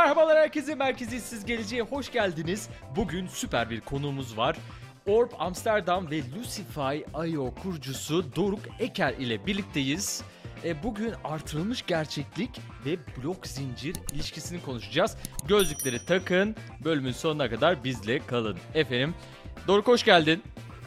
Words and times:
Merhabalar 0.00 0.38
herkese, 0.38 0.74
Merkeziyetsiz 0.74 1.46
Geleceğe 1.46 1.82
hoş 1.82 2.12
geldiniz. 2.12 2.68
Bugün 2.96 3.26
süper 3.26 3.70
bir 3.70 3.80
konuğumuz 3.80 4.36
var. 4.36 4.56
Orb 5.06 5.30
Amsterdam 5.38 6.10
ve 6.10 6.16
Lucify 6.16 7.28
IO 7.30 7.54
kurucusu 7.62 8.36
Doruk 8.36 8.60
Eker 8.78 9.12
ile 9.12 9.46
birlikteyiz. 9.46 10.22
E, 10.64 10.82
bugün 10.82 11.12
artırılmış 11.24 11.86
gerçeklik 11.86 12.50
ve 12.86 12.96
blok 13.16 13.46
zincir 13.46 13.96
ilişkisini 14.12 14.62
konuşacağız. 14.62 15.16
Gözlükleri 15.48 16.06
takın, 16.06 16.56
bölümün 16.84 17.12
sonuna 17.12 17.50
kadar 17.50 17.84
bizle 17.84 18.18
kalın. 18.26 18.58
Efendim, 18.74 19.14
Doruk 19.68 19.86
hoş 19.86 20.04
geldin. 20.04 20.42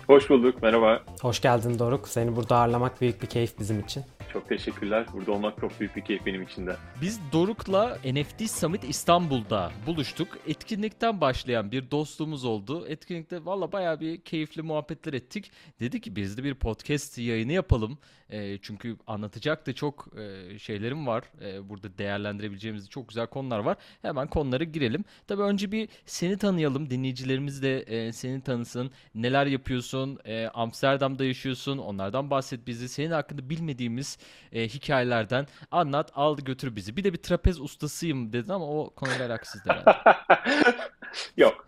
Hoş 0.07 0.30
bulduk, 0.30 0.61
merhaba. 0.61 1.04
Hoş 1.21 1.41
geldin 1.41 1.80
Doruk. 1.80 2.07
Seni 2.07 2.36
burada 2.36 2.57
ağırlamak 2.57 3.02
büyük 3.02 3.21
bir 3.21 3.27
keyif 3.27 3.59
bizim 3.59 3.80
için. 3.80 4.04
Çok 4.34 4.50
teşekkürler. 4.50 5.05
Burada 5.13 5.31
olmak 5.31 5.61
çok 5.61 5.79
büyük 5.79 5.95
bir 5.95 6.02
keyif 6.02 6.25
benim 6.25 6.41
için 6.41 6.68
de. 6.68 6.75
Biz 7.02 7.20
Doruk'la 7.32 7.97
NFT 8.05 8.52
Summit 8.52 8.83
İstanbul'da 8.83 9.71
buluştuk. 9.88 10.27
Etkinlikten 10.47 11.21
başlayan 11.21 11.71
bir 11.71 11.91
dostluğumuz 11.91 12.46
oldu. 12.46 12.88
Etkinlikte 12.88 13.46
valla 13.46 13.71
bayağı 13.71 14.00
bir 14.00 14.21
keyifli 14.21 14.61
muhabbetler 14.61 15.14
ettik. 15.14 15.51
Dedi 15.79 16.01
ki 16.01 16.15
biz 16.15 16.38
de 16.38 16.43
bir 16.43 16.54
podcast 16.55 17.18
yayını 17.18 17.51
yapalım. 17.51 17.97
E, 18.33 18.57
çünkü 18.61 18.97
anlatacak 19.07 19.68
da 19.68 19.73
çok 19.73 20.07
e, 20.18 20.60
şeylerim 20.60 21.07
var. 21.07 21.24
E, 21.41 21.69
burada 21.69 21.97
değerlendirebileceğimiz 21.97 22.89
çok 22.89 23.10
güzel 23.10 23.28
konular 23.28 23.60
var. 23.60 23.78
Hemen 24.01 24.28
konulara 24.28 24.64
girelim. 24.64 25.05
Tabii 25.28 25.41
önce 25.41 25.71
bir 25.71 25.89
seni 26.05 26.38
tanıyalım. 26.38 26.89
Dinleyicilerimiz 26.89 27.64
de 27.64 27.79
e, 27.79 28.11
seni 28.11 28.41
tanısın. 28.41 28.91
Neler 29.15 29.46
yapıyorsun? 29.46 30.19
E, 30.25 30.47
Amsterdam'da 30.47 31.25
yaşıyorsun. 31.25 31.77
Onlardan 31.77 32.30
bahset 32.30 32.67
bizi. 32.67 32.89
Senin 32.89 33.11
hakkında 33.11 33.50
bilmediğimiz 33.50 34.17
e, 34.52 34.67
hikayelerden 34.67 35.47
anlat. 35.72 36.11
Al 36.16 36.38
götür 36.38 36.75
bizi. 36.75 36.97
Bir 36.97 37.03
de 37.03 37.13
bir 37.13 37.17
trapez 37.17 37.59
ustasıyım 37.61 38.33
dedin 38.33 38.50
ama 38.50 38.66
o 38.66 38.89
konuyla 38.89 39.27
alakasız 39.27 39.61
herhalde. 39.66 40.17
Yok. 41.38 41.67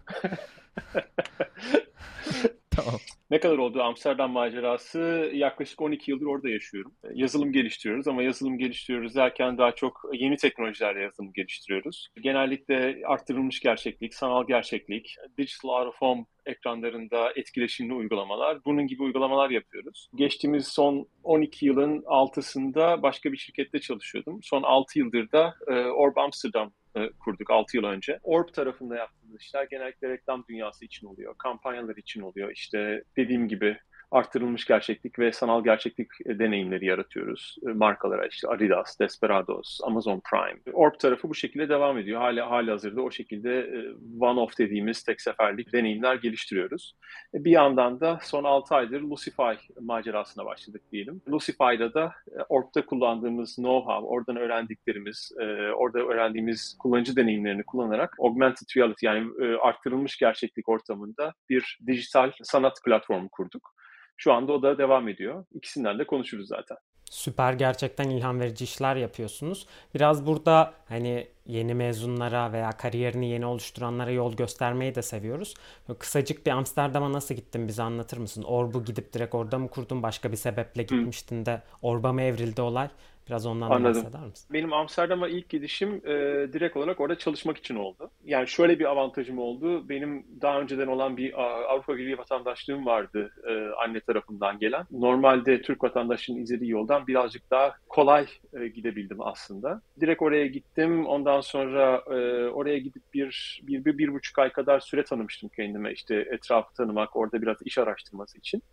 tamam. 2.70 3.00
Ne 3.32 3.40
kadar 3.40 3.58
oldu 3.58 3.82
Amsterdam 3.82 4.32
macerası? 4.32 5.32
Yaklaşık 5.34 5.82
12 5.82 6.12
yıldır 6.12 6.26
orada 6.26 6.50
yaşıyorum. 6.50 6.96
Yazılım 7.14 7.52
geliştiriyoruz 7.52 8.08
ama 8.08 8.24
yazılım 8.24 8.58
geliştiriyoruz 8.58 9.16
derken 9.16 9.58
daha 9.58 9.72
çok 9.72 10.02
yeni 10.14 10.38
teknolojilerle 10.38 11.02
yazılım 11.02 11.34
geliştiriyoruz. 11.34 12.08
Genellikle 12.22 13.02
arttırılmış 13.06 13.60
gerçeklik, 13.60 14.14
sanal 14.16 14.48
gerçeklik, 14.48 15.16
digital 15.38 15.70
out 15.70 15.88
of 15.88 15.96
home 16.02 16.26
ekranlarında 16.46 17.32
etkileşimli 17.36 17.94
uygulamalar, 17.94 18.66
bunun 18.66 18.88
gibi 18.88 19.04
uygulamalar 19.04 19.50
yapıyoruz. 19.50 20.10
Geçtiğimiz 20.16 20.68
son 20.68 21.08
12 21.24 21.66
yılın 21.66 22.04
altısında 22.06 23.04
başka 23.04 23.32
bir 23.32 23.38
şirkette 23.38 23.80
çalışıyordum. 23.80 24.40
Son 24.44 24.64
6 24.64 25.00
yıldır 25.00 25.32
da 25.32 25.56
e, 25.68 25.74
Orb 25.74 26.18
Amsterdam 26.18 26.72
e, 26.96 27.10
kurduk 27.20 27.52
6 27.52 27.78
yıl 27.78 27.84
önce. 27.84 28.20
Orb 28.24 28.48
tarafında 28.54 28.96
yaptığımız 28.96 29.42
işler 29.42 29.68
genellikle 29.72 30.10
reklam 30.10 30.44
dünyası 30.50 30.86
için 30.86 31.08
oluyor, 31.08 31.36
kampanyalar 31.38 31.96
için 31.96 32.22
oluyor. 32.22 32.52
İşte 32.52 33.04
dediğim 33.18 33.48
gibi 33.48 33.78
arttırılmış 34.12 34.66
gerçeklik 34.66 35.20
ve 35.20 35.32
sanal 35.32 35.64
gerçeklik 35.64 36.08
e, 36.26 36.40
deneyimleri 36.40 36.86
yaratıyoruz. 36.86 37.58
E, 37.70 37.74
markalara 37.74 38.28
işte 38.28 38.48
Adidas, 38.48 39.00
Desperados, 39.00 39.80
Amazon 39.84 40.22
Prime. 40.32 40.60
Orb 40.74 41.00
tarafı 41.00 41.30
bu 41.30 41.36
şekilde 41.36 41.70
devam 41.70 41.98
ediyor. 41.98 42.22
Hala 42.22 42.52
hali 42.52 42.72
hazırda 42.72 43.02
o 43.02 43.12
şekilde 43.12 43.60
e, 43.60 43.78
one-off 44.20 44.58
dediğimiz 44.58 45.04
tek 45.04 45.22
seferlik 45.22 45.74
deneyimler 45.74 46.16
geliştiriyoruz. 46.16 46.96
Bir 47.34 47.52
yandan 47.52 48.00
da 48.00 48.20
son 48.24 48.44
6 48.44 48.76
aydır 48.76 49.02
Lucify 49.02 49.72
macerasına 49.82 50.46
başladık 50.46 50.82
diyelim. 50.92 51.22
Lucify'da 51.30 51.94
da 51.94 52.14
Orb'da 52.50 52.86
kullandığımız 52.86 53.58
know-how, 53.58 54.06
oradan 54.06 54.36
öğrendiklerimiz, 54.36 55.32
orada 55.76 56.00
öğrendiğimiz 56.00 56.78
kullanıcı 56.80 57.16
deneyimlerini 57.16 57.64
kullanarak 57.64 58.16
augmented 58.20 58.68
reality 58.78 59.06
yani 59.06 59.32
arttırılmış 59.62 60.18
gerçeklik 60.18 60.70
ortamında 60.70 61.34
bir 61.50 61.80
dijital 61.88 62.32
sanat 62.44 62.84
platformu 62.86 63.30
kurduk. 63.30 63.76
Şu 64.18 64.34
anda 64.34 64.54
o 64.54 64.62
da 64.62 64.78
devam 64.78 65.08
ediyor. 65.08 65.46
İkisinden 65.54 66.00
de 66.00 66.08
konuşuruz 66.08 66.48
zaten. 66.48 66.78
Süper 67.12 67.54
gerçekten 67.54 68.10
ilham 68.10 68.40
verici 68.40 68.64
işler 68.64 68.96
yapıyorsunuz. 68.96 69.68
Biraz 69.96 70.26
burada 70.26 70.74
hani 70.90 71.28
yeni 71.46 71.74
mezunlara 71.74 72.54
veya 72.54 72.72
kariyerini 72.72 73.30
yeni 73.30 73.46
oluşturanlara 73.46 74.12
yol 74.12 74.34
göstermeyi 74.36 74.96
de 74.96 75.02
seviyoruz. 75.02 75.54
Kısacık 76.00 76.46
bir 76.46 76.52
Amsterdam'a 76.52 77.14
nasıl 77.14 77.36
gittin 77.36 77.68
bize 77.68 77.84
anlatır 77.84 78.18
mısın? 78.18 78.44
Orb'u 78.44 78.84
gidip 78.84 79.14
direkt 79.14 79.36
orada 79.36 79.60
mı 79.60 79.68
kurdun? 79.70 80.04
Başka 80.04 80.32
bir 80.32 80.38
sebeple 80.38 80.84
gitmiştin 80.84 81.46
de 81.46 81.62
Orb'a 81.82 82.14
mı 82.14 82.22
evrildi 82.22 82.62
olay? 82.62 82.90
Biraz 83.28 83.46
ondan 83.46 83.72
Anladım. 83.72 84.04
bahseder 84.04 84.28
misin? 84.28 84.48
Benim 84.54 84.74
Amsterdam'a 84.74 85.28
ilk 85.28 85.50
gidişim 85.50 85.96
e, 86.06 86.14
direkt 86.54 86.78
olarak 86.78 87.00
orada 87.00 87.18
çalışmak 87.18 87.58
için 87.58 87.76
oldu. 87.76 88.10
Yani 88.26 88.48
şöyle 88.48 88.80
bir 88.80 88.86
avantajım 88.86 89.40
oldu. 89.40 89.90
Benim 89.90 90.26
daha 90.42 90.62
önceden 90.62 90.88
olan 90.88 91.18
bir 91.18 91.34
Avrupa 91.72 91.98
Birliği 91.98 92.18
vatandaşlığım 92.18 92.86
vardı 92.86 93.32
e, 93.48 93.70
anne 93.84 94.00
tarafından 94.00 94.60
gelen. 94.60 94.86
Normalde 94.92 95.62
Türk 95.62 95.84
vatandaşının 95.84 96.42
izlediği 96.42 96.72
yoldan 96.72 97.08
birazcık 97.08 97.52
daha 97.52 97.76
kolay 97.90 98.28
e, 98.54 98.68
gidebildim 98.68 99.22
aslında. 99.22 99.82
Direkt 100.00 100.22
oraya 100.22 100.48
gittim. 100.48 101.06
Ondan 101.06 101.42
sonra 101.42 102.04
e, 102.08 102.48
oraya 102.50 102.78
gidip 102.78 103.04
bir, 103.14 103.62
bir, 103.64 103.86
bir, 103.86 103.98
bir 103.98 104.14
buçuk 104.14 104.40
ay 104.40 104.52
kadar 104.52 104.80
süre 104.80 105.04
tanımıştım 105.04 105.50
kendime. 105.56 105.92
İşte 105.92 106.16
etrafı 106.32 106.74
tanımak, 106.74 107.16
orada 107.16 107.42
biraz 107.42 107.58
iş 107.66 107.78
araştırması 107.78 108.38
için. 108.38 108.64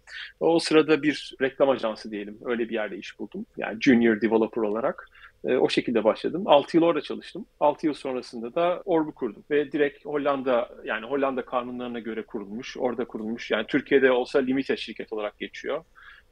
O 0.40 0.58
sırada 0.58 1.02
bir 1.02 1.34
reklam 1.40 1.68
ajansı 1.68 2.10
diyelim. 2.10 2.38
Öyle 2.44 2.68
bir 2.68 2.74
yerde 2.74 2.96
iş 2.96 3.18
buldum. 3.18 3.46
Yani 3.56 3.78
junior 3.80 4.20
developer 4.20 4.41
developer 4.42 4.62
olarak 4.62 5.08
e, 5.44 5.56
o 5.56 5.68
şekilde 5.68 6.04
başladım. 6.04 6.42
6 6.46 6.76
yıl 6.76 6.84
orada 6.84 7.00
çalıştım. 7.00 7.46
6 7.60 7.86
yıl 7.86 7.94
sonrasında 7.94 8.54
da 8.54 8.82
Orb'u 8.84 9.12
kurdum. 9.12 9.44
Ve 9.50 9.72
direkt 9.72 10.06
Hollanda 10.06 10.68
yani 10.84 11.06
Hollanda 11.06 11.44
kanunlarına 11.44 11.98
göre 11.98 12.26
kurulmuş. 12.26 12.76
Orada 12.76 13.04
kurulmuş. 13.04 13.50
Yani 13.50 13.66
Türkiye'de 13.66 14.12
olsa 14.12 14.38
limited 14.38 14.78
şirket 14.78 15.12
olarak 15.12 15.38
geçiyor. 15.38 15.84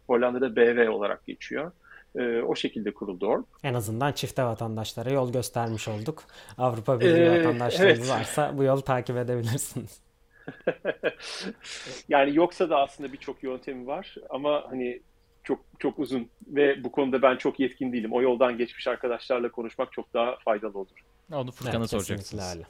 Hollanda'da 0.07 0.57
BV 0.57 0.91
olarak 0.91 1.27
geçiyor. 1.27 1.73
E, 2.17 2.43
o 2.43 2.55
şekilde 2.55 2.95
kuruldu 2.95 3.27
Orb. 3.27 3.45
En 3.63 3.75
azından 3.75 4.13
çifte 4.13 4.45
vatandaşlara 4.45 5.11
yol 5.11 5.33
göstermiş 5.33 5.89
olduk. 5.89 6.23
Avrupa 6.59 7.01
Birliği 7.01 7.23
ee, 7.23 7.39
vatandaşlarınız 7.39 7.99
evet. 7.99 8.11
varsa 8.11 8.59
bu 8.59 8.65
yolu 8.65 8.83
takip 8.83 9.17
edebilirsiniz. 9.17 10.01
yani 12.09 12.37
yoksa 12.37 12.71
da 12.71 12.79
aslında 12.79 13.13
birçok 13.13 13.43
yöntemi 13.43 13.87
var 13.87 14.15
ama 14.31 14.65
hani 14.71 15.01
çok 15.45 15.61
çok 15.79 15.99
uzun 15.99 16.29
ve 16.47 16.85
bu 16.85 16.93
konuda 16.93 17.23
ben 17.23 17.37
çok 17.37 17.61
yetkin 17.61 17.93
değilim. 17.93 18.13
O 18.13 18.23
yoldan 18.23 18.59
geçmiş 18.59 18.87
arkadaşlarla 18.87 19.51
konuşmak 19.51 19.93
çok 19.93 20.15
daha 20.15 20.37
faydalı 20.37 20.79
olur. 20.79 21.05
Onu 21.33 21.51
Furkan'a 21.53 21.77
evet, 21.79 21.91
soracaksınız. 21.91 22.55
Öyle. 22.55 22.67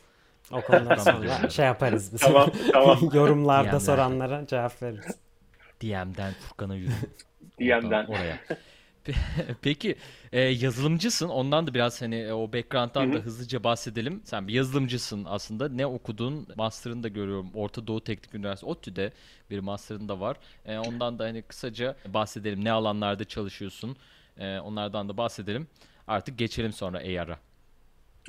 O 0.53 0.61
konuda 0.61 0.97
sonra 0.97 1.51
şey 1.51 1.67
yaparız 1.67 2.13
biz. 2.13 2.21
Tamam, 2.27 2.51
tamam. 2.73 2.99
Yorumlarda 3.13 3.69
DM'den. 3.69 3.79
soranlara 3.79 4.47
cevap 4.47 4.83
veririz. 4.83 5.17
DM'den 5.83 6.33
Furkan'a 6.33 6.77
yürü. 6.77 6.93
DM'den. 7.61 8.07
Oraya. 8.07 8.39
Peki 9.63 9.97
e, 10.33 10.41
yazılımcısın. 10.41 11.29
Ondan 11.29 11.67
da 11.67 11.75
biraz 11.75 12.03
hani 12.03 12.17
e, 12.17 12.33
o 12.33 12.53
background'dan 12.53 13.07
Hı-hı. 13.07 13.15
da 13.15 13.19
hızlıca 13.19 13.65
bahsedelim. 13.65 14.21
Sen 14.25 14.49
bir 14.49 14.53
yazılımcısın 14.53 15.25
aslında. 15.29 15.69
Ne 15.69 15.87
okudun? 15.87 16.47
Master'ını 16.57 17.03
da 17.03 17.09
görüyorum. 17.09 17.51
Orta 17.55 17.87
Doğu 17.87 18.05
Teknik 18.05 18.35
Üniversitesi 18.35 18.71
ODTÜ'de 18.71 19.13
bir 19.51 19.59
master'ın 19.59 20.09
da 20.09 20.21
var. 20.21 20.37
E, 20.67 20.79
ondan 20.79 21.19
da 21.19 21.25
hani 21.25 21.43
kısaca 21.43 21.97
bahsedelim. 22.07 22.65
Ne 22.65 22.73
alanlarda 22.73 23.25
çalışıyorsun? 23.25 23.97
E, 24.39 24.59
onlardan 24.59 25.09
da 25.09 25.17
bahsedelim. 25.17 25.67
Artık 26.07 26.39
geçelim 26.39 26.73
sonra 26.73 26.99
AR'a. 26.99 27.50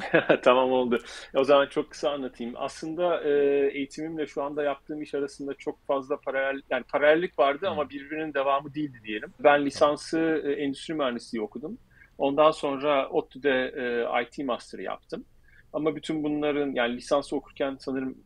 tamam 0.43 0.71
oldu. 0.71 0.99
O 1.33 1.43
zaman 1.43 1.67
çok 1.67 1.91
kısa 1.91 2.09
anlatayım. 2.11 2.53
Aslında 2.55 3.23
e, 3.23 3.31
eğitimimle 3.73 4.27
şu 4.27 4.43
anda 4.43 4.63
yaptığım 4.63 5.01
iş 5.01 5.13
arasında 5.13 5.53
çok 5.53 5.87
fazla 5.87 6.19
paralel 6.19 6.61
yani 6.69 6.83
paralellik 6.83 7.39
vardı 7.39 7.67
ama 7.69 7.89
birbirinin 7.89 8.33
devamı 8.33 8.73
değildi 8.73 9.01
diyelim. 9.03 9.33
Ben 9.39 9.65
lisansı 9.65 10.19
e, 10.45 10.51
endüstri 10.51 10.93
mühendisliği 10.93 11.41
okudum. 11.41 11.77
Ondan 12.17 12.51
sonra 12.51 13.09
ODTÜ'de 13.09 13.73
e, 13.77 14.23
IT 14.23 14.45
Master 14.45 14.79
yaptım. 14.79 15.25
Ama 15.73 15.95
bütün 15.95 16.23
bunların 16.23 16.71
yani 16.71 16.95
lisansı 16.95 17.35
okurken 17.35 17.77
sanırım 17.79 18.17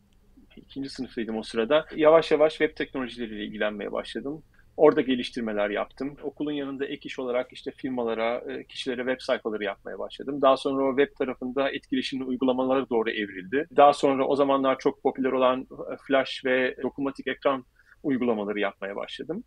ikinci 0.56 0.88
sınıftaydım 0.88 1.36
o 1.36 1.42
sırada. 1.42 1.86
Yavaş 1.96 2.30
yavaş 2.30 2.52
web 2.52 2.76
teknolojileriyle 2.76 3.44
ilgilenmeye 3.44 3.92
başladım. 3.92 4.42
Orada 4.76 5.00
geliştirmeler 5.00 5.70
yaptım. 5.70 6.16
Okulun 6.22 6.52
yanında 6.52 6.86
ek 6.86 7.00
iş 7.04 7.18
olarak 7.18 7.52
işte 7.52 7.70
firmalara, 7.70 8.42
e, 8.48 8.64
kişilere 8.64 9.00
web 9.00 9.20
sayfaları 9.20 9.64
yapmaya 9.64 9.98
başladım. 9.98 10.42
Daha 10.42 10.56
sonra 10.56 10.84
o 10.84 10.96
web 10.96 11.16
tarafında 11.18 11.70
etkileşimli 11.70 12.24
uygulamalara 12.24 12.88
doğru 12.88 13.10
evrildi. 13.10 13.66
Daha 13.76 13.92
sonra 13.92 14.26
o 14.26 14.36
zamanlar 14.36 14.78
çok 14.78 15.02
popüler 15.02 15.32
olan 15.32 15.60
e, 15.60 15.96
flash 16.06 16.42
ve 16.44 16.76
dokunmatik 16.82 17.26
ekran 17.26 17.64
uygulamaları 18.02 18.60
yapmaya 18.60 18.96
başladım. 18.96 19.44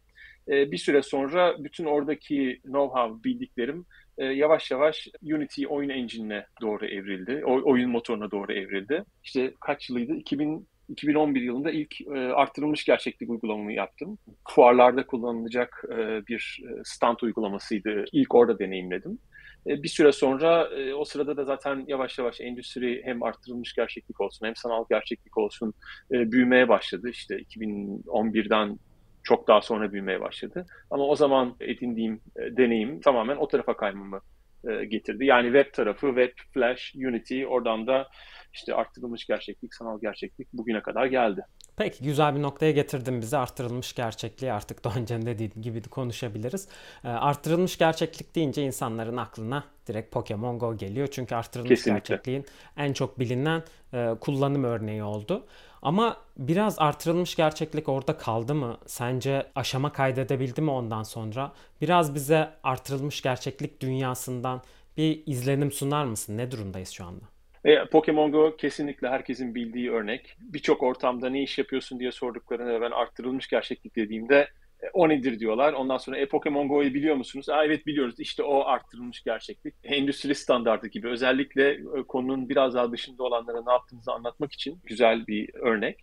E, 0.48 0.72
bir 0.72 0.78
süre 0.78 1.02
sonra 1.02 1.56
bütün 1.64 1.86
oradaki 1.86 2.60
know-how, 2.64 3.24
bildiklerim 3.24 3.86
yavaş 4.20 4.72
yavaş 4.72 5.08
Unity 5.24 5.68
oyun 5.68 5.90
engine'ine 5.90 6.46
doğru 6.62 6.86
evrildi. 6.86 7.46
Oyun 7.46 7.90
motoruna 7.90 8.32
doğru 8.32 8.54
evrildi. 8.54 9.04
İşte 9.24 9.54
kaç 9.62 9.90
yılıydı? 9.90 10.14
2000 10.14 10.68
2011 10.90 11.42
yılında 11.42 11.72
ilk 11.72 12.02
e, 12.02 12.20
arttırılmış 12.20 12.86
gerçeklik 12.86 13.30
uygulamamı 13.30 13.74
yaptım. 13.74 14.18
Fuarlarda 14.48 15.06
kullanılacak 15.06 15.84
e, 15.92 16.28
bir 16.28 16.62
e, 16.64 16.82
stand 16.84 17.18
uygulamasıydı. 17.22 18.06
İlk 18.12 18.36
orada 18.36 18.60
deneyimledim. 18.60 19.20
E, 19.68 19.84
bir 19.84 19.88
süre 19.88 20.12
sonra 20.12 20.68
e, 20.68 20.94
o 20.94 21.06
sırada 21.06 21.38
da 21.38 21.44
zaten 21.44 21.86
yavaş 21.88 22.20
yavaş 22.20 22.42
endüstri 22.42 23.02
hem 23.06 23.24
arttırılmış 23.24 23.74
gerçeklik 23.76 24.22
olsun 24.22 24.46
hem 24.46 24.56
sanal 24.56 24.86
gerçeklik 24.90 25.38
olsun 25.38 25.74
e, 26.12 26.32
büyümeye 26.32 26.70
başladı. 26.70 27.10
İşte 27.10 27.36
2011'den 27.36 28.80
çok 29.24 29.48
daha 29.48 29.62
sonra 29.62 29.92
büyümeye 29.92 30.22
başladı. 30.22 30.66
Ama 30.92 31.04
o 31.04 31.16
zaman 31.16 31.56
edindiğim 31.60 32.22
deneyim 32.38 33.02
tamamen 33.02 33.38
o 33.38 33.48
tarafa 33.48 33.78
kaymamı 33.78 34.22
getirdi. 34.88 35.26
Yani 35.26 35.46
web 35.46 35.74
tarafı, 35.74 36.08
web, 36.08 36.32
flash, 36.54 36.96
Unity 36.96 37.46
oradan 37.46 37.88
da 37.88 38.08
işte 38.54 38.76
arttırılmış 38.76 39.26
gerçeklik, 39.26 39.74
sanal 39.76 40.02
gerçeklik 40.02 40.54
bugüne 40.54 40.82
kadar 40.82 41.06
geldi. 41.06 41.46
Peki 41.78 42.04
güzel 42.04 42.36
bir 42.36 42.42
noktaya 42.42 42.72
getirdin 42.72 43.22
bizi. 43.22 43.38
Arttırılmış 43.38 43.96
gerçekliği 43.96 44.54
artık 44.54 44.84
da 44.84 44.94
önce 44.98 45.22
dediğin 45.26 45.62
gibi 45.62 45.82
konuşabiliriz. 45.82 46.68
E, 47.04 47.08
arttırılmış 47.08 47.78
gerçeklik 47.78 48.36
deyince 48.36 48.64
insanların 48.64 49.18
aklına 49.18 49.64
direkt 49.88 50.14
Pokemon 50.14 50.60
Go 50.60 50.78
geliyor. 50.78 51.08
Çünkü 51.12 51.36
arttırılmış 51.36 51.70
Kesinlikle. 51.70 52.00
gerçekliğin 52.00 52.46
en 52.78 52.94
çok 52.94 53.20
bilinen 53.20 53.64
e, 53.94 54.16
kullanım 54.22 54.64
örneği 54.64 55.04
oldu. 55.04 55.46
Ama 55.82 56.18
biraz 56.38 56.80
artırılmış 56.80 57.36
gerçeklik 57.36 57.90
orada 57.90 58.18
kaldı 58.18 58.56
mı? 58.56 58.78
Sence 58.86 59.52
aşama 59.56 59.92
kaydedebildi 59.92 60.62
mi 60.62 60.72
ondan 60.72 61.04
sonra? 61.04 61.54
Biraz 61.82 62.16
bize 62.16 62.50
artırılmış 62.64 63.22
gerçeklik 63.22 63.82
dünyasından 63.82 64.62
bir 64.98 65.24
izlenim 65.26 65.72
sunar 65.72 66.06
mısın? 66.06 66.38
Ne 66.38 66.52
durumdayız 66.52 66.90
şu 66.90 67.06
anda? 67.06 67.26
E, 67.66 67.86
Pokemon 67.86 68.32
Go 68.32 68.56
kesinlikle 68.56 69.10
herkesin 69.10 69.56
bildiği 69.56 69.92
örnek. 69.92 70.36
Birçok 70.40 70.84
ortamda 70.84 71.30
ne 71.30 71.44
iş 71.44 71.58
yapıyorsun 71.58 72.00
diye 72.00 72.12
sorduklarında 72.12 72.82
ben 72.82 72.92
arttırılmış 72.92 73.48
gerçeklik 73.48 73.96
dediğimde 73.96 74.48
e, 74.84 74.90
o 74.94 75.10
nedir 75.10 75.40
diyorlar. 75.40 75.74
Ondan 75.74 75.98
sonra 75.98 76.18
e, 76.18 76.26
Pokemon 76.26 76.68
Go'yu 76.68 76.94
biliyor 76.94 77.16
musunuz? 77.16 77.50
Aa, 77.50 77.66
evet 77.66 77.86
biliyoruz. 77.88 78.20
İşte 78.20 78.44
o 78.44 78.66
arttırılmış 78.66 79.24
gerçeklik. 79.24 79.76
Endüstri 79.84 80.36
standardı 80.36 80.88
gibi. 80.88 81.10
Özellikle 81.10 81.70
e, 81.72 82.04
konunun 82.08 82.50
biraz 82.50 82.74
daha 82.74 82.92
dışında 82.92 83.24
olanlara 83.24 83.64
ne 83.64 83.72
yaptığınızı 83.72 84.12
anlatmak 84.12 84.54
için 84.54 84.80
güzel 84.84 85.28
bir 85.28 85.56
örnek. 85.56 86.00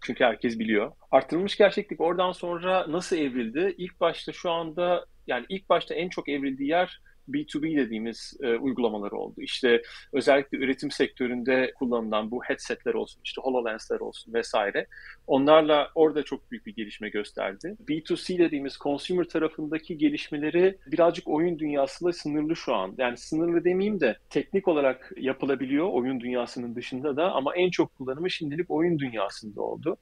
Çünkü 0.00 0.24
herkes 0.24 0.58
biliyor. 0.58 0.92
Arttırılmış 1.10 1.56
gerçeklik 1.56 2.00
oradan 2.00 2.32
sonra 2.32 2.86
nasıl 2.88 3.16
evrildi? 3.16 3.74
İlk 3.78 4.00
başta 4.00 4.32
şu 4.32 4.50
anda 4.50 5.06
yani 5.26 5.46
ilk 5.48 5.68
başta 5.68 5.94
en 5.94 6.08
çok 6.08 6.28
evrildiği 6.28 6.68
yer 6.68 7.00
B2B 7.28 7.76
dediğimiz 7.76 8.36
e, 8.42 8.56
uygulamaları 8.56 9.16
oldu. 9.16 9.40
İşte 9.40 9.82
özellikle 10.12 10.58
üretim 10.58 10.90
sektöründe 10.90 11.72
kullanılan 11.78 12.30
bu 12.30 12.42
headsetler 12.44 12.94
olsun, 12.94 13.20
işte 13.24 13.42
HoloLens'ler 13.42 14.00
olsun 14.00 14.34
vesaire. 14.34 14.86
Onlarla 15.26 15.90
orada 15.94 16.22
çok 16.22 16.50
büyük 16.50 16.66
bir 16.66 16.74
gelişme 16.74 17.08
gösterdi. 17.08 17.76
B2C 17.88 18.38
dediğimiz 18.38 18.76
consumer 18.76 19.24
tarafındaki 19.24 19.98
gelişmeleri 19.98 20.78
birazcık 20.86 21.28
oyun 21.28 21.58
dünyasıyla 21.58 22.12
sınırlı 22.12 22.56
şu 22.56 22.74
an. 22.74 22.94
Yani 22.98 23.16
sınırlı 23.16 23.64
demeyeyim 23.64 24.00
de 24.00 24.16
teknik 24.30 24.68
olarak 24.68 25.12
yapılabiliyor 25.16 25.88
oyun 25.92 26.20
dünyasının 26.20 26.74
dışında 26.74 27.16
da 27.16 27.32
ama 27.32 27.56
en 27.56 27.70
çok 27.70 27.94
kullanımı 27.94 28.30
şimdilik 28.30 28.70
oyun 28.70 28.98
dünyasında 28.98 29.62
oldu. 29.62 29.96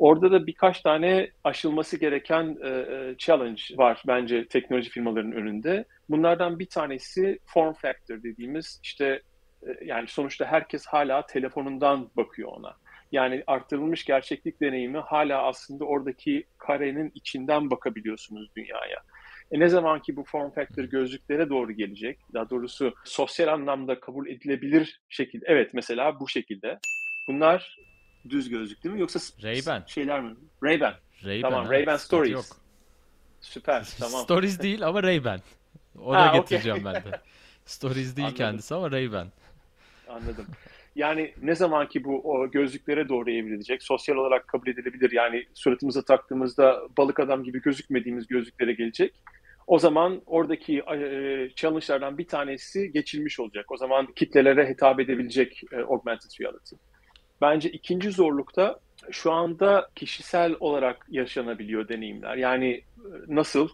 Orada 0.00 0.32
da 0.32 0.46
birkaç 0.46 0.80
tane 0.80 1.30
aşılması 1.44 1.96
gereken 1.96 2.56
e, 2.62 2.68
e, 2.68 3.14
challenge 3.18 3.62
var 3.76 4.02
bence 4.06 4.46
teknoloji 4.48 4.90
firmalarının 4.90 5.36
önünde. 5.36 5.84
Bunlardan 6.08 6.58
bir 6.58 6.68
tanesi 6.68 7.38
form 7.46 7.72
factor 7.72 8.22
dediğimiz 8.22 8.80
işte 8.82 9.22
e, 9.62 9.84
yani 9.84 10.08
sonuçta 10.08 10.44
herkes 10.44 10.86
hala 10.86 11.26
telefonundan 11.26 12.10
bakıyor 12.16 12.48
ona. 12.52 12.76
Yani 13.12 13.44
arttırılmış 13.46 14.04
gerçeklik 14.04 14.60
deneyimi 14.60 14.98
hala 14.98 15.42
aslında 15.42 15.84
oradaki 15.84 16.44
karenin 16.58 17.12
içinden 17.14 17.70
bakabiliyorsunuz 17.70 18.48
dünyaya. 18.56 19.02
E 19.52 19.60
ne 19.60 19.68
zaman 19.68 20.02
ki 20.02 20.16
bu 20.16 20.24
form 20.24 20.50
factor 20.50 20.84
gözlüklere 20.84 21.48
doğru 21.48 21.72
gelecek, 21.72 22.18
daha 22.34 22.50
doğrusu 22.50 22.94
sosyal 23.04 23.48
anlamda 23.48 24.00
kabul 24.00 24.28
edilebilir 24.28 25.00
şekilde, 25.08 25.44
evet 25.48 25.70
mesela 25.74 26.20
bu 26.20 26.28
şekilde. 26.28 26.78
Bunlar 27.28 27.76
düz 28.28 28.48
gözlük 28.48 28.84
değil 28.84 28.94
mi? 28.94 29.00
Yoksa 29.00 29.18
Ray-Ban. 29.18 29.82
şeyler 29.86 30.20
mi? 30.20 30.36
Ray-Ban. 30.62 30.94
Ray-Ban 31.22 31.40
tamam, 31.40 31.66
Ray-Ban 31.66 31.98
Stories. 31.98 32.32
Yok. 32.32 32.44
Süper, 33.40 33.88
tamam. 33.98 34.22
Stories 34.22 34.60
değil 34.60 34.86
ama 34.86 35.00
Ray-Ban. 35.00 35.40
Ha, 36.04 36.36
getireceğim 36.36 36.86
okay. 36.86 36.94
ben 36.94 37.12
de. 37.12 37.20
Stories 37.64 38.16
değil 38.16 38.28
Anladım. 38.28 38.36
kendisi 38.36 38.74
ama 38.74 38.86
Ray-Ban. 38.86 39.26
Anladım. 40.08 40.46
Yani 40.94 41.34
ne 41.42 41.54
zaman 41.54 41.88
ki 41.88 42.04
bu 42.04 42.20
o 42.32 42.50
gözlüklere 42.50 43.08
doğru 43.08 43.30
evrilecek, 43.30 43.82
sosyal 43.82 44.16
olarak 44.16 44.48
kabul 44.48 44.68
edilebilir. 44.68 45.12
Yani 45.12 45.46
suratımıza 45.54 46.02
taktığımızda 46.02 46.82
balık 46.98 47.20
adam 47.20 47.44
gibi 47.44 47.62
gözükmediğimiz 47.62 48.26
gözlüklere 48.26 48.72
gelecek. 48.72 49.14
O 49.66 49.78
zaman 49.78 50.22
oradaki 50.26 50.78
e, 50.78 51.50
challenge'lardan 51.56 52.18
bir 52.18 52.26
tanesi 52.26 52.92
geçilmiş 52.92 53.40
olacak. 53.40 53.72
O 53.72 53.76
zaman 53.76 54.12
kitlelere 54.12 54.70
hitap 54.70 55.00
edebilecek 55.00 55.62
e, 55.72 55.76
augmented 55.76 56.30
reality. 56.40 56.76
Bence 57.40 57.70
ikinci 57.70 58.10
zorlukta 58.10 58.80
şu 59.10 59.32
anda 59.32 59.88
kişisel 59.94 60.54
olarak 60.60 61.06
yaşanabiliyor 61.10 61.88
deneyimler. 61.88 62.36
Yani 62.36 62.68
e, 62.68 62.82
nasıl? 63.28 63.68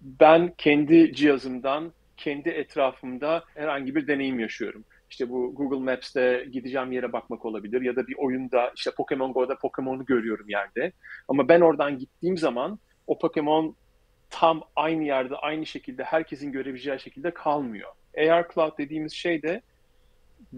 Ben 0.00 0.54
kendi 0.58 1.14
cihazımdan, 1.14 1.92
kendi 2.16 2.48
etrafımda 2.48 3.44
herhangi 3.54 3.94
bir 3.94 4.06
deneyim 4.06 4.40
yaşıyorum. 4.40 4.84
İşte 5.10 5.30
bu 5.30 5.54
Google 5.54 5.92
Maps'te 5.92 6.48
gideceğim 6.52 6.92
yere 6.92 7.12
bakmak 7.12 7.44
olabilir 7.44 7.82
ya 7.82 7.96
da 7.96 8.06
bir 8.06 8.14
oyunda 8.18 8.72
işte 8.76 8.90
Pokemon 8.90 9.32
Go'da 9.32 9.58
Pokemon'u 9.58 10.04
görüyorum 10.04 10.48
yerde. 10.48 10.92
Ama 11.28 11.48
ben 11.48 11.60
oradan 11.60 11.98
gittiğim 11.98 12.38
zaman 12.38 12.78
o 13.06 13.18
Pokemon 13.18 13.76
tam 14.30 14.62
aynı 14.76 15.04
yerde, 15.04 15.36
aynı 15.36 15.66
şekilde 15.66 16.04
herkesin 16.04 16.52
görebileceği 16.52 17.00
şekilde 17.00 17.30
kalmıyor. 17.30 17.90
AR 18.18 18.48
Cloud 18.54 18.78
dediğimiz 18.78 19.12
şey 19.12 19.42
de 19.42 19.62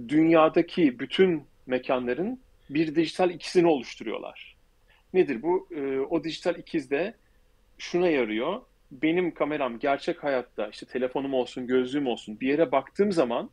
dünyadaki 0.08 0.99
bütün 0.99 1.46
mekanların 1.67 2.41
bir 2.71 2.95
dijital 2.95 3.31
ikisini 3.31 3.67
oluşturuyorlar. 3.67 4.57
Nedir 5.15 5.43
bu? 5.43 5.69
Ee, 5.77 5.99
o 5.99 6.25
dijital 6.25 6.59
ikiz 6.59 6.91
de 6.91 7.15
şuna 7.79 8.09
yarıyor. 8.09 8.63
Benim 8.91 9.35
kameram 9.35 9.79
gerçek 9.79 10.25
hayatta 10.25 10.69
işte 10.69 10.87
telefonum 10.87 11.35
olsun, 11.35 11.67
gözlüğüm 11.67 12.07
olsun 12.07 12.41
bir 12.41 12.49
yere 12.49 12.73
baktığım 12.73 13.13
zaman 13.13 13.51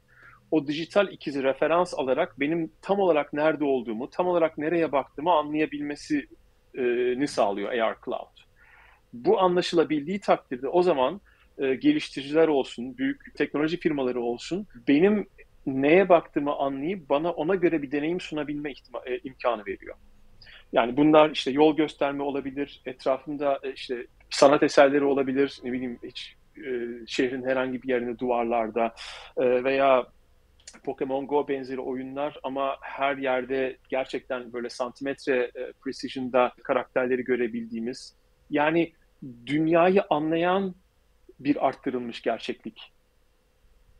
o 0.52 0.68
dijital 0.68 1.12
ikizi 1.12 1.44
referans 1.44 1.94
alarak 1.94 2.40
benim 2.40 2.72
tam 2.82 3.00
olarak 3.00 3.34
nerede 3.34 3.64
olduğumu, 3.64 4.10
tam 4.10 4.28
olarak 4.28 4.58
nereye 4.58 4.92
baktığımı 4.92 5.32
anlayabilmesini 5.32 7.28
sağlıyor 7.28 7.72
AR 7.72 7.96
Cloud. 8.06 8.44
Bu 9.14 9.40
anlaşılabildiği 9.40 10.20
takdirde 10.20 10.68
o 10.68 10.84
zaman 10.84 11.22
e, 11.58 11.76
geliştiriciler 11.76 12.48
olsun, 12.48 12.98
büyük 12.98 13.36
teknoloji 13.36 13.78
firmaları 13.78 14.22
olsun 14.22 14.68
benim 14.88 15.28
neye 15.66 16.10
baktığımı 16.10 16.56
anlayıp 16.56 17.10
bana 17.10 17.32
ona 17.32 17.56
göre 17.56 17.82
bir 17.82 17.92
deneyim 17.92 18.20
sunabilme 18.20 18.72
ihtima- 18.72 19.10
e, 19.10 19.20
imkanı 19.24 19.66
veriyor. 19.66 19.96
Yani 20.74 20.98
bunlar 20.98 21.30
işte 21.30 21.52
yol 21.52 21.76
gösterme 21.76 22.24
olabilir, 22.24 22.82
etrafında 22.86 23.60
e, 23.64 23.72
işte 23.72 24.08
sanat 24.30 24.64
eserleri 24.64 25.04
olabilir, 25.04 25.60
ne 25.64 25.72
bileyim 25.72 26.00
hiç 26.04 26.36
e, 26.58 26.72
şehrin 27.08 27.44
herhangi 27.46 27.84
bir 27.84 27.88
yerinde 27.88 28.20
duvarlarda 28.20 28.96
e, 29.38 29.64
veya 29.64 30.08
Pokemon 30.84 31.28
Go 31.28 31.48
benzeri 31.48 31.80
oyunlar 31.80 32.40
ama 32.44 32.78
her 32.82 33.18
yerde 33.18 33.78
gerçekten 33.90 34.54
böyle 34.54 34.70
santimetre 34.70 35.52
e, 35.56 35.72
precision'da 35.82 36.52
karakterleri 36.64 37.24
görebildiğimiz 37.24 38.16
yani 38.50 38.94
dünyayı 39.46 40.04
anlayan 40.10 40.76
bir 41.40 41.68
arttırılmış 41.68 42.22
gerçeklik 42.22 42.94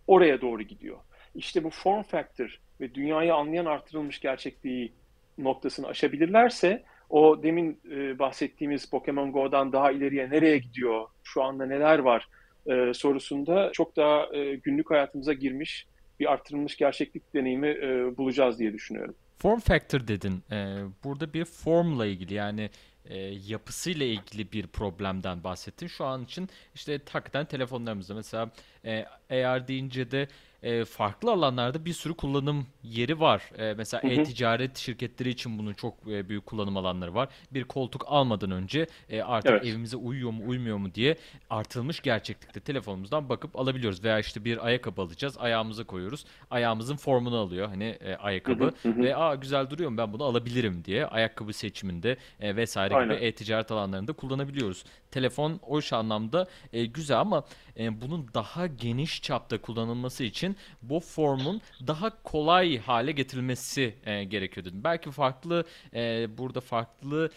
oraya 0.08 0.42
doğru 0.42 0.62
gidiyor. 0.62 0.98
İşte 1.36 1.64
bu 1.64 1.70
form 1.70 2.04
factor 2.04 2.60
ve 2.82 2.96
dünyayı 2.96 3.34
anlayan 3.34 3.66
artırılmış 3.66 4.20
gerçekliği 4.20 4.94
noktasını 5.38 5.88
aşabilirlerse 5.88 6.84
o 7.10 7.44
demin 7.44 7.80
e, 7.92 8.20
bahsettiğimiz 8.20 8.90
Pokemon 8.90 9.32
Go'dan 9.32 9.72
daha 9.72 9.92
ileriye 9.92 10.30
nereye 10.30 10.58
gidiyor, 10.58 11.06
şu 11.24 11.44
anda 11.44 11.66
neler 11.66 12.00
var 12.00 12.28
e, 12.66 12.94
sorusunda 12.94 13.72
çok 13.74 13.96
daha 13.96 14.36
e, 14.36 14.56
günlük 14.56 14.92
hayatımıza 14.92 15.34
girmiş 15.34 15.88
bir 16.20 16.32
artırılmış 16.32 16.78
gerçeklik 16.78 17.34
deneyimi 17.34 17.68
e, 17.68 18.18
bulacağız 18.18 18.60
diye 18.60 18.74
düşünüyorum. 18.74 19.16
Form 19.38 19.60
factor 19.60 20.08
dedin. 20.08 20.44
Ee, 20.52 20.76
burada 21.04 21.34
bir 21.34 21.46
formla 21.46 22.06
ilgili 22.06 22.34
yani 22.34 22.70
e, 23.06 23.18
yapısıyla 23.48 24.06
ilgili 24.06 24.52
bir 24.52 24.68
problemden 24.68 25.44
bahsettin. 25.44 25.88
Şu 25.88 26.06
an 26.06 26.24
için 26.24 26.50
işte 26.76 27.00
hakikaten 27.12 27.46
telefonlarımızda 27.46 28.14
mesela 28.14 28.52
e, 28.86 29.06
AR 29.30 29.68
deyince 29.68 30.12
de 30.12 30.28
e, 30.64 30.86
farklı 30.86 31.32
alanlarda 31.32 31.86
bir 31.86 31.94
sürü 31.94 32.14
kullanım 32.14 32.68
yeri 32.84 33.20
var. 33.20 33.42
E, 33.58 33.74
mesela 33.74 34.10
e-ticaret 34.10 34.78
şirketleri 34.78 35.30
için 35.30 35.60
bunun 35.60 35.74
çok 35.74 35.94
e, 36.08 36.30
büyük 36.30 36.46
kullanım 36.46 36.78
alanları 36.78 37.16
var. 37.16 37.30
Bir 37.52 37.64
koltuk 37.64 38.04
almadan 38.08 38.52
önce 38.52 38.88
e, 39.10 39.22
artık 39.22 39.52
evet. 39.52 39.66
evimize 39.66 39.98
uyuyor 39.98 40.32
mu 40.32 40.44
uymuyor 40.48 40.78
mu 40.78 40.96
diye 40.96 41.18
artılmış 41.50 42.00
gerçeklikte 42.00 42.60
telefonumuzdan 42.60 43.30
bakıp 43.30 43.60
alabiliyoruz. 43.60 44.04
Veya 44.04 44.20
işte 44.20 44.46
bir 44.46 44.66
ayakkabı 44.66 45.02
alacağız 45.02 45.38
ayağımıza 45.38 45.84
koyuyoruz. 45.84 46.26
Ayağımızın 46.52 46.96
formunu 46.96 47.38
alıyor 47.38 47.68
hani 47.68 47.84
e, 47.84 48.16
ayakkabı 48.16 48.74
ve 48.86 49.16
aa 49.16 49.36
güzel 49.36 49.70
duruyor 49.70 49.90
mu 49.90 49.98
ben 49.98 50.14
bunu 50.14 50.24
alabilirim 50.24 50.86
diye 50.86 51.06
ayakkabı 51.06 51.54
seçiminde 51.54 52.18
e, 52.40 52.56
vesaire 52.56 52.96
Aynen. 52.96 53.16
gibi 53.16 53.26
e-ticaret 53.26 53.72
alanlarında 53.72 54.14
kullanabiliyoruz. 54.14 54.84
Telefon 55.14 55.60
o 55.68 55.80
anlamda 55.96 56.48
e, 56.74 56.86
güzel 56.86 57.20
ama 57.20 57.44
e, 57.78 58.02
bunun 58.02 58.30
daha 58.34 58.68
geniş 58.68 59.22
çapta 59.22 59.62
kullanılması 59.62 60.24
için 60.24 60.56
bu 60.82 61.00
formun 61.00 61.62
daha 61.88 62.24
kolay 62.24 62.78
hale 62.78 63.12
getirilmesi 63.12 63.96
e, 64.06 64.24
gerekiyor 64.24 64.66
dedim. 64.66 64.84
Belki 64.84 65.12
farklı 65.12 65.66
e, 65.94 66.28
burada 66.38 66.62
farklı 66.62 67.30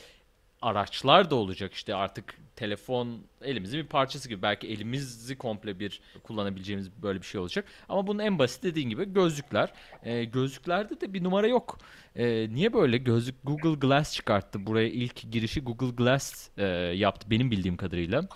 araçlar 0.62 1.30
da 1.30 1.34
olacak 1.34 1.74
işte. 1.74 1.94
Artık 1.94 2.34
telefon 2.56 3.20
elimizin 3.42 3.80
bir 3.80 3.86
parçası 3.86 4.28
gibi. 4.28 4.42
Belki 4.42 4.68
elimizi 4.68 5.36
komple 5.36 5.80
bir 5.80 6.00
kullanabileceğimiz 6.22 7.02
böyle 7.02 7.20
bir 7.20 7.26
şey 7.26 7.40
olacak. 7.40 7.64
Ama 7.88 8.06
bunun 8.06 8.18
en 8.18 8.38
basit 8.38 8.62
dediğin 8.62 8.90
gibi 8.90 9.12
gözlükler. 9.12 9.72
Ee, 10.02 10.24
gözlüklerde 10.24 11.00
de 11.00 11.12
bir 11.12 11.24
numara 11.24 11.46
yok. 11.46 11.78
Ee, 12.16 12.48
niye 12.50 12.72
böyle 12.72 12.98
gözlük 12.98 13.34
Google 13.44 13.88
Glass 13.88 14.14
çıkarttı? 14.14 14.66
Buraya 14.66 14.88
ilk 14.88 15.32
girişi 15.32 15.60
Google 15.60 15.90
Glass 15.90 16.48
e, 16.58 16.66
yaptı 16.94 17.30
benim 17.30 17.50
bildiğim 17.50 17.76
kadarıyla 17.76 18.28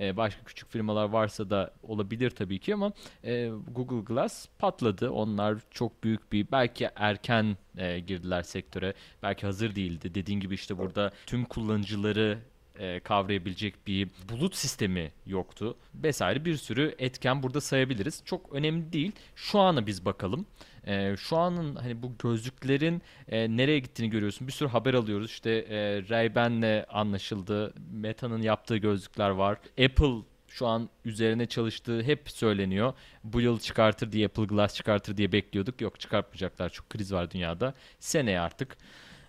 e, 0.00 0.16
başka 0.16 0.44
küçük 0.44 0.70
firmalar 0.70 1.08
varsa 1.08 1.50
da 1.50 1.70
olabilir 1.82 2.30
tabii 2.30 2.58
ki 2.58 2.74
ama 2.74 2.92
e, 3.24 3.50
Google 3.74 4.14
Glass 4.14 4.46
patladı. 4.58 5.10
Onlar 5.10 5.58
çok 5.70 6.04
büyük 6.04 6.32
bir 6.32 6.46
belki 6.52 6.90
erken 6.96 7.56
e, 7.76 8.00
girdiler 8.00 8.42
sektöre. 8.42 8.94
Belki 9.22 9.46
hazır 9.46 9.74
değildi. 9.74 10.14
Dediğin 10.14 10.40
gibi 10.40 10.54
işte 10.54 10.78
burada 10.78 11.12
tüm 11.26 11.44
kullanıcıları 11.44 12.38
e, 12.78 13.00
kavrayabilecek 13.00 13.86
bir 13.86 14.08
bulut 14.28 14.54
sistemi 14.54 15.12
yoktu. 15.26 15.76
Vesaire 15.94 16.44
bir 16.44 16.56
sürü 16.56 16.94
etken 16.98 17.42
burada 17.42 17.60
sayabiliriz. 17.60 18.22
Çok 18.24 18.52
önemli 18.52 18.92
değil. 18.92 19.12
Şu 19.36 19.58
ana 19.58 19.86
biz 19.86 20.04
bakalım. 20.04 20.46
E, 20.86 21.16
şu 21.16 21.36
anın 21.36 21.76
hani 21.76 22.02
bu 22.02 22.12
gözlüklerin 22.18 23.02
e, 23.28 23.56
nereye 23.56 23.78
gittiğini 23.78 24.10
görüyorsun. 24.10 24.46
Bir 24.46 24.52
sürü 24.52 24.68
haber 24.68 24.94
alıyoruz. 24.94 25.30
İşte 25.30 25.50
e, 25.50 25.76
Ray-Ban'le 26.08 26.84
anlaşıldı. 26.88 27.74
Meta'nın 27.92 28.42
yaptığı 28.42 28.76
gözlükler 28.76 29.30
var. 29.30 29.58
Apple 29.84 30.22
şu 30.48 30.66
an 30.66 30.88
üzerine 31.04 31.46
çalıştığı 31.46 32.02
hep 32.02 32.30
söyleniyor. 32.30 32.92
Bu 33.24 33.40
yıl 33.40 33.58
çıkartır 33.58 34.12
diye 34.12 34.26
Apple 34.26 34.44
Glass 34.44 34.74
çıkartır 34.74 35.16
diye 35.16 35.32
bekliyorduk. 35.32 35.80
Yok 35.80 36.00
çıkartmayacaklar. 36.00 36.70
Çok 36.70 36.90
kriz 36.90 37.12
var 37.12 37.30
dünyada. 37.30 37.74
Seneye 37.98 38.40
artık. 38.40 38.76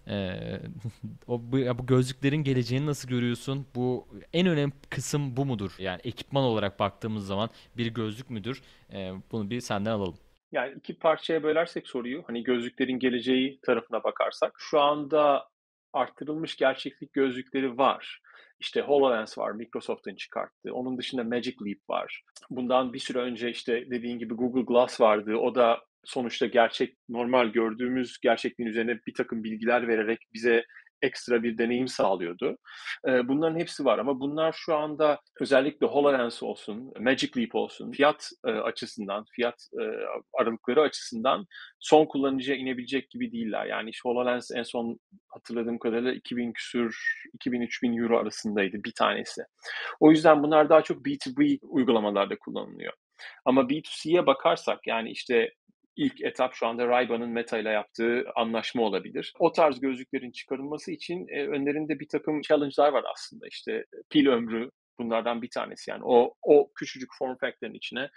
Ee, 0.08 0.62
o 1.28 1.42
bu, 1.42 1.58
bu 1.58 1.86
gözlüklerin 1.86 2.44
geleceğini 2.44 2.86
nasıl 2.86 3.10
görüyorsun? 3.10 3.68
Bu 3.76 4.08
en 4.34 4.48
önemli 4.48 4.74
kısım 4.90 5.38
bu 5.38 5.46
mudur? 5.46 5.76
Yani 5.80 6.02
ekipman 6.04 6.44
olarak 6.44 6.80
baktığımız 6.80 7.28
zaman 7.28 7.50
bir 7.78 7.88
gözlük 7.88 8.30
müdür? 8.30 8.62
Ee, 8.94 9.14
bunu 9.32 9.50
bir 9.50 9.62
senden 9.62 9.92
alalım. 9.92 10.18
Yani 10.52 10.74
iki 10.78 10.98
parçaya 11.00 11.44
bölersek 11.44 11.88
soruyu, 11.88 12.24
hani 12.28 12.44
gözlüklerin 12.44 13.00
geleceği 13.00 13.60
tarafına 13.62 14.04
bakarsak, 14.04 14.56
şu 14.58 14.80
anda 14.80 15.48
arttırılmış 15.94 16.56
gerçeklik 16.56 17.14
gözlükleri 17.14 17.78
var. 17.78 18.22
İşte 18.60 18.82
HoloLens 18.82 19.38
var, 19.38 19.52
Microsoft'un 19.52 20.16
çıkarttığı. 20.16 20.74
Onun 20.74 20.98
dışında 20.98 21.24
Magic 21.24 21.56
Leap 21.66 21.90
var. 21.90 22.24
Bundan 22.50 22.94
bir 22.94 23.00
süre 23.00 23.20
önce 23.20 23.50
işte 23.50 23.92
dediğin 23.92 24.20
gibi 24.20 24.34
Google 24.34 24.62
Glass 24.62 25.02
vardı. 25.02 25.36
O 25.36 25.56
da 25.56 25.80
sonuçta 26.04 26.46
gerçek, 26.46 26.98
normal 27.10 27.48
gördüğümüz 27.48 28.18
gerçekliğin 28.22 28.70
üzerine 28.70 29.00
bir 29.08 29.14
takım 29.14 29.44
bilgiler 29.44 29.88
vererek 29.88 30.20
bize 30.34 30.66
ekstra 31.02 31.44
bir 31.44 31.58
deneyim 31.58 31.88
sağlıyordu. 31.88 32.58
Bunların 33.06 33.60
hepsi 33.60 33.86
var 33.86 34.00
ama 34.00 34.20
bunlar 34.20 34.56
şu 34.58 34.76
anda 34.76 35.20
özellikle 35.40 35.88
HoloLens 35.88 36.44
olsun, 36.44 36.94
Magic 37.00 37.32
Leap 37.38 37.56
olsun, 37.56 37.92
fiyat 37.92 38.30
açısından, 38.44 39.26
fiyat 39.32 39.70
aralıkları 40.40 40.82
açısından 40.82 41.46
son 41.80 42.06
kullanıcıya 42.06 42.58
inebilecek 42.58 43.10
gibi 43.10 43.32
değiller. 43.32 43.66
Yani 43.66 43.90
işte 43.90 44.10
HoloLens 44.10 44.52
en 44.52 44.64
son 44.64 45.00
hatırladığım 45.28 45.80
kadarıyla 45.80 46.12
2000 46.12 46.54
küsür, 46.54 46.98
2000-3000 47.46 48.02
euro 48.04 48.20
arasındaydı 48.20 48.84
bir 48.84 48.94
tanesi. 48.94 49.42
O 50.00 50.12
yüzden 50.12 50.44
bunlar 50.44 50.70
daha 50.70 50.82
çok 50.82 51.06
B2B 51.06 51.60
uygulamalarda 51.62 52.38
kullanılıyor. 52.38 52.94
Ama 53.46 53.62
B2C'ye 53.62 54.26
bakarsak 54.26 54.88
yani 54.88 55.12
işte 55.12 55.54
ilk 55.98 56.22
etap 56.22 56.54
şu 56.54 56.68
anda 56.68 56.88
Ray-Ban'ın 56.88 57.30
Meta 57.30 57.58
ile 57.58 57.70
yaptığı 57.70 58.26
anlaşma 58.36 58.84
olabilir. 58.84 59.34
O 59.40 59.52
tarz 59.52 59.80
gözlüklerin 59.80 60.32
çıkarılması 60.32 60.92
için 60.92 61.28
e, 61.30 61.48
önlerinde 61.48 62.00
bir 62.00 62.08
takım 62.08 62.42
challenge'lar 62.42 62.92
var 62.92 63.04
aslında. 63.14 63.48
İşte 63.48 63.86
pil 64.10 64.28
ömrü 64.28 64.70
bunlardan 65.00 65.42
bir 65.42 65.50
tanesi. 65.50 65.92
Yani 65.92 66.02
o 66.04 66.34
o 66.44 66.72
küçücük 66.76 67.10
form 67.20 67.38
factor'ın 67.38 67.74
içine 67.74 68.10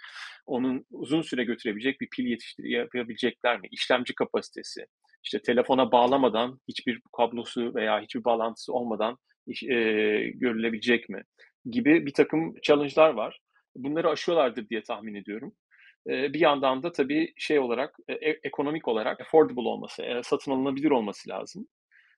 onun 0.45 0.85
uzun 0.91 1.21
süre 1.21 1.43
götürebilecek 1.43 2.01
bir 2.01 2.09
pil 2.09 2.25
yetiştir 2.25 2.63
yapabilecekler 2.63 3.59
mi? 3.59 3.67
İşlemci 3.71 4.15
kapasitesi. 4.15 4.85
İşte 5.23 5.41
telefona 5.41 5.91
bağlamadan 5.91 6.59
hiçbir 6.67 7.01
kablosu 7.17 7.75
veya 7.75 8.01
hiçbir 8.01 8.23
bağlantısı 8.23 8.73
olmadan 8.73 9.17
e, 9.47 9.75
görülebilecek 10.33 11.09
mi? 11.09 11.23
Gibi 11.65 12.05
bir 12.05 12.13
takım 12.13 12.55
challenge'lar 12.63 13.09
var. 13.09 13.39
Bunları 13.75 14.09
aşıyorlardır 14.09 14.69
diye 14.69 14.83
tahmin 14.83 15.15
ediyorum 15.15 15.53
bir 16.07 16.39
yandan 16.39 16.83
da 16.83 16.91
tabii 16.91 17.33
şey 17.37 17.59
olarak, 17.59 17.95
e, 18.07 18.13
ekonomik 18.29 18.87
olarak 18.87 19.21
affordable 19.21 19.67
olması, 19.67 20.03
e, 20.03 20.23
satın 20.23 20.51
alınabilir 20.51 20.91
olması 20.91 21.29
lazım. 21.29 21.67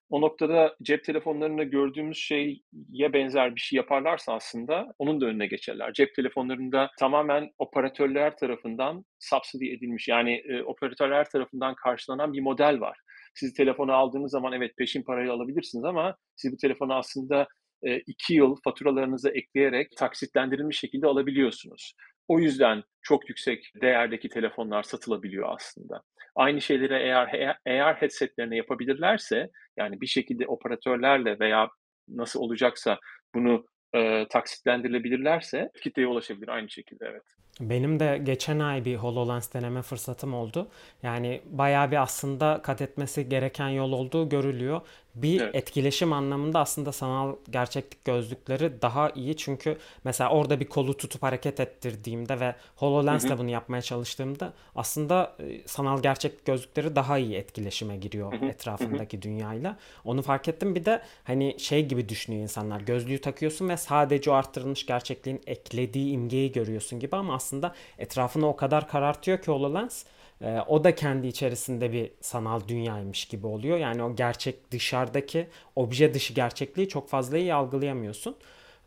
O 0.09 0.21
noktada 0.21 0.75
cep 0.81 1.03
telefonlarında 1.03 1.63
gördüğümüz 1.63 2.17
şeye 2.17 3.13
benzer 3.13 3.55
bir 3.55 3.59
şey 3.59 3.77
yaparlarsa 3.77 4.33
aslında 4.33 4.93
onun 4.97 5.21
da 5.21 5.25
önüne 5.25 5.47
geçerler. 5.47 5.93
Cep 5.93 6.15
telefonlarında 6.15 6.91
tamamen 6.99 7.49
operatörler 7.57 8.37
tarafından 8.37 9.05
subsidy 9.19 9.73
edilmiş 9.73 10.07
yani 10.07 10.41
e, 10.49 10.63
operatörler 10.63 11.29
tarafından 11.29 11.75
karşılanan 11.75 12.33
bir 12.33 12.41
model 12.41 12.79
var. 12.79 12.97
Siz 13.35 13.53
telefonu 13.53 13.93
aldığınız 13.93 14.31
zaman 14.31 14.53
evet 14.53 14.77
peşin 14.77 15.03
parayı 15.03 15.31
alabilirsiniz 15.31 15.85
ama 15.85 16.15
siz 16.35 16.53
bu 16.53 16.57
telefonu 16.57 16.93
aslında 16.93 17.47
e, 17.83 17.97
iki 17.97 18.33
yıl 18.33 18.55
faturalarınıza 18.63 19.29
ekleyerek 19.29 19.97
taksitlendirilmiş 19.97 20.79
şekilde 20.79 21.07
alabiliyorsunuz. 21.07 21.93
O 22.27 22.39
yüzden 22.39 22.84
çok 23.01 23.30
yüksek 23.30 23.72
değerdeki 23.82 24.30
telefonlar 24.30 24.84
satılabiliyor 24.84 25.50
aslında. 25.56 26.01
Aynı 26.36 26.62
şeyleri 26.62 26.94
eğer 26.94 27.58
eğer 27.65 27.94
headsetlerine 27.94 28.58
yapabilirlerse 28.58 29.50
yani 29.77 30.01
bir 30.01 30.08
şekilde 30.08 30.48
operatörlerle 30.48 31.39
veya 31.39 31.70
nasıl 32.08 32.39
olacaksa 32.39 33.00
bunu 33.36 33.65
e, 33.96 34.27
taksitlendirilebilirlerse 34.30 35.70
kitleye 35.84 36.08
ulaşabilir 36.08 36.48
aynı 36.48 36.70
şekilde 36.70 37.06
evet. 37.12 37.24
Benim 37.60 38.00
de 38.00 38.22
geçen 38.24 38.60
ay 38.60 38.86
bir 38.86 38.95
HoloLens 38.95 39.53
deneme 39.53 39.81
fırsatım 39.81 40.33
oldu. 40.33 40.67
Yani 41.03 41.41
bayağı 41.45 41.91
bir 41.91 42.01
aslında 42.01 42.62
kat 42.63 42.81
etmesi 42.81 43.29
gereken 43.29 43.69
yol 43.69 43.91
olduğu 43.91 44.29
görülüyor. 44.29 44.81
Bir 45.15 45.41
evet. 45.41 45.55
etkileşim 45.55 46.13
anlamında 46.13 46.60
aslında 46.60 46.91
sanal 46.91 47.36
gerçeklik 47.50 48.05
gözlükleri 48.05 48.81
daha 48.81 49.10
iyi. 49.10 49.38
Çünkü 49.38 49.77
mesela 50.03 50.29
orada 50.29 50.60
bir 50.60 50.65
kolu 50.65 50.98
tutup 50.98 51.24
hareket 51.24 51.60
ettirdiğimde 51.60 52.39
ve 52.39 52.55
HoloLens 52.75 53.25
ile 53.25 53.38
bunu 53.38 53.50
yapmaya 53.50 53.81
çalıştığımda 53.81 54.53
aslında 54.75 55.36
e, 55.39 55.67
sanal 55.67 56.01
gerçeklik 56.01 56.45
gözlükleri 56.45 56.95
daha 56.95 57.17
iyi 57.17 57.36
etkileşime 57.36 57.98
giriyor 57.98 58.33
hı 58.33 58.45
hı. 58.45 58.50
etrafındaki 58.50 59.17
hı 59.17 59.19
hı. 59.19 59.22
dünyayla. 59.22 59.77
Onu 60.05 60.22
fark 60.22 60.48
ettim. 60.48 60.75
Bir 60.75 60.86
de 60.86 61.01
hani 61.24 61.55
şey 61.60 61.86
gibi 61.86 62.10
düşünüyor 62.10 62.43
insanlar. 62.43 62.81
Gözlüğü 62.81 63.22
takıyorsun 63.22 63.69
ve 63.69 63.77
sadece 63.77 64.31
o 64.31 64.33
arttırılmış 64.33 64.86
gerçekliğin 64.86 65.41
eklediği 65.48 66.12
imgeyi 66.12 66.51
görüyorsun 66.51 67.00
gibi 67.00 67.15
ama 67.15 67.33
aslında 67.43 67.73
etrafını 67.97 68.47
o 68.47 68.55
kadar 68.55 68.88
karartıyor 68.88 69.41
ki 69.41 69.51
HoloLens 69.51 70.03
e, 70.41 70.59
o 70.67 70.83
da 70.83 70.95
kendi 70.95 71.27
içerisinde 71.27 71.91
bir 71.91 72.12
sanal 72.21 72.62
dünyaymış 72.67 73.25
gibi 73.25 73.47
oluyor. 73.47 73.77
Yani 73.77 74.03
o 74.03 74.15
gerçek 74.15 74.71
dışarıdaki 74.71 75.47
obje 75.75 76.13
dışı 76.13 76.33
gerçekliği 76.33 76.89
çok 76.89 77.09
fazla 77.09 77.38
iyi 77.38 77.53
algılayamıyorsun. 77.53 78.35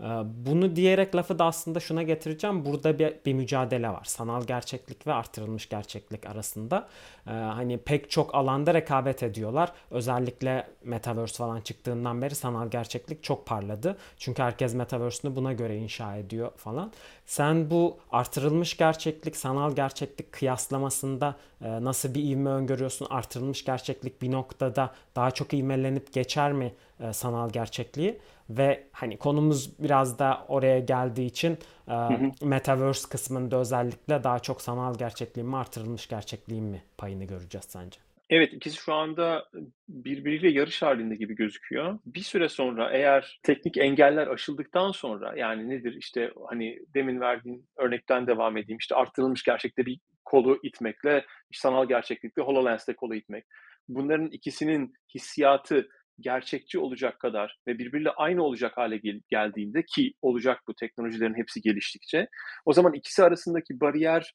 Ee, 0.01 0.05
bunu 0.47 0.77
diyerek 0.77 1.15
lafı 1.15 1.39
da 1.39 1.45
aslında 1.45 1.81
şuna 1.81 2.03
getireceğim. 2.03 2.65
Burada 2.65 2.99
bir, 2.99 3.15
bir 3.27 3.33
mücadele 3.33 3.89
var. 3.89 4.05
Sanal 4.05 4.45
gerçeklik 4.45 5.07
ve 5.07 5.13
artırılmış 5.13 5.69
gerçeklik 5.69 6.27
arasında. 6.27 6.89
Ee, 7.27 7.31
hani 7.31 7.79
pek 7.79 8.11
çok 8.11 8.35
alanda 8.35 8.75
rekabet 8.75 9.23
ediyorlar. 9.23 9.73
Özellikle 9.91 10.69
Metaverse 10.85 11.37
falan 11.37 11.61
çıktığından 11.61 12.23
beri 12.23 12.35
sanal 12.35 12.71
gerçeklik 12.71 13.23
çok 13.23 13.47
parladı. 13.47 13.97
Çünkü 14.19 14.43
herkes 14.43 14.75
Metaverse'ünü 14.75 15.37
buna 15.37 15.53
göre 15.53 15.77
inşa 15.77 16.17
ediyor 16.17 16.51
falan. 16.57 16.93
Sen 17.27 17.71
bu 17.71 17.99
artırılmış 18.11 18.77
gerçeklik, 18.77 19.37
sanal 19.37 19.75
gerçeklik 19.75 20.33
kıyaslamasında 20.33 21.37
e, 21.63 21.85
nasıl 21.85 22.15
bir 22.15 22.23
ivme 22.23 22.51
öngörüyorsun? 22.51 23.07
Artırılmış 23.11 23.65
gerçeklik 23.65 24.23
bir 24.23 24.33
noktada 24.33 24.95
daha 25.17 25.31
çok 25.31 25.55
ivmelenip 25.55 26.13
geçer 26.13 26.53
mi 26.53 26.73
e, 27.01 27.13
sanal 27.13 27.51
gerçekliği? 27.51 28.21
ve 28.51 28.87
hani 28.93 29.17
konumuz 29.17 29.79
biraz 29.79 30.19
da 30.19 30.45
oraya 30.49 30.81
geldiği 30.81 31.27
için 31.27 31.59
e, 31.89 31.93
hı 31.93 31.97
hı. 31.97 32.47
Metaverse 32.47 33.09
kısmında 33.09 33.57
özellikle 33.57 34.25
daha 34.25 34.39
çok 34.39 34.63
sanal 34.63 34.99
gerçekliğin 34.99 35.49
mi 35.49 35.57
artırılmış 35.57 36.09
gerçekliğin 36.09 36.65
mi 36.65 36.83
payını 36.99 37.25
göreceğiz 37.25 37.67
sence? 37.69 38.01
Evet 38.31 38.53
ikisi 38.53 38.77
şu 38.77 38.95
anda 38.95 39.49
birbiriyle 39.89 40.51
yarış 40.51 40.83
halinde 40.83 41.17
gibi 41.17 41.35
gözüküyor. 41.35 41.99
Bir 42.07 42.21
süre 42.21 42.49
sonra 42.49 42.91
eğer 42.91 43.41
teknik 43.43 43.77
engeller 43.77 44.27
aşıldıktan 44.27 44.91
sonra 44.91 45.37
yani 45.37 45.69
nedir 45.69 45.97
işte 45.99 46.33
hani 46.49 46.79
demin 46.95 47.21
verdiğin 47.21 47.67
örnekten 47.77 48.27
devam 48.27 48.57
edeyim 48.57 48.79
işte 48.79 48.95
arttırılmış 48.95 49.43
gerçekte 49.43 49.87
bir 49.87 50.01
kolu 50.25 50.59
itmekle 50.63 51.25
sanal 51.53 51.89
gerçeklikte 51.89 52.43
HoloLens'te 52.43 52.97
kolu 52.97 53.15
itmek. 53.15 53.45
Bunların 53.89 54.27
ikisinin 54.27 54.95
hissiyatı 55.15 55.89
gerçekçi 56.21 56.79
olacak 56.79 57.21
kadar 57.21 57.59
ve 57.67 57.79
birbiriyle 57.79 58.11
aynı 58.11 58.43
olacak 58.43 58.77
hale 58.77 58.97
gel- 58.97 59.21
geldiğinde 59.29 59.83
ki 59.83 60.13
olacak 60.23 60.61
bu 60.69 60.75
teknolojilerin 60.75 61.37
hepsi 61.37 61.61
geliştikçe 61.61 62.29
o 62.65 62.73
zaman 62.73 62.93
ikisi 62.93 63.25
arasındaki 63.25 63.81
bariyer 63.81 64.33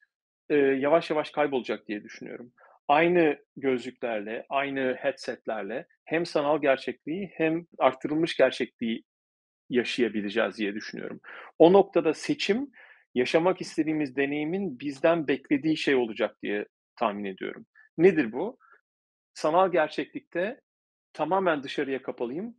e, 0.49 0.55
yavaş 0.55 1.09
yavaş 1.09 1.31
kaybolacak 1.31 1.87
diye 1.87 2.03
düşünüyorum. 2.03 2.51
Aynı 2.87 3.37
gözlüklerle, 3.57 4.45
aynı 4.49 4.95
headsetlerle 4.99 5.87
hem 6.05 6.25
sanal 6.25 6.61
gerçekliği 6.61 7.31
hem 7.37 7.65
arttırılmış 7.79 8.37
gerçekliği 8.37 9.03
yaşayabileceğiz 9.69 10.57
diye 10.57 10.73
düşünüyorum. 10.75 11.21
O 11.59 11.73
noktada 11.73 12.13
seçim 12.13 12.71
yaşamak 13.15 13.61
istediğimiz 13.61 14.15
deneyimin 14.15 14.79
bizden 14.79 15.27
beklediği 15.27 15.77
şey 15.77 15.95
olacak 15.95 16.35
diye 16.43 16.65
tahmin 16.99 17.25
ediyorum. 17.25 17.65
Nedir 17.97 18.31
bu? 18.31 18.57
Sanal 19.33 19.71
gerçeklikte 19.71 20.61
tamamen 21.13 21.63
dışarıya 21.63 22.01
kapalıyım. 22.01 22.55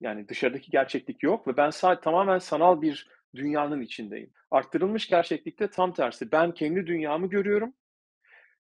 Yani 0.00 0.28
dışarıdaki 0.28 0.70
gerçeklik 0.70 1.22
yok 1.22 1.48
ve 1.48 1.56
ben 1.56 1.70
sadece 1.70 2.00
tamamen 2.00 2.38
sanal 2.38 2.82
bir 2.82 3.08
dünyanın 3.34 3.80
içindeyim. 3.80 4.32
Arttırılmış 4.50 5.08
gerçeklikte 5.08 5.70
tam 5.70 5.92
tersi. 5.92 6.32
Ben 6.32 6.54
kendi 6.54 6.86
dünyamı 6.86 7.26
görüyorum. 7.26 7.74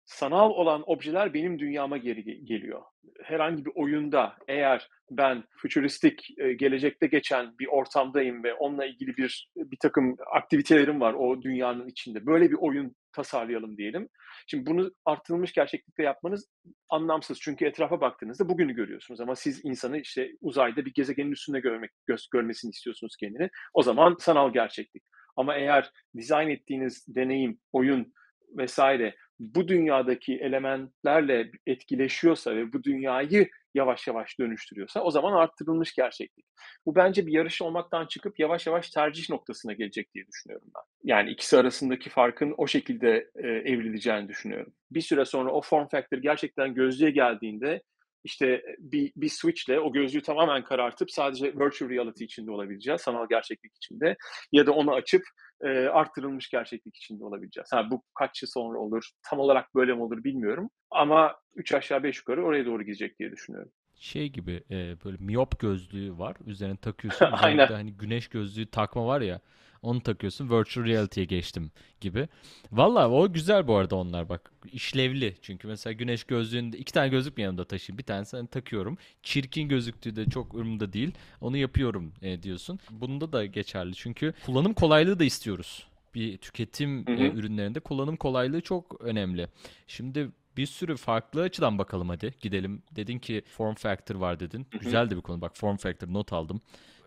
Sanal 0.07 0.51
olan 0.51 0.83
objeler 0.87 1.35
benim 1.35 1.59
dünyama 1.59 1.97
geri 1.97 2.45
geliyor. 2.45 2.83
Herhangi 3.23 3.65
bir 3.65 3.73
oyunda 3.75 4.37
eğer 4.49 4.89
ben 5.11 5.45
fütüristik 5.57 6.39
e, 6.39 6.53
gelecekte 6.53 7.07
geçen 7.07 7.59
bir 7.59 7.67
ortamdayım 7.67 8.45
ve 8.45 8.55
onunla 8.55 8.87
ilgili 8.87 9.17
bir 9.17 9.51
bir 9.57 9.79
takım 9.83 10.17
aktivitelerim 10.33 11.01
var 11.01 11.15
o 11.15 11.43
dünyanın 11.43 11.89
içinde. 11.89 12.27
Böyle 12.27 12.51
bir 12.51 12.57
oyun 12.61 12.97
tasarlayalım 13.13 13.77
diyelim. 13.77 14.09
Şimdi 14.47 14.67
bunu 14.67 14.91
artırılmış 15.05 15.53
gerçeklikte 15.53 16.03
yapmanız 16.03 16.49
anlamsız. 16.89 17.41
Çünkü 17.41 17.65
etrafa 17.65 18.01
baktığınızda 18.01 18.49
bugünü 18.49 18.75
görüyorsunuz 18.75 19.21
ama 19.21 19.37
siz 19.37 19.65
insanı 19.65 19.99
işte 19.99 20.31
uzayda 20.41 20.85
bir 20.85 20.95
gezegenin 20.95 21.33
üstünde 21.33 21.61
görmek 21.61 21.91
görmesini 22.33 22.71
istiyorsunuz 22.71 23.17
kendini. 23.17 23.51
O 23.75 23.83
zaman 23.83 24.17
sanal 24.19 24.53
gerçeklik. 24.53 25.03
Ama 25.37 25.55
eğer 25.55 25.91
dizayn 26.17 26.49
ettiğiniz 26.49 27.05
deneyim, 27.09 27.59
oyun 27.73 28.13
vesaire 28.57 29.15
bu 29.41 29.69
dünyadaki 29.69 30.35
elementlerle 30.37 31.51
etkileşiyorsa 31.67 32.57
ve 32.57 32.73
bu 32.73 32.85
dünyayı 32.85 33.49
yavaş 33.75 34.07
yavaş 34.07 34.39
dönüştürüyorsa 34.39 35.01
o 35.01 35.11
zaman 35.11 35.33
arttırılmış 35.33 35.95
gerçeklik. 35.95 36.47
Bu 36.87 36.95
bence 36.95 37.27
bir 37.27 37.33
yarış 37.33 37.63
olmaktan 37.63 38.07
çıkıp 38.07 38.39
yavaş 38.39 38.67
yavaş 38.67 38.91
tercih 38.91 39.31
noktasına 39.31 39.73
gelecek 39.73 40.15
diye 40.15 40.27
düşünüyorum 40.27 40.69
ben. 40.77 41.11
Yani 41.11 41.31
ikisi 41.31 41.59
arasındaki 41.59 42.11
farkın 42.11 42.55
o 42.57 42.67
şekilde 42.67 43.31
e, 43.35 43.49
evrileceğini 43.49 44.29
düşünüyorum. 44.29 44.73
Bir 44.91 45.01
süre 45.01 45.25
sonra 45.25 45.53
o 45.53 45.63
form 45.63 45.89
factor 45.89 46.19
gerçekten 46.19 46.75
gözlüğe 46.75 47.11
geldiğinde 47.11 47.83
işte 48.25 48.63
bir, 48.79 49.13
bir 49.17 49.29
switchle 49.29 49.81
o 49.81 49.93
gözlüğü 49.93 50.23
tamamen 50.23 50.65
karartıp 50.65 51.11
sadece 51.11 51.47
virtual 51.47 51.91
reality 51.91 52.25
içinde 52.25 52.51
olabileceğiz, 52.51 53.01
sanal 53.01 53.27
gerçeklik 53.29 53.73
içinde 53.77 54.17
ya 54.53 54.67
da 54.67 54.73
onu 54.73 54.95
açıp 54.95 55.23
e, 55.65 55.69
arttırılmış 55.69 56.51
gerçeklik 56.51 56.97
içinde 56.97 57.25
olabileceğiz. 57.25 57.73
Ha, 57.73 57.91
bu 57.91 58.03
kaç 58.15 58.43
yıl 58.43 58.49
sonra 58.49 58.79
olur, 58.79 59.11
tam 59.23 59.39
olarak 59.39 59.75
böyle 59.75 59.95
mi 59.95 60.03
olur 60.03 60.25
bilmiyorum 60.25 60.71
ama 60.91 61.37
3 61.55 61.75
aşağı 61.75 62.03
5 62.03 62.19
yukarı 62.19 62.45
oraya 62.45 62.67
doğru 62.67 62.83
gidecek 62.83 63.19
diye 63.19 63.33
düşünüyorum 63.33 63.73
şey 64.01 64.29
gibi 64.29 64.63
e, 64.71 64.97
böyle 65.05 65.17
miyop 65.21 65.61
gözlüğü 65.61 66.19
var. 66.19 66.37
Üzerine 66.47 66.77
takıyorsun. 66.83 67.29
Aynen. 67.33 67.67
hani 67.67 67.93
güneş 67.93 68.29
gözlüğü 68.29 68.67
takma 68.67 69.07
var 69.07 69.21
ya. 69.21 69.41
Onu 69.83 70.01
takıyorsun. 70.01 70.51
Virtual 70.51 70.87
reality'ye 70.87 71.27
geçtim 71.27 71.71
gibi. 72.01 72.29
Valla 72.73 73.11
o 73.11 73.33
güzel 73.33 73.69
bu 73.69 73.77
arada 73.77 73.97
onlar 73.97 74.29
bak. 74.29 74.53
işlevli. 74.73 75.37
Çünkü 75.43 75.69
mesela 75.69 75.93
güneş 75.93 76.25
gözlüğünde 76.25 76.79
iki 76.79 76.93
tane 76.93 77.09
gözlük 77.09 77.37
mü 77.37 77.43
yanımda 77.43 77.65
taşıyayım? 77.65 77.99
Bir 77.99 78.05
tanesini 78.05 78.39
hani 78.39 78.49
takıyorum. 78.49 78.99
Çirkin 79.23 79.69
gözüktüğü 79.69 80.17
de 80.17 80.31
çok 80.31 80.55
umurumda 80.55 80.93
değil. 80.93 81.13
Onu 81.41 81.57
yapıyorum 81.57 82.13
e, 82.23 82.43
diyorsun. 82.43 82.79
Bunda 82.91 83.33
da 83.33 83.47
geçerli. 83.47 83.95
Çünkü 83.95 84.35
kullanım 84.47 84.75
kolaylığı 84.75 85.19
da 85.19 85.25
istiyoruz 85.25 85.87
bir 86.15 86.39
tüketim 86.39 87.07
hı 87.07 87.13
hı. 87.13 87.17
E, 87.17 87.31
ürünlerinde 87.31 87.81
kullanım 87.81 88.17
kolaylığı 88.17 88.61
çok 88.61 89.01
önemli. 89.01 89.49
Şimdi 89.87 90.31
bir 90.57 90.67
sürü 90.67 90.97
farklı 90.97 91.43
açıdan 91.43 91.79
bakalım 91.79 92.09
hadi. 92.09 92.35
Gidelim. 92.41 92.83
Dedin 92.97 93.19
ki 93.19 93.43
form 93.47 93.75
factor 93.75 94.15
var 94.15 94.41
dedin. 94.41 94.67
Hı 94.71 94.79
hı. 94.79 94.81
Güzel 94.81 95.11
de 95.11 95.17
bir 95.17 95.21
konu. 95.21 95.41
Bak 95.41 95.57
form 95.57 95.77
factor 95.77 96.09
not 96.09 96.33
aldım. 96.33 96.61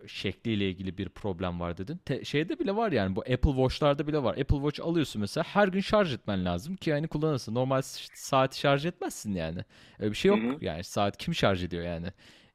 Şekliyle 0.08 0.68
ilgili 0.70 0.98
bir 0.98 1.08
problem 1.08 1.60
var 1.60 1.78
dedin. 1.78 2.00
Te- 2.04 2.24
şeyde 2.24 2.58
bile 2.58 2.76
var 2.76 2.92
yani 2.92 3.16
bu 3.16 3.20
Apple 3.20 3.50
Watch'larda 3.50 4.06
bile 4.06 4.22
var. 4.22 4.38
Apple 4.38 4.56
Watch 4.56 4.80
alıyorsun 4.80 5.20
mesela 5.20 5.44
her 5.44 5.68
gün 5.68 5.80
şarj 5.80 6.14
etmen 6.14 6.44
lazım 6.44 6.76
ki 6.76 6.90
yani 6.90 7.08
kullanırsın. 7.08 7.54
Normal 7.54 7.82
saati 8.14 8.58
şarj 8.58 8.86
etmezsin 8.86 9.34
yani. 9.34 9.64
Öyle 9.98 10.10
bir 10.10 10.16
şey 10.16 10.28
yok. 10.28 10.40
Hı 10.40 10.48
hı. 10.48 10.56
Yani 10.60 10.84
saat 10.84 11.16
kim 11.16 11.34
şarj 11.34 11.64
ediyor 11.64 11.84
yani? 11.84 12.06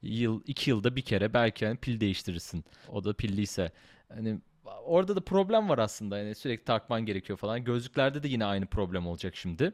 Yıl, 0.02 0.42
iki 0.48 0.70
yılda 0.70 0.96
bir 0.96 1.02
kere 1.02 1.34
belki 1.34 1.66
yani 1.66 1.78
pil 1.78 2.00
değiştirirsin. 2.00 2.66
O 2.90 3.04
da 3.04 3.14
pilliyse. 3.14 3.72
Hani 4.14 4.40
orada 4.86 5.16
da 5.16 5.22
problem 5.22 5.70
var 5.70 5.78
aslında. 5.78 6.18
Yani 6.18 6.36
sürekli 6.36 6.66
takman 6.66 7.06
gerekiyor 7.06 7.38
falan. 7.38 7.64
Gözlüklerde 7.64 8.24
de 8.24 8.28
yine 8.28 8.46
aynı 8.46 8.66
problem 8.66 9.08
olacak 9.08 9.36
şimdi. 9.36 9.74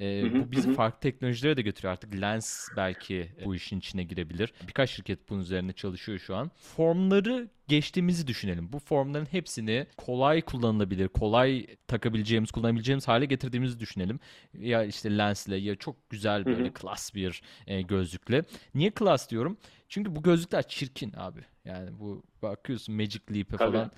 E, 0.00 0.34
bu 0.34 0.52
bizi 0.52 0.72
farklı 0.74 1.00
teknolojilere 1.00 1.56
de 1.56 1.62
götürüyor 1.62 1.92
artık. 1.92 2.20
Lens 2.20 2.68
belki 2.76 3.32
bu 3.44 3.54
işin 3.54 3.78
içine 3.78 4.02
girebilir. 4.02 4.52
Birkaç 4.68 4.90
şirket 4.90 5.30
bunun 5.30 5.40
üzerine 5.40 5.72
çalışıyor 5.72 6.18
şu 6.18 6.36
an. 6.36 6.50
Formları 6.56 7.48
geçtiğimizi 7.68 8.26
düşünelim. 8.26 8.72
Bu 8.72 8.78
formların 8.78 9.26
hepsini 9.30 9.86
kolay 9.96 10.42
kullanılabilir, 10.42 11.08
kolay 11.08 11.66
takabileceğimiz, 11.88 12.50
kullanabileceğimiz 12.50 13.08
hale 13.08 13.24
getirdiğimizi 13.24 13.80
düşünelim. 13.80 14.20
Ya 14.58 14.84
işte 14.84 15.18
lensle 15.18 15.56
ya 15.56 15.76
çok 15.76 16.10
güzel 16.10 16.44
böyle 16.46 16.72
klas 16.72 17.14
bir 17.14 17.42
e, 17.66 17.82
gözlükle. 17.82 18.42
Niye 18.74 18.90
klas 18.90 19.30
diyorum? 19.30 19.56
Çünkü 19.88 20.16
bu 20.16 20.22
gözlükler 20.22 20.68
çirkin 20.68 21.12
abi. 21.16 21.40
Yani 21.64 21.90
bu 22.00 22.22
bakıyorsun 22.42 22.94
Magic 22.94 23.20
Leap'e 23.34 23.56
falan 23.56 23.90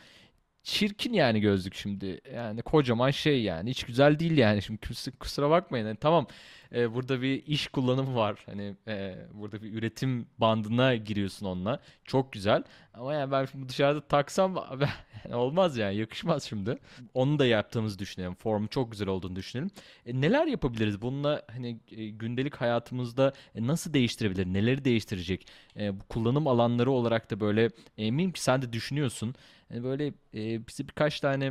çirkin 0.65 1.13
yani 1.13 1.41
gözlük 1.41 1.75
şimdi. 1.75 2.21
Yani 2.35 2.63
kocaman 2.63 3.11
şey 3.11 3.43
yani. 3.43 3.71
Hiç 3.71 3.85
güzel 3.85 4.19
değil 4.19 4.39
yani. 4.39 4.63
Şimdi 4.63 4.79
kusura 5.21 5.51
bakmayın. 5.51 5.87
Yani 5.87 5.97
tamam 5.97 6.27
e, 6.75 6.95
burada 6.95 7.23
bir 7.23 7.47
iş 7.47 7.69
kullanımı 7.69 8.15
var. 8.17 8.43
Hani 8.47 8.77
e, 8.89 9.17
burada 9.35 9.63
bir 9.63 9.73
üretim 9.73 10.27
bandına 10.39 10.95
giriyorsun 10.95 11.47
onunla. 11.47 11.81
Çok 12.05 12.33
güzel. 12.33 12.63
Ama 12.95 13.15
yani 13.15 13.33
ben 13.33 13.45
şimdi 13.45 13.69
dışarıda 13.69 14.01
taksam 14.01 14.57
olmaz 15.33 15.77
yani. 15.77 15.97
Yakışmaz 15.97 16.43
şimdi. 16.45 16.79
Onu 17.15 17.39
da 17.39 17.47
yaptığımızı 17.47 17.99
düşünelim. 17.99 18.35
Formu 18.35 18.69
çok 18.69 18.93
güzel 18.93 19.09
olduğunu 19.09 19.37
düşünelim. 19.37 19.71
E, 20.07 20.21
neler 20.21 20.47
yapabiliriz? 20.47 21.03
Bununla 21.03 21.43
hani 21.53 21.81
e, 21.91 22.09
gündelik 22.09 22.57
hayatımızda 22.57 23.33
e, 23.55 23.67
nasıl 23.67 23.93
değiştirebilir? 23.93 24.47
Neleri 24.47 24.85
değiştirecek? 24.85 25.47
E, 25.77 26.01
bu 26.01 26.05
kullanım 26.05 26.47
alanları 26.47 26.91
olarak 26.91 27.31
da 27.31 27.41
böyle 27.41 27.71
eminim 27.99 28.33
ki 28.33 28.43
sen 28.43 28.63
de 28.63 28.73
düşünüyorsun. 28.73 29.35
Yani 29.75 29.85
böyle 29.85 30.07
e, 30.07 30.67
bize 30.69 30.89
birkaç 30.89 31.21
tane 31.21 31.45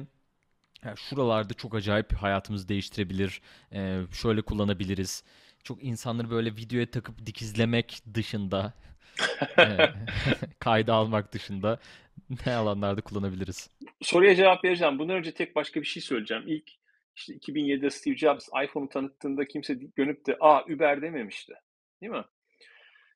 yani 0.83 0.97
şuralarda 0.97 1.53
çok 1.53 1.75
acayip 1.75 2.13
hayatımızı 2.13 2.69
değiştirebilir. 2.69 3.41
E, 3.73 3.99
şöyle 4.21 4.41
kullanabiliriz. 4.41 5.23
Çok 5.63 5.83
insanları 5.83 6.29
böyle 6.29 6.51
videoya 6.51 6.91
takıp 6.91 7.25
dikizlemek 7.25 8.01
dışında 8.13 8.73
kayda 10.59 10.93
almak 10.93 11.33
dışında 11.33 11.79
ne 12.45 12.53
alanlarda 12.55 13.01
kullanabiliriz? 13.01 13.69
Soruya 14.01 14.35
cevap 14.35 14.65
vereceğim. 14.65 14.99
Bundan 14.99 15.15
önce 15.15 15.33
tek 15.33 15.55
başka 15.55 15.81
bir 15.81 15.85
şey 15.85 16.03
söyleyeceğim. 16.03 16.43
İlk 16.47 16.71
işte 17.15 17.33
2007'de 17.33 17.89
Steve 17.89 18.17
Jobs 18.17 18.47
iPhone'u 18.63 18.89
tanıttığında 18.89 19.45
kimse 19.45 19.79
dönüp 19.97 20.25
de 20.25 20.37
aa 20.39 20.63
Uber 20.65 21.01
dememişti. 21.01 21.53
Değil 22.01 22.11
mi? 22.11 22.23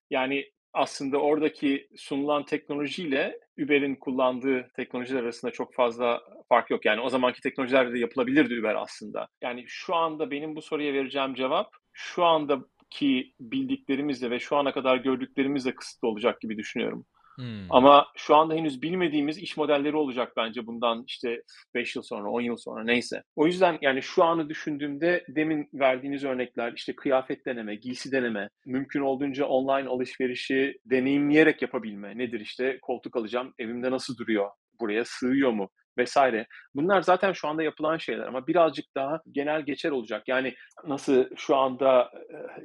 Yani 0.10 0.52
aslında 0.74 1.17
oradaki 1.17 1.89
sunulan 1.98 2.46
teknolojiyle 2.46 3.47
Uber'in 3.63 3.96
kullandığı 3.96 4.72
teknolojiler 4.76 5.24
arasında 5.24 5.52
çok 5.52 5.74
fazla 5.74 6.22
fark 6.50 6.70
yok. 6.70 6.86
Yani 6.86 7.02
o 7.02 7.10
zamanki 7.10 7.41
teknolojilerle 7.41 7.93
de 7.93 8.00
yapılabilirdi 8.00 8.60
Uber 8.60 8.76
aslında. 8.76 9.28
Yani 9.41 9.63
şu 9.67 9.96
anda 9.96 10.32
benim 10.32 10.56
bu 10.56 10.62
soruya 10.62 10.93
vereceğim 10.93 11.34
cevap 11.34 11.74
şu 11.93 12.26
andaki 12.26 13.34
bildiklerimizle 13.39 14.30
ve 14.32 14.39
şu 14.39 14.58
ana 14.58 14.74
kadar 14.74 14.98
gördüklerimizle 14.98 15.76
kısıtlı 15.76 16.08
olacak 16.08 16.41
gibi 16.41 16.58
düşünüyorum. 16.58 17.06
Hmm. 17.38 17.65
Ama 17.69 18.08
şu 18.15 18.36
anda 18.36 18.54
henüz 18.54 18.82
bilmediğimiz 18.82 19.38
iş 19.38 19.58
modelleri 19.58 19.95
olacak 19.95 20.34
bence 20.38 20.67
bundan 20.67 21.04
işte 21.08 21.43
5 21.76 21.95
yıl 21.95 22.04
sonra, 22.04 22.30
10 22.30 22.41
yıl 22.41 22.58
sonra 22.58 22.84
neyse. 22.84 23.23
O 23.36 23.47
yüzden 23.47 23.78
yani 23.82 24.02
şu 24.02 24.23
anı 24.23 24.50
düşündüğümde 24.50 25.26
demin 25.28 25.69
verdiğiniz 25.73 26.23
örnekler 26.23 26.73
işte 26.76 26.95
kıyafet 26.95 27.45
deneme, 27.45 27.76
giysi 27.76 28.12
deneme, 28.12 28.50
mümkün 28.65 29.02
olduğunca 29.02 29.45
online 29.45 29.89
alışverişi 29.89 30.80
deneyimleyerek 30.86 31.62
yapabilme. 31.62 32.17
Nedir 32.17 32.39
işte 32.39 32.80
koltuk 32.82 33.17
alacağım, 33.17 33.54
evimde 33.60 33.91
nasıl 33.91 34.17
duruyor, 34.17 34.50
buraya 34.80 35.06
sığıyor 35.06 35.52
mu? 35.52 35.69
vesaire. 35.97 36.47
Bunlar 36.76 37.02
zaten 37.02 37.34
şu 37.34 37.47
anda 37.47 37.63
yapılan 37.63 37.97
şeyler 37.97 38.28
ama 38.28 38.47
birazcık 38.47 38.86
daha 38.95 39.21
genel 39.32 39.62
geçer 39.62 39.91
olacak. 39.91 40.23
Yani 40.28 40.54
nasıl 40.88 41.26
şu 41.36 41.56
anda 41.56 42.12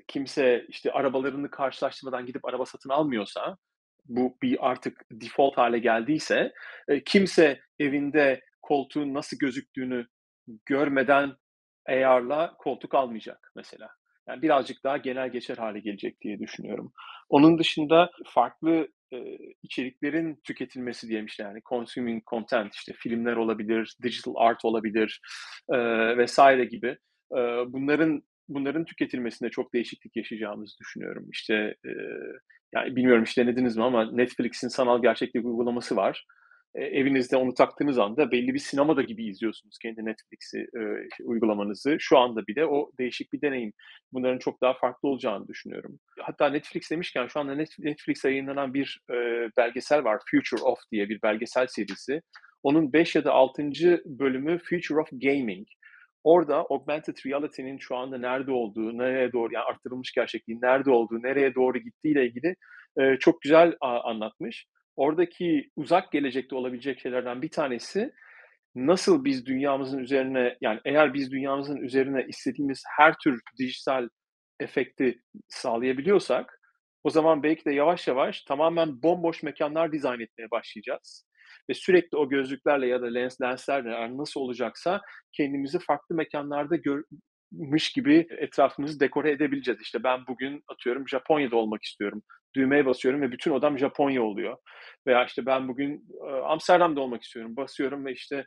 kimse 0.09 0.67
işte 0.69 0.93
arabalarını 0.93 1.51
karşılaştırmadan 1.51 2.27
gidip 2.27 2.45
araba 2.45 2.67
satın 2.67 2.91
almıyorsa 2.91 3.57
bu 4.05 4.37
bir 4.43 4.71
artık 4.71 5.05
default 5.13 5.57
hale 5.59 5.79
geldiyse 5.79 6.53
e, 6.89 7.05
kimse 7.05 7.61
evinde 7.79 8.41
koltuğun 8.63 9.15
nasıl 9.15 9.39
gözüktüğünü 9.39 10.07
görmeden 10.67 11.33
AR'la 11.89 12.55
koltuk 12.59 12.95
almayacak 12.95 13.53
mesela. 13.57 13.89
Yani 14.29 14.43
birazcık 14.43 14.85
daha 14.85 14.97
genel 14.97 15.29
geçer 15.33 15.57
hale 15.57 15.81
gelecek 15.81 16.21
diye 16.21 16.39
düşünüyorum. 16.39 16.93
Onun 17.29 17.59
dışında 17.59 18.11
farklı 18.27 18.89
e, 19.13 19.39
içeriklerin 19.63 20.41
tüketilmesi 20.45 21.09
diyelim 21.09 21.27
işte 21.27 21.43
yani 21.43 21.61
consuming 21.69 22.23
content 22.31 22.75
işte 22.75 22.93
filmler 22.93 23.37
olabilir, 23.37 23.97
digital 24.03 24.35
art 24.37 24.65
olabilir 24.65 25.21
e, 25.73 25.79
vesaire 26.17 26.65
gibi 26.65 26.99
e, 27.33 27.39
bunların 27.67 28.23
bunların 28.49 28.85
tüketilmesinde 28.85 29.51
çok 29.51 29.75
değişiklik 29.75 30.17
yaşayacağımızı 30.17 30.79
düşünüyorum. 30.79 31.29
İşte 31.33 31.55
e, 31.85 31.93
yani 32.75 32.97
bilmiyorum 32.97 33.25
işte 33.25 33.47
denediniz 33.47 33.77
mi 33.77 33.85
ama 33.85 34.13
Netflix'in 34.13 34.69
sanal 34.69 35.03
gerçeklik 35.03 35.45
uygulaması 35.45 35.97
var. 35.97 36.27
E, 36.75 36.85
evinizde 36.85 37.37
onu 37.37 37.55
taktığınız 37.55 37.99
anda 37.99 38.31
belli 38.31 38.55
bir 38.55 38.59
sinemada 38.59 39.03
gibi 39.03 39.27
izliyorsunuz 39.27 39.79
kendi 39.79 40.05
Netflix'i 40.05 40.59
e, 40.59 40.81
uygulamanızı. 41.25 41.97
Şu 41.99 42.19
anda 42.19 42.47
bile 42.47 42.67
o 42.67 42.91
değişik 42.99 43.33
bir 43.33 43.41
deneyim. 43.41 43.73
Bunların 44.13 44.39
çok 44.39 44.61
daha 44.61 44.75
farklı 44.75 45.09
olacağını 45.09 45.49
düşünüyorum. 45.49 45.99
Hatta 46.21 46.49
Netflix 46.49 46.91
demişken 46.91 47.27
şu 47.27 47.41
anda 47.41 47.55
Netflix'e 47.79 48.31
yayınlanan 48.31 48.75
bir 48.75 49.01
e, 49.11 49.15
belgesel 49.57 50.05
var. 50.05 50.21
Future 50.31 50.63
of 50.63 50.79
diye 50.93 51.09
bir 51.09 51.23
belgesel 51.23 51.67
serisi. 51.67 52.21
Onun 52.63 52.93
5 52.93 53.15
ya 53.15 53.25
da 53.25 53.33
6. 53.33 53.63
bölümü 54.05 54.59
Future 54.59 55.01
of 55.01 55.09
Gaming. 55.13 55.67
Orada 56.25 56.57
augmented 56.57 57.17
reality'nin 57.27 57.79
şu 57.79 57.97
anda 57.97 58.19
nerede 58.19 58.53
olduğu, 58.53 58.99
nereye 58.99 59.33
doğru 59.33 59.55
yani 59.55 59.65
arttırılmış 59.65 60.13
gerçekliğin 60.13 60.61
nerede 60.63 60.91
olduğu, 60.91 61.23
nereye 61.23 61.55
doğru 61.55 61.79
gittiğiyle 61.79 62.27
ilgili 62.27 62.57
e, 63.01 63.19
çok 63.19 63.43
güzel 63.43 63.77
a, 63.81 64.01
anlatmış. 64.01 64.67
Oradaki 64.97 65.71
uzak 65.77 66.13
gelecekte 66.13 66.57
olabilecek 66.57 67.01
şeylerden 67.01 67.43
bir 67.43 67.51
tanesi 67.51 68.13
nasıl 68.75 69.25
biz 69.25 69.47
dünyamızın 69.47 69.99
üzerine 69.99 70.57
yani 70.61 70.81
eğer 70.85 71.15
biz 71.15 71.31
dünyamızın 71.31 71.77
üzerine 71.77 72.27
istediğimiz 72.29 72.83
her 72.97 73.15
tür 73.25 73.41
dijital 73.59 74.09
efekti 74.61 75.19
sağlayabiliyorsak 75.49 76.61
o 77.05 77.11
zaman 77.11 77.43
belki 77.43 77.65
de 77.65 77.75
yavaş 77.75 78.09
yavaş 78.09 78.43
tamamen 78.43 79.03
bomboş 79.03 79.43
mekanlar 79.43 79.93
dizayn 79.93 80.21
etmeye 80.21 80.51
başlayacağız. 80.51 81.27
Ve 81.71 81.75
sürekli 81.75 82.19
o 82.19 82.29
gözlüklerle 82.29 82.87
ya 82.87 83.03
da 83.03 83.07
lens 83.07 83.41
lenslerle 83.41 83.91
yani 83.91 84.19
nasıl 84.19 84.41
olacaksa 84.41 85.01
kendimizi 85.33 85.79
farklı 85.79 86.15
mekanlarda 86.15 86.77
görmüş 86.77 87.93
gibi 87.93 88.27
etrafımızı 88.39 89.01
dekore 89.01 89.31
edebileceğiz. 89.31 89.81
İşte 89.81 90.05
ben 90.05 90.21
bugün 90.29 90.63
atıyorum 90.69 91.09
Japonya'da 91.09 91.57
olmak 91.57 91.83
istiyorum 91.83 92.23
düğmeye 92.57 92.87
basıyorum 92.87 93.21
ve 93.21 93.33
bütün 93.33 93.51
odam 93.51 93.79
Japonya 93.79 94.23
oluyor. 94.23 94.57
Veya 95.07 95.25
işte 95.25 95.47
ben 95.47 95.69
bugün 95.69 96.05
Amsterdam'da 96.45 97.01
olmak 97.01 97.23
istiyorum. 97.23 97.57
Basıyorum 97.57 98.05
ve 98.05 98.13
işte 98.13 98.45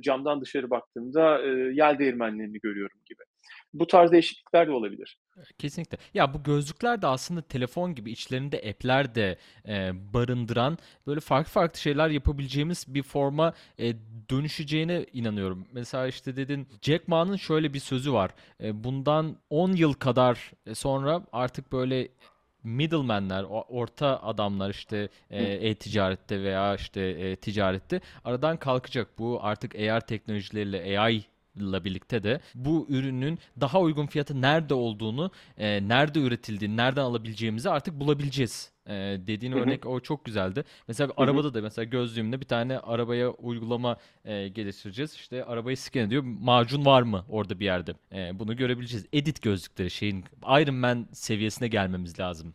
camdan 0.00 0.40
dışarı 0.40 0.70
baktığımda 0.70 1.40
yel 1.72 1.98
değirmenlerini 1.98 2.58
görüyorum 2.62 3.00
gibi. 3.06 3.22
Bu 3.74 3.86
tarz 3.86 4.12
değişiklikler 4.12 4.66
de 4.66 4.72
olabilir. 4.72 5.18
Kesinlikle. 5.58 5.98
Ya 6.14 6.34
bu 6.34 6.42
gözlükler 6.42 7.02
de 7.02 7.06
aslında 7.06 7.42
telefon 7.42 7.94
gibi 7.94 8.12
içlerinde 8.12 8.56
app'ler 8.56 9.14
de 9.14 9.38
e, 9.68 9.90
barındıran 10.14 10.78
böyle 11.06 11.20
farklı 11.20 11.50
farklı 11.50 11.80
şeyler 11.80 12.08
yapabileceğimiz 12.08 12.84
bir 12.88 13.02
forma 13.02 13.52
e, 13.78 13.94
dönüşeceğine 14.30 15.06
inanıyorum. 15.12 15.66
Mesela 15.72 16.06
işte 16.06 16.36
dedin 16.36 16.68
Jack 16.82 17.08
Ma'nın 17.08 17.36
şöyle 17.36 17.74
bir 17.74 17.78
sözü 17.80 18.12
var. 18.12 18.30
E, 18.62 18.84
bundan 18.84 19.36
10 19.50 19.72
yıl 19.72 19.92
kadar 19.92 20.52
sonra 20.74 21.22
artık 21.32 21.72
böyle 21.72 22.08
middleman'ler, 22.66 23.44
orta 23.68 24.22
adamlar 24.22 24.70
işte 24.70 25.08
e, 25.30 25.44
e-ticarette 25.44 26.42
veya 26.42 26.74
işte 26.74 27.00
e, 27.00 27.36
ticarette 27.36 28.00
aradan 28.24 28.56
kalkacak. 28.56 29.18
Bu 29.18 29.38
artık 29.42 29.74
AR 29.74 30.00
teknolojileriyle 30.00 31.00
AI 31.00 31.24
ile 31.56 31.84
birlikte 31.84 32.22
de 32.22 32.40
bu 32.54 32.86
ürünün 32.88 33.38
daha 33.60 33.80
uygun 33.80 34.06
fiyatı 34.06 34.42
nerede 34.42 34.74
olduğunu, 34.74 35.30
e, 35.58 35.88
nerede 35.88 36.20
üretildiğini, 36.20 36.76
nereden 36.76 37.02
alabileceğimizi 37.02 37.70
artık 37.70 38.00
bulabileceğiz. 38.00 38.76
E, 38.86 38.94
dediğin 39.26 39.52
Hı-hı. 39.52 39.60
örnek 39.60 39.86
o 39.86 40.00
çok 40.00 40.24
güzeldi. 40.24 40.64
Mesela 40.88 41.08
Hı-hı. 41.08 41.24
arabada 41.24 41.54
da 41.54 41.62
mesela 41.62 41.84
gözlüğümde 41.84 42.40
bir 42.40 42.46
tane 42.46 42.78
arabaya 42.78 43.30
uygulama 43.30 43.96
e, 44.24 44.48
geliştireceğiz. 44.48 45.14
İşte 45.14 45.44
arabayı 45.44 45.76
scan 45.76 46.06
ediyor. 46.06 46.22
Macun 46.22 46.84
var 46.84 47.02
mı 47.02 47.24
orada 47.28 47.60
bir 47.60 47.64
yerde? 47.64 47.94
E, 48.12 48.38
bunu 48.38 48.56
görebileceğiz. 48.56 49.06
Edit 49.12 49.42
gözlükleri 49.42 49.90
şeyin 49.90 50.24
Iron 50.42 50.74
Man 50.74 51.08
seviyesine 51.12 51.68
gelmemiz 51.68 52.20
lazım. 52.20 52.54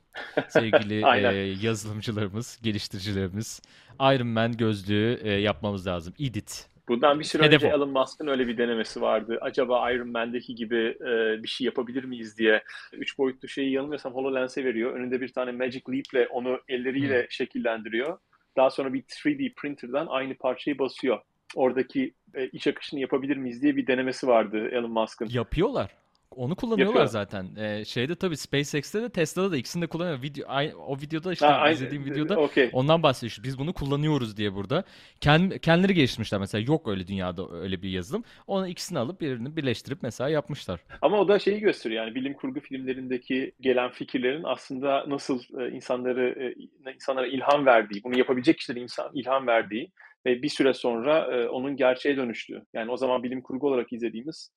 Sevgili 0.49 1.01
e, 1.15 1.57
yazılımcılarımız, 1.61 2.59
geliştiricilerimiz 2.63 3.61
Iron 4.01 4.27
Man 4.27 4.57
gözlüğü 4.57 5.19
e, 5.23 5.31
yapmamız 5.31 5.87
lazım. 5.87 6.13
Edit 6.19 6.70
Bundan 6.91 7.19
bir 7.19 7.23
süre 7.23 7.43
Hedef 7.43 7.63
önce 7.63 7.73
o. 7.73 7.77
Elon 7.77 7.89
Musk'ın 7.89 8.27
öyle 8.27 8.47
bir 8.47 8.57
denemesi 8.57 9.01
vardı. 9.01 9.37
Acaba 9.41 9.91
Iron 9.91 10.07
Man'deki 10.07 10.55
gibi 10.55 10.97
e, 11.01 11.43
bir 11.43 11.47
şey 11.47 11.65
yapabilir 11.65 12.03
miyiz 12.03 12.37
diye. 12.37 12.63
Üç 12.93 13.17
boyutlu 13.17 13.47
şeyi 13.47 13.71
yanılmıyorsam 13.71 14.13
HoloLens'e 14.13 14.65
veriyor. 14.65 14.93
Önünde 14.93 15.21
bir 15.21 15.33
tane 15.33 15.51
Magic 15.51 15.83
Leap'le 15.89 16.31
onu 16.31 16.59
elleriyle 16.67 17.21
hmm. 17.21 17.29
şekillendiriyor. 17.29 18.17
Daha 18.57 18.69
sonra 18.69 18.93
bir 18.93 19.01
3D 19.01 19.53
printer'dan 19.53 20.07
aynı 20.09 20.35
parçayı 20.35 20.79
basıyor. 20.79 21.19
Oradaki 21.55 22.13
e, 22.33 22.47
iç 22.47 22.67
akışını 22.67 22.99
yapabilir 22.99 23.37
miyiz 23.37 23.61
diye 23.61 23.75
bir 23.75 23.87
denemesi 23.87 24.27
vardı 24.27 24.69
Elon 24.71 24.91
Musk'ın. 24.91 25.29
Yapıyorlar. 25.31 25.91
Onu 26.35 26.55
kullanıyorlar 26.55 26.93
Yapıyor. 26.93 27.05
zaten. 27.05 27.55
Ee, 27.57 27.85
şeyde 27.85 28.15
tabii 28.15 28.37
SpaceX'te 28.37 29.01
de 29.01 29.09
Tesla'da 29.09 29.51
da 29.51 29.57
ikisini 29.57 29.81
de 29.81 29.87
kullanıyor. 29.87 30.21
Video, 30.21 30.47
o 30.87 30.97
videoda 30.97 31.33
işte 31.33 31.45
ha, 31.45 31.69
izlediğim 31.69 32.03
aynı, 32.03 32.13
videoda 32.13 32.37
okay. 32.39 32.69
ondan 32.73 33.03
bahsediyor. 33.03 33.37
Biz 33.43 33.59
bunu 33.59 33.73
kullanıyoruz 33.73 34.37
diye 34.37 34.53
burada. 34.53 34.83
Kend, 35.21 35.51
kendileri 35.51 35.93
geliştirmişler 35.93 36.39
mesela. 36.39 36.65
Yok 36.67 36.87
öyle 36.87 37.07
dünyada 37.07 37.51
öyle 37.51 37.81
bir 37.81 37.89
yazılım. 37.89 38.23
Onu 38.47 38.67
ikisini 38.67 38.99
alıp 38.99 39.21
birini 39.21 39.57
birleştirip 39.57 39.99
mesela 40.01 40.29
yapmışlar. 40.29 40.79
Ama 41.01 41.19
o 41.19 41.27
da 41.27 41.39
şeyi 41.39 41.59
gösteriyor 41.59 42.05
yani 42.05 42.15
bilim 42.15 42.33
kurgu 42.33 42.59
filmlerindeki 42.59 43.51
gelen 43.61 43.91
fikirlerin 43.91 44.43
aslında 44.43 45.05
nasıl 45.07 45.41
e, 45.59 45.69
insanları 45.71 46.55
e, 46.87 46.91
insanlara 46.93 47.27
ilham 47.27 47.65
verdiği, 47.65 48.03
bunu 48.03 48.17
yapabilecek 48.17 48.57
kişilere 48.57 48.79
insan 48.79 49.11
ilham 49.13 49.47
verdiği 49.47 49.91
ve 50.25 50.41
bir 50.41 50.49
süre 50.49 50.73
sonra 50.73 51.35
e, 51.35 51.47
onun 51.47 51.75
gerçeğe 51.75 52.17
dönüştüğü. 52.17 52.61
Yani 52.73 52.91
o 52.91 52.97
zaman 52.97 53.23
bilim 53.23 53.41
kurgu 53.41 53.67
olarak 53.67 53.93
izlediğimiz 53.93 54.51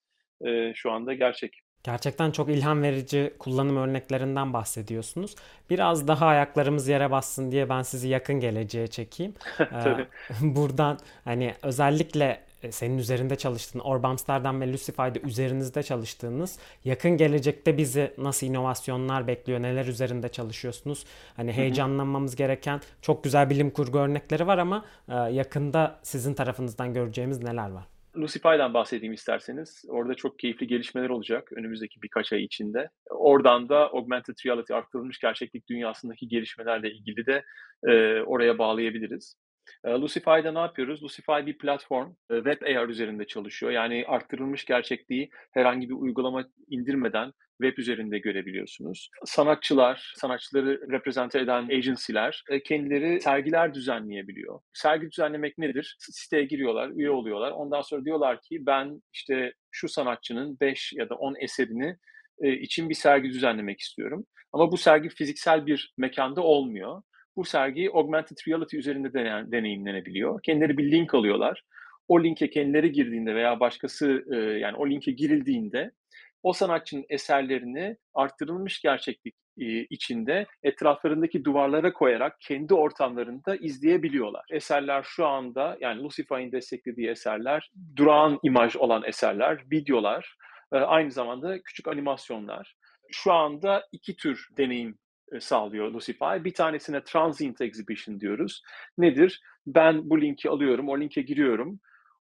şu 0.75 0.91
anda 0.91 1.13
gerçek. 1.13 1.64
Gerçekten 1.85 2.31
çok 2.31 2.49
ilham 2.49 2.81
verici 2.81 3.33
kullanım 3.39 3.77
örneklerinden 3.77 4.53
bahsediyorsunuz. 4.53 5.35
Biraz 5.69 6.07
daha 6.07 6.25
ayaklarımız 6.25 6.87
yere 6.87 7.11
bassın 7.11 7.51
diye 7.51 7.69
ben 7.69 7.81
sizi 7.81 8.07
yakın 8.07 8.39
geleceğe 8.39 8.87
çekeyim. 8.87 9.33
Tabii. 9.57 10.07
Buradan 10.41 10.99
hani 11.23 11.53
özellikle 11.63 12.41
e, 12.63 12.71
senin 12.71 12.97
üzerinde 12.97 13.35
çalıştığın 13.35 13.79
Orb 13.79 14.03
Amsterdam 14.03 14.61
ve 14.61 14.73
Lucify'de 14.73 15.19
üzerinizde 15.19 15.83
çalıştığınız 15.83 16.59
yakın 16.85 17.11
gelecekte 17.17 17.77
bizi 17.77 18.13
nasıl 18.17 18.47
inovasyonlar 18.47 19.27
bekliyor, 19.27 19.61
neler 19.61 19.85
üzerinde 19.85 20.29
çalışıyorsunuz? 20.29 21.05
Hani 21.35 21.53
heyecanlanmamız 21.53 22.35
gereken 22.35 22.81
çok 23.01 23.23
güzel 23.23 23.49
bilim 23.49 23.69
kurgu 23.69 23.97
örnekleri 23.97 24.47
var 24.47 24.57
ama 24.57 24.85
e, 25.09 25.15
yakında 25.15 25.99
sizin 26.03 26.33
tarafınızdan 26.33 26.93
göreceğimiz 26.93 27.43
neler 27.43 27.71
var? 27.71 27.94
Lucify'dan 28.17 28.73
bahsedeyim 28.73 29.13
isterseniz. 29.13 29.85
Orada 29.89 30.15
çok 30.15 30.39
keyifli 30.39 30.67
gelişmeler 30.67 31.09
olacak 31.09 31.51
önümüzdeki 31.53 32.01
birkaç 32.01 32.33
ay 32.33 32.43
içinde. 32.43 32.89
Oradan 33.09 33.69
da 33.69 33.89
augmented 33.91 34.35
reality 34.45 34.73
arttırılmış 34.73 35.19
gerçeklik 35.19 35.69
dünyasındaki 35.69 36.27
gelişmelerle 36.27 36.91
ilgili 36.91 37.25
de 37.25 37.43
e, 37.87 38.21
oraya 38.21 38.57
bağlayabiliriz. 38.57 39.35
E, 39.83 39.89
Lucify'da 39.89 40.51
ne 40.51 40.59
yapıyoruz? 40.59 41.03
Lucify 41.03 41.45
bir 41.45 41.57
platform, 41.57 42.11
e, 42.29 42.35
web 42.35 42.61
AR 42.61 42.89
üzerinde 42.89 43.27
çalışıyor. 43.27 43.71
Yani 43.71 44.05
arttırılmış 44.07 44.65
gerçekliği 44.65 45.29
herhangi 45.51 45.89
bir 45.89 45.93
uygulama 45.93 46.45
indirmeden 46.69 47.31
web 47.61 47.77
üzerinde 47.77 48.19
görebiliyorsunuz. 48.19 49.09
Sanatçılar, 49.25 50.13
sanatçıları 50.15 50.91
reprezente 50.91 51.39
eden 51.39 51.63
agency'ler 51.63 52.43
e, 52.49 52.63
kendileri 52.63 53.21
sergiler 53.21 53.73
düzenleyebiliyor. 53.73 54.59
Sergi 54.73 55.11
düzenlemek 55.11 55.57
nedir? 55.57 55.95
Siteye 55.99 56.43
giriyorlar, 56.43 56.89
üye 56.89 57.11
oluyorlar. 57.11 57.51
Ondan 57.51 57.81
sonra 57.81 58.05
diyorlar 58.05 58.41
ki 58.41 58.65
ben 58.65 59.01
işte 59.13 59.53
şu 59.71 59.89
sanatçının 59.89 60.57
5 60.61 60.93
ya 60.93 61.09
da 61.09 61.15
10 61.15 61.35
eserini 61.39 61.97
için 62.61 62.89
bir 62.89 62.95
sergi 62.95 63.29
düzenlemek 63.29 63.79
istiyorum. 63.79 64.25
Ama 64.53 64.71
bu 64.71 64.77
sergi 64.77 65.09
fiziksel 65.09 65.65
bir 65.65 65.93
mekanda 65.97 66.41
olmuyor 66.41 67.01
bu 67.35 67.45
sergi 67.45 67.89
augmented 67.93 68.37
reality 68.47 68.77
üzerinde 68.77 69.13
de 69.13 69.51
deneyimlenebiliyor. 69.51 70.41
Kendileri 70.43 70.77
bir 70.77 70.91
link 70.91 71.13
alıyorlar. 71.13 71.63
O 72.07 72.23
linke 72.23 72.49
kendileri 72.49 72.91
girdiğinde 72.91 73.35
veya 73.35 73.59
başkası 73.59 74.23
e, 74.33 74.35
yani 74.35 74.77
o 74.77 74.89
linke 74.89 75.11
girildiğinde 75.11 75.91
o 76.45 76.53
sanatçının 76.53 77.05
eserlerini 77.09 77.97
arttırılmış 78.13 78.81
gerçeklik 78.81 79.35
içinde 79.89 80.45
etraflarındaki 80.63 81.45
duvarlara 81.45 81.93
koyarak 81.93 82.41
kendi 82.41 82.73
ortamlarında 82.73 83.55
izleyebiliyorlar. 83.55 84.45
Eserler 84.51 85.03
şu 85.03 85.25
anda 85.25 85.77
yani 85.79 86.03
Lucify'in 86.03 86.51
desteklediği 86.51 87.09
eserler, 87.09 87.71
durağan 87.95 88.39
imaj 88.43 88.75
olan 88.75 89.03
eserler, 89.05 89.63
videolar, 89.71 90.35
aynı 90.71 91.11
zamanda 91.11 91.61
küçük 91.63 91.87
animasyonlar. 91.87 92.75
Şu 93.11 93.33
anda 93.33 93.87
iki 93.91 94.15
tür 94.15 94.47
deneyim 94.57 94.97
sağlıyor 95.39 95.91
Lucify. 95.91 96.43
Bir 96.43 96.53
tanesine 96.53 97.03
Transient 97.03 97.61
Exhibition 97.61 98.19
diyoruz. 98.19 98.61
Nedir? 98.97 99.41
Ben 99.67 100.09
bu 100.09 100.21
linki 100.21 100.49
alıyorum, 100.49 100.89
o 100.89 100.99
linke 100.99 101.21
giriyorum. 101.21 101.79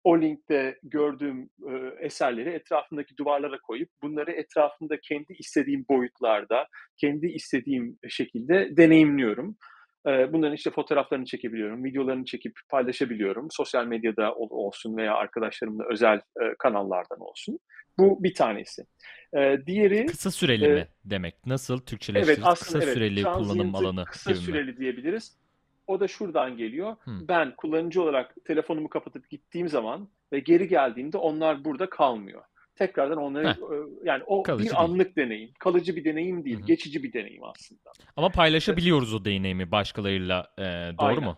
O 0.08 0.22
linkte 0.22 0.80
gördüğüm 0.84 1.43
e, 1.43 2.06
eserleri 2.06 2.50
etrafındaki 2.50 3.17
duvarlara 3.17 3.60
koyup 3.60 3.89
bunları 4.04 4.32
etrafında 4.32 5.00
kendi 5.00 5.34
istediğim 5.34 5.86
boyutlarda, 5.89 6.67
kendi 6.98 7.28
istediğim 7.28 7.98
şekilde 8.10 8.78
deneyimliyorum. 8.78 9.58
E, 10.08 10.34
bunların 10.34 10.56
işte 10.56 10.72
fotoğraflarını 10.72 11.26
çekebiliyorum, 11.26 11.84
videolarını 11.84 12.26
çekip 12.26 12.54
paylaşabiliyorum. 12.70 13.48
Sosyal 13.52 13.86
medyada 13.86 14.36
olsun 14.36 14.98
veya 14.98 15.13
arkadaşlarımla 15.13 15.84
özel 15.91 16.17
e, 16.17 16.43
kanallardan 16.60 17.20
olsun. 17.20 17.60
Bu 18.00 18.24
bir 18.24 18.34
tanesi. 18.34 18.84
E, 19.38 19.58
diğeri 19.65 20.06
kısa 20.06 20.32
süreli 20.32 20.65
e, 20.65 20.74
mi 20.74 20.88
demek? 21.06 21.46
Nasıl 21.46 21.80
Türkçeleştiririz? 21.80 22.39
Evet, 22.39 22.48
aslında 22.48 22.80
kısa 22.80 22.84
evet, 22.84 22.93
süreli 22.93 23.24
kullanım 23.24 23.76
alanı 23.76 24.06
kısa 24.06 24.36
süreli 24.36 24.72
mi? 24.72 24.78
diyebiliriz. 24.78 25.38
O 25.88 26.00
da 26.00 26.08
şuradan 26.08 26.58
geliyor. 26.58 26.95
Hmm. 27.04 27.28
Ben 27.28 27.56
kullanıcı 27.56 28.02
olarak 28.04 28.36
telefonumu 28.45 28.89
kapatıp 28.89 29.30
gittiğim 29.30 29.69
zaman 29.69 30.10
ve 30.34 30.39
geri 30.39 30.67
geldiğimde 30.67 31.17
onlar 31.17 31.65
burada 31.65 31.89
kalmıyor. 31.89 32.41
Tekrardan 32.76 33.17
onları 33.17 33.47
Heh. 33.47 33.56
yani 34.04 34.23
o 34.28 34.43
Kalıcı 34.43 34.63
bir 34.65 34.69
değil. 34.69 34.80
anlık 34.84 35.15
deneyim. 35.15 35.52
Kalıcı 35.60 35.95
bir 35.95 36.04
deneyim 36.06 36.45
değil, 36.45 36.58
Hı 36.58 36.63
hı. 36.63 36.65
geçici 36.65 37.04
bir 37.04 37.13
deneyim 37.13 37.43
aslında. 37.43 37.91
Ama 38.15 38.30
paylaşabiliyoruz 38.30 39.13
o 39.13 39.26
deneyimi 39.26 39.71
başkalarıyla. 39.71 40.47
e, 40.58 40.62
doğru 40.63 41.06
Aynen. 41.08 41.23
mu? 41.23 41.38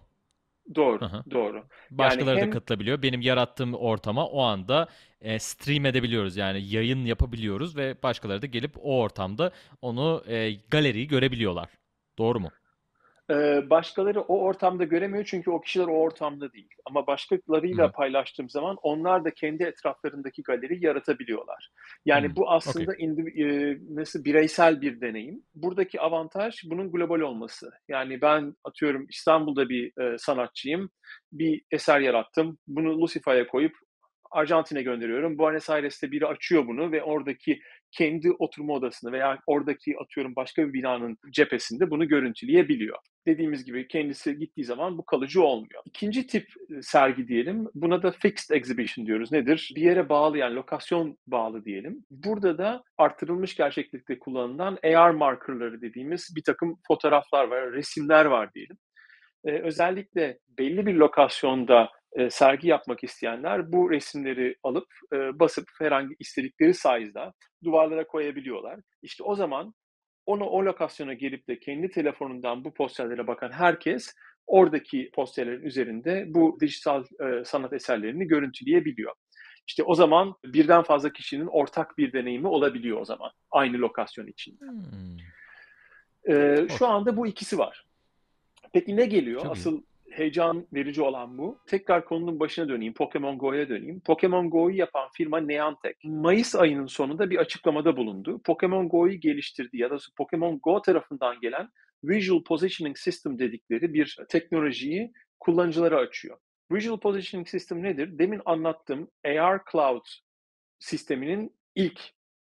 Doğru, 0.76 1.06
hı. 1.06 1.24
doğru. 1.32 1.64
Başkaları 1.92 2.40
hem- 2.40 2.48
da 2.48 2.50
katılabiliyor. 2.54 3.02
Benim 3.02 3.22
yarattığım 3.22 3.74
ortama 3.74 4.28
o 4.28 4.42
anda 4.42 4.88
e, 5.22 5.40
stream 5.40 5.86
edebiliyoruz. 5.86 6.38
Yani 6.38 6.62
yayın 6.68 7.06
yapabiliyoruz 7.06 7.78
ve 7.78 7.96
başkaları 8.04 8.42
da 8.42 8.46
gelip 8.46 8.72
o 8.82 9.00
ortamda 9.02 9.52
onu 9.82 10.24
e, 10.28 10.52
galeriyi 10.54 11.08
görebiliyorlar. 11.08 11.70
Doğru 12.18 12.40
mu? 12.40 12.50
Ee, 13.32 13.70
başkaları 13.70 14.22
o 14.22 14.40
ortamda 14.42 14.84
göremiyor 14.84 15.26
çünkü 15.26 15.52
o 15.52 15.62
kişiler 15.62 15.88
o 15.88 15.92
ortamda 15.92 16.54
değil. 16.54 16.70
Ama 16.86 17.08
başkalarıyla 17.08 17.88
Hı 17.88 17.92
paylaştığım 17.92 18.50
zaman 18.50 18.78
onlar 18.82 19.26
da 19.26 19.32
kendi 19.32 19.64
etraflarındaki 19.64 20.44
galeri 20.44 20.86
yaratabiliyorlar. 20.86 21.70
Yani 22.06 22.28
Hı, 22.28 22.36
bu 22.36 22.52
aslında 22.52 22.96
indi- 22.96 23.44
e, 23.44 23.80
nasıl 23.90 24.24
bireysel 24.24 24.82
bir 24.82 25.02
deneyim. 25.02 25.44
Buradaki 25.56 26.02
avantaj 26.02 26.62
bunun 26.66 26.92
global 26.92 27.20
olması. 27.20 27.72
Yani 27.88 28.22
ben 28.22 28.56
atıyorum 28.64 29.06
İstanbul'da 29.10 29.70
bir 29.70 30.02
e, 30.02 30.18
sanatçıyım. 30.18 30.90
Bir 31.32 31.62
eser 31.72 32.00
yarattım. 32.00 32.58
Bunu 32.68 33.02
Lucify'a 33.02 33.48
koyup 33.48 33.74
Arjantin'e 34.32 34.82
gönderiyorum. 34.84 35.38
Buenos 35.38 35.70
Aires'te 35.70 36.12
biri 36.12 36.28
açıyor 36.28 36.68
bunu 36.68 36.92
ve 36.92 37.04
oradaki 37.04 37.60
kendi 37.92 38.32
oturma 38.32 38.74
odasını 38.74 39.12
veya 39.12 39.40
oradaki 39.48 39.96
atıyorum 40.02 40.36
başka 40.36 40.68
bir 40.68 40.74
binanın 40.74 41.18
cephesinde 41.32 41.90
bunu 41.90 42.08
görüntüleyebiliyor. 42.08 42.98
Dediğimiz 43.28 43.66
gibi 43.66 43.88
kendisi 43.88 44.38
gittiği 44.38 44.66
zaman 44.66 44.98
bu 44.98 45.06
kalıcı 45.06 45.44
olmuyor. 45.44 45.84
İkinci 45.86 46.28
tip 46.28 46.48
e, 46.78 46.82
sergi 46.82 47.28
diyelim. 47.28 47.68
Buna 47.74 48.04
da 48.04 48.12
fixed 48.12 48.56
exhibition 48.56 49.06
diyoruz. 49.06 49.32
Nedir? 49.32 49.74
Bir 49.76 49.82
yere 49.82 50.10
bağlı 50.10 50.38
yani 50.38 50.56
lokasyon 50.56 51.18
bağlı 51.28 51.66
diyelim. 51.66 52.06
Burada 52.12 52.58
da 52.58 52.84
artırılmış 52.98 53.56
gerçeklikte 53.56 54.20
kullanılan 54.20 54.78
AR 54.84 55.12
markerları 55.12 55.82
dediğimiz 55.82 56.34
bir 56.36 56.44
takım 56.44 56.80
fotoğraflar 56.88 57.48
var, 57.48 57.72
resimler 57.72 58.26
var 58.26 58.54
diyelim. 58.54 58.78
Ee, 59.46 59.52
özellikle 59.52 60.40
belli 60.58 60.86
bir 60.86 60.94
lokasyonda 60.94 61.90
e, 62.14 62.30
sergi 62.30 62.68
yapmak 62.68 63.04
isteyenler 63.04 63.72
bu 63.72 63.92
resimleri 63.92 64.56
alıp 64.64 64.88
e, 65.14 65.40
basıp 65.40 65.66
herhangi 65.80 66.16
istedikleri 66.20 66.74
size'da 66.74 67.34
duvarlara 67.64 68.08
koyabiliyorlar. 68.08 68.80
İşte 69.02 69.24
o 69.24 69.36
zaman 69.36 69.74
onu 70.26 70.46
o 70.46 70.66
lokasyona 70.66 71.14
gelip 71.14 71.48
de 71.48 71.60
kendi 71.60 71.90
telefonundan 71.90 72.64
bu 72.64 72.74
posterlere 72.74 73.28
bakan 73.28 73.52
herkes 73.52 74.16
oradaki 74.48 75.12
posterlerin 75.14 75.64
üzerinde 75.64 76.26
bu 76.28 76.58
dijital 76.62 77.04
e, 77.04 77.46
sanat 77.46 77.74
eserlerini 77.74 78.28
görüntüleyebiliyor. 78.28 79.14
İşte 79.68 79.84
o 79.84 79.96
zaman 79.96 80.36
birden 80.46 80.84
fazla 80.84 81.14
kişinin 81.14 81.48
ortak 81.48 81.98
bir 81.98 82.14
deneyimi 82.14 82.48
olabiliyor 82.48 83.02
o 83.02 83.06
zaman 83.06 83.32
aynı 83.52 83.78
lokasyon 83.78 84.28
için. 84.28 84.60
Hmm. 84.60 85.18
Ee, 86.30 86.68
şu 86.78 86.88
anda 86.88 87.18
bu 87.18 87.28
ikisi 87.28 87.58
var. 87.58 87.86
Peki 88.74 88.96
ne 88.96 89.06
geliyor? 89.06 89.42
Çok. 89.42 89.52
Asıl 89.52 89.82
heyecan 90.12 90.68
verici 90.74 91.02
olan 91.02 91.38
bu. 91.38 91.60
Tekrar 91.68 92.06
konunun 92.06 92.40
başına 92.40 92.70
döneyim. 92.70 92.94
Pokemon 92.94 93.38
Go'ya 93.38 93.70
döneyim. 93.70 94.00
Pokemon 94.00 94.50
Go'yu 94.50 94.76
yapan 94.76 95.10
firma 95.14 95.40
Niantic. 95.40 95.94
Mayıs 96.04 96.56
ayının 96.56 96.86
sonunda 96.86 97.30
bir 97.30 97.38
açıklamada 97.38 97.98
bulundu. 97.98 98.42
Pokemon 98.46 98.90
Go'yu 98.90 99.20
geliştirdiği 99.20 99.82
ya 99.82 99.90
da 99.90 99.98
Pokemon 100.18 100.60
Go 100.64 100.82
tarafından 100.82 101.40
gelen 101.42 101.70
Visual 102.04 102.44
Positioning 102.44 102.98
System 102.98 103.40
dedikleri 103.40 103.94
bir 103.94 104.18
teknolojiyi 104.30 105.12
kullanıcılara 105.40 105.98
açıyor. 105.98 106.38
Visual 106.72 107.00
Positioning 107.00 107.48
System 107.48 107.84
nedir? 107.84 108.20
Demin 108.20 108.42
anlattığım 108.46 109.10
AR 109.26 109.62
Cloud 109.72 110.06
sisteminin 110.80 111.56
ilk 111.76 112.00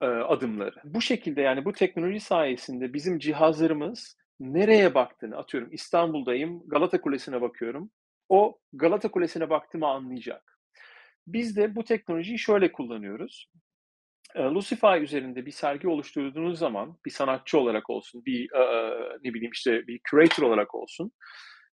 e, 0.01 0.07
adımları. 0.07 0.77
Bu 0.85 1.01
şekilde 1.01 1.41
yani 1.41 1.65
bu 1.65 1.73
teknoloji 1.73 2.21
sayesinde 2.21 2.93
bizim 2.93 3.19
cihazlarımız 3.19 4.17
nereye 4.41 4.95
baktığını 4.95 5.37
atıyorum 5.37 5.73
İstanbul'dayım 5.73 6.63
Galata 6.69 7.01
Kulesi'ne 7.01 7.41
bakıyorum. 7.41 7.91
O 8.29 8.59
Galata 8.73 9.11
Kulesi'ne 9.11 9.51
baktığımı 9.51 9.87
anlayacak. 9.87 10.59
Biz 11.27 11.57
de 11.57 11.77
bu 11.77 11.85
teknolojiyi 11.85 12.39
şöyle 12.39 12.73
kullanıyoruz. 12.73 13.51
Lucify 14.37 15.03
üzerinde 15.03 15.47
bir 15.47 15.51
sergi 15.51 15.89
oluşturduğunuz 15.89 16.59
zaman 16.59 16.99
bir 17.07 17.11
sanatçı 17.11 17.59
olarak 17.59 17.91
olsun, 17.91 18.25
bir 18.27 18.49
ne 19.25 19.35
bileyim 19.35 19.53
işte 19.53 19.87
bir 19.87 20.01
curator 20.11 20.43
olarak 20.43 20.75
olsun. 20.75 21.13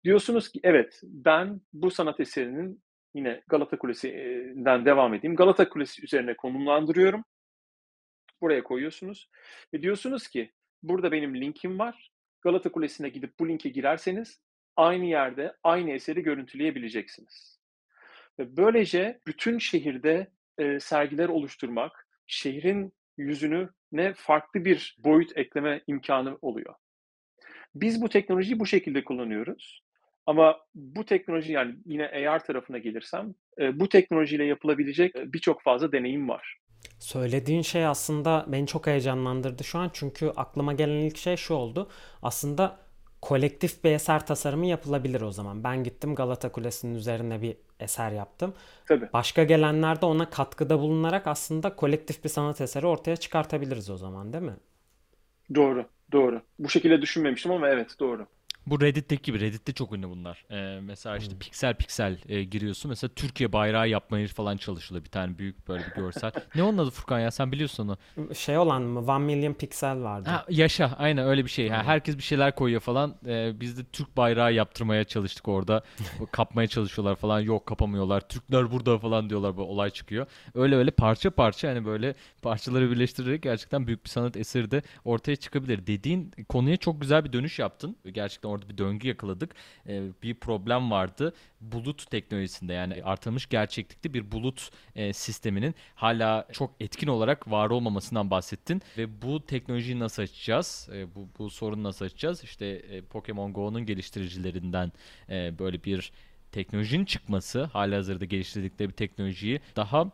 Diyorsunuz 0.03 0.51
ki 0.51 0.59
evet 0.63 0.99
ben 1.03 1.61
bu 1.73 1.91
sanat 1.91 2.19
eserinin 2.19 2.83
yine 3.15 3.43
Galata 3.47 3.77
Kulesi'nden 3.77 4.85
devam 4.85 5.13
edeyim. 5.13 5.35
Galata 5.35 5.69
Kulesi 5.69 6.03
üzerine 6.03 6.35
konumlandırıyorum. 6.35 7.23
Buraya 8.41 8.63
koyuyorsunuz. 8.63 9.29
Ve 9.73 9.81
diyorsunuz 9.81 10.27
ki 10.27 10.51
burada 10.83 11.11
benim 11.11 11.41
linkim 11.41 11.79
var. 11.79 12.12
Galata 12.43 12.71
Kulesi'ne 12.71 13.09
gidip 13.09 13.39
bu 13.39 13.49
linke 13.49 13.69
girerseniz 13.69 14.41
aynı 14.75 15.05
yerde 15.05 15.55
aynı 15.63 15.91
eseri 15.91 16.23
görüntüleyebileceksiniz. 16.23 17.59
Ve 18.39 18.57
böylece 18.57 19.19
bütün 19.27 19.57
şehirde 19.57 20.27
e, 20.57 20.79
sergiler 20.79 21.29
oluşturmak, 21.29 22.07
şehrin 22.27 22.93
yüzünü 23.17 23.69
ne 23.91 24.13
farklı 24.13 24.65
bir 24.65 24.97
boyut 24.99 25.37
ekleme 25.37 25.81
imkanı 25.87 26.37
oluyor. 26.41 26.75
Biz 27.75 28.01
bu 28.01 28.09
teknolojiyi 28.09 28.59
bu 28.59 28.65
şekilde 28.65 29.03
kullanıyoruz. 29.03 29.83
Ama 30.25 30.59
bu 30.75 31.05
teknoloji 31.05 31.53
yani 31.53 31.75
yine 31.85 32.07
AR 32.07 32.43
tarafına 32.43 32.77
gelirsem 32.77 33.33
e, 33.59 33.79
bu 33.79 33.89
teknolojiyle 33.89 34.45
yapılabilecek 34.45 35.15
e, 35.15 35.33
birçok 35.33 35.61
fazla 35.61 35.91
deneyim 35.91 36.29
var. 36.29 36.57
Söylediğin 36.99 37.61
şey 37.61 37.85
aslında 37.85 38.45
beni 38.47 38.67
çok 38.67 38.87
heyecanlandırdı 38.87 39.63
şu 39.63 39.79
an 39.79 39.89
çünkü 39.93 40.33
aklıma 40.35 40.73
gelen 40.73 40.95
ilk 41.01 41.17
şey 41.17 41.37
şu 41.37 41.53
oldu. 41.53 41.89
Aslında 42.21 42.79
kolektif 43.21 43.83
bir 43.83 43.91
eser 43.91 44.25
tasarımı 44.25 44.65
yapılabilir 44.65 45.21
o 45.21 45.31
zaman. 45.31 45.63
Ben 45.63 45.83
gittim 45.83 46.15
Galata 46.15 46.51
Kulesi'nin 46.51 46.95
üzerine 46.95 47.41
bir 47.41 47.57
eser 47.79 48.11
yaptım. 48.11 48.53
Tabii. 48.85 49.09
Başka 49.13 49.43
gelenler 49.43 50.01
de 50.01 50.05
ona 50.05 50.29
katkıda 50.29 50.79
bulunarak 50.79 51.27
aslında 51.27 51.75
kolektif 51.75 52.23
bir 52.23 52.29
sanat 52.29 52.61
eseri 52.61 52.87
ortaya 52.87 53.15
çıkartabiliriz 53.17 53.89
o 53.89 53.97
zaman 53.97 54.33
değil 54.33 54.43
mi? 54.43 54.55
Doğru, 55.55 55.89
doğru. 56.11 56.41
Bu 56.59 56.69
şekilde 56.69 57.01
düşünmemiştim 57.01 57.51
ama 57.51 57.69
evet 57.69 57.95
doğru. 57.99 58.27
Bu 58.67 58.81
Reddit'teki 58.81 59.21
gibi. 59.23 59.39
Reddit'te 59.39 59.73
çok 59.73 59.93
ünlü 59.93 60.09
bunlar. 60.09 60.45
Ee, 60.51 60.79
mesela 60.81 61.17
işte 61.17 61.35
piksel 61.39 61.75
piksel 61.75 62.17
e, 62.29 62.43
giriyorsun. 62.43 62.89
Mesela 62.89 63.11
Türkiye 63.15 63.53
bayrağı 63.53 63.89
yapmaya 63.89 64.27
falan 64.27 64.57
çalışılıyor. 64.57 65.05
Bir 65.05 65.09
tane 65.09 65.37
büyük 65.37 65.67
böyle 65.67 65.83
bir 65.85 66.01
görsel. 66.01 66.31
ne 66.55 66.63
onun 66.63 66.77
adı 66.77 66.89
Furkan 66.89 67.19
ya? 67.19 67.31
Sen 67.31 67.51
biliyorsun 67.51 67.97
onu. 68.17 68.35
Şey 68.35 68.57
olan 68.57 68.81
mı? 68.81 68.99
One 69.11 69.25
Million 69.25 69.53
Pixel 69.53 70.01
vardı. 70.03 70.29
Ha, 70.29 70.45
yaşa. 70.49 70.95
Aynen 70.97 71.27
öyle 71.27 71.45
bir 71.45 71.49
şey. 71.49 71.69
Ha, 71.69 71.83
herkes 71.83 72.17
bir 72.17 72.23
şeyler 72.23 72.55
koyuyor 72.55 72.81
falan. 72.81 73.15
Ee, 73.25 73.51
biz 73.59 73.77
de 73.77 73.83
Türk 73.83 74.17
bayrağı 74.17 74.53
yaptırmaya 74.53 75.03
çalıştık 75.03 75.47
orada. 75.47 75.83
Kapmaya 76.31 76.67
çalışıyorlar 76.67 77.15
falan. 77.15 77.39
Yok 77.39 77.65
kapamıyorlar. 77.65 78.21
Türkler 78.21 78.71
burada 78.71 78.97
falan 78.99 79.29
diyorlar. 79.29 79.57
Böyle 79.57 79.67
olay 79.67 79.89
çıkıyor. 79.89 80.27
Öyle 80.55 80.75
öyle 80.75 80.91
parça 80.91 81.31
parça 81.31 81.69
hani 81.69 81.85
böyle 81.85 82.15
parçaları 82.41 82.91
birleştirerek 82.91 83.43
gerçekten 83.43 83.87
büyük 83.87 84.03
bir 84.05 84.09
sanat 84.09 84.37
eseri 84.37 84.71
de 84.71 84.81
ortaya 85.05 85.35
çıkabilir. 85.35 85.87
Dediğin 85.87 86.31
konuya 86.49 86.77
çok 86.77 87.01
güzel 87.01 87.25
bir 87.25 87.33
dönüş 87.33 87.59
yaptın. 87.59 87.97
Gerçekten 88.11 88.49
orada 88.53 88.69
bir 88.69 88.77
döngü 88.77 89.07
yakaladık. 89.07 89.55
Ee, 89.87 90.03
bir 90.23 90.35
problem 90.35 90.91
vardı. 90.91 91.33
Bulut 91.61 92.11
teknolojisinde 92.11 92.73
yani 92.73 93.03
artırılmış 93.03 93.49
gerçeklikte 93.49 94.13
bir 94.13 94.31
bulut 94.31 94.69
e, 94.95 95.13
sisteminin 95.13 95.75
hala 95.95 96.47
çok 96.51 96.71
etkin 96.79 97.07
olarak 97.07 97.51
var 97.51 97.69
olmamasından 97.69 98.31
bahsettin 98.31 98.81
ve 98.97 99.21
bu 99.21 99.45
teknolojiyi 99.45 99.99
nasıl 99.99 100.23
açacağız? 100.23 100.89
E, 100.93 101.15
bu 101.15 101.27
bu 101.39 101.49
sorunu 101.49 101.83
nasıl 101.83 102.05
açacağız? 102.05 102.43
İşte 102.43 102.65
e, 102.65 103.01
Pokemon 103.01 103.53
Go'nun 103.53 103.85
geliştiricilerinden 103.85 104.91
e, 105.29 105.59
böyle 105.59 105.83
bir 105.83 106.11
teknolojinin 106.51 107.05
çıkması, 107.05 107.63
hala 107.63 107.97
hazırda 107.97 108.25
geliştirdikleri 108.25 108.89
bir 108.89 108.95
teknolojiyi 108.95 109.59
daha 109.75 110.11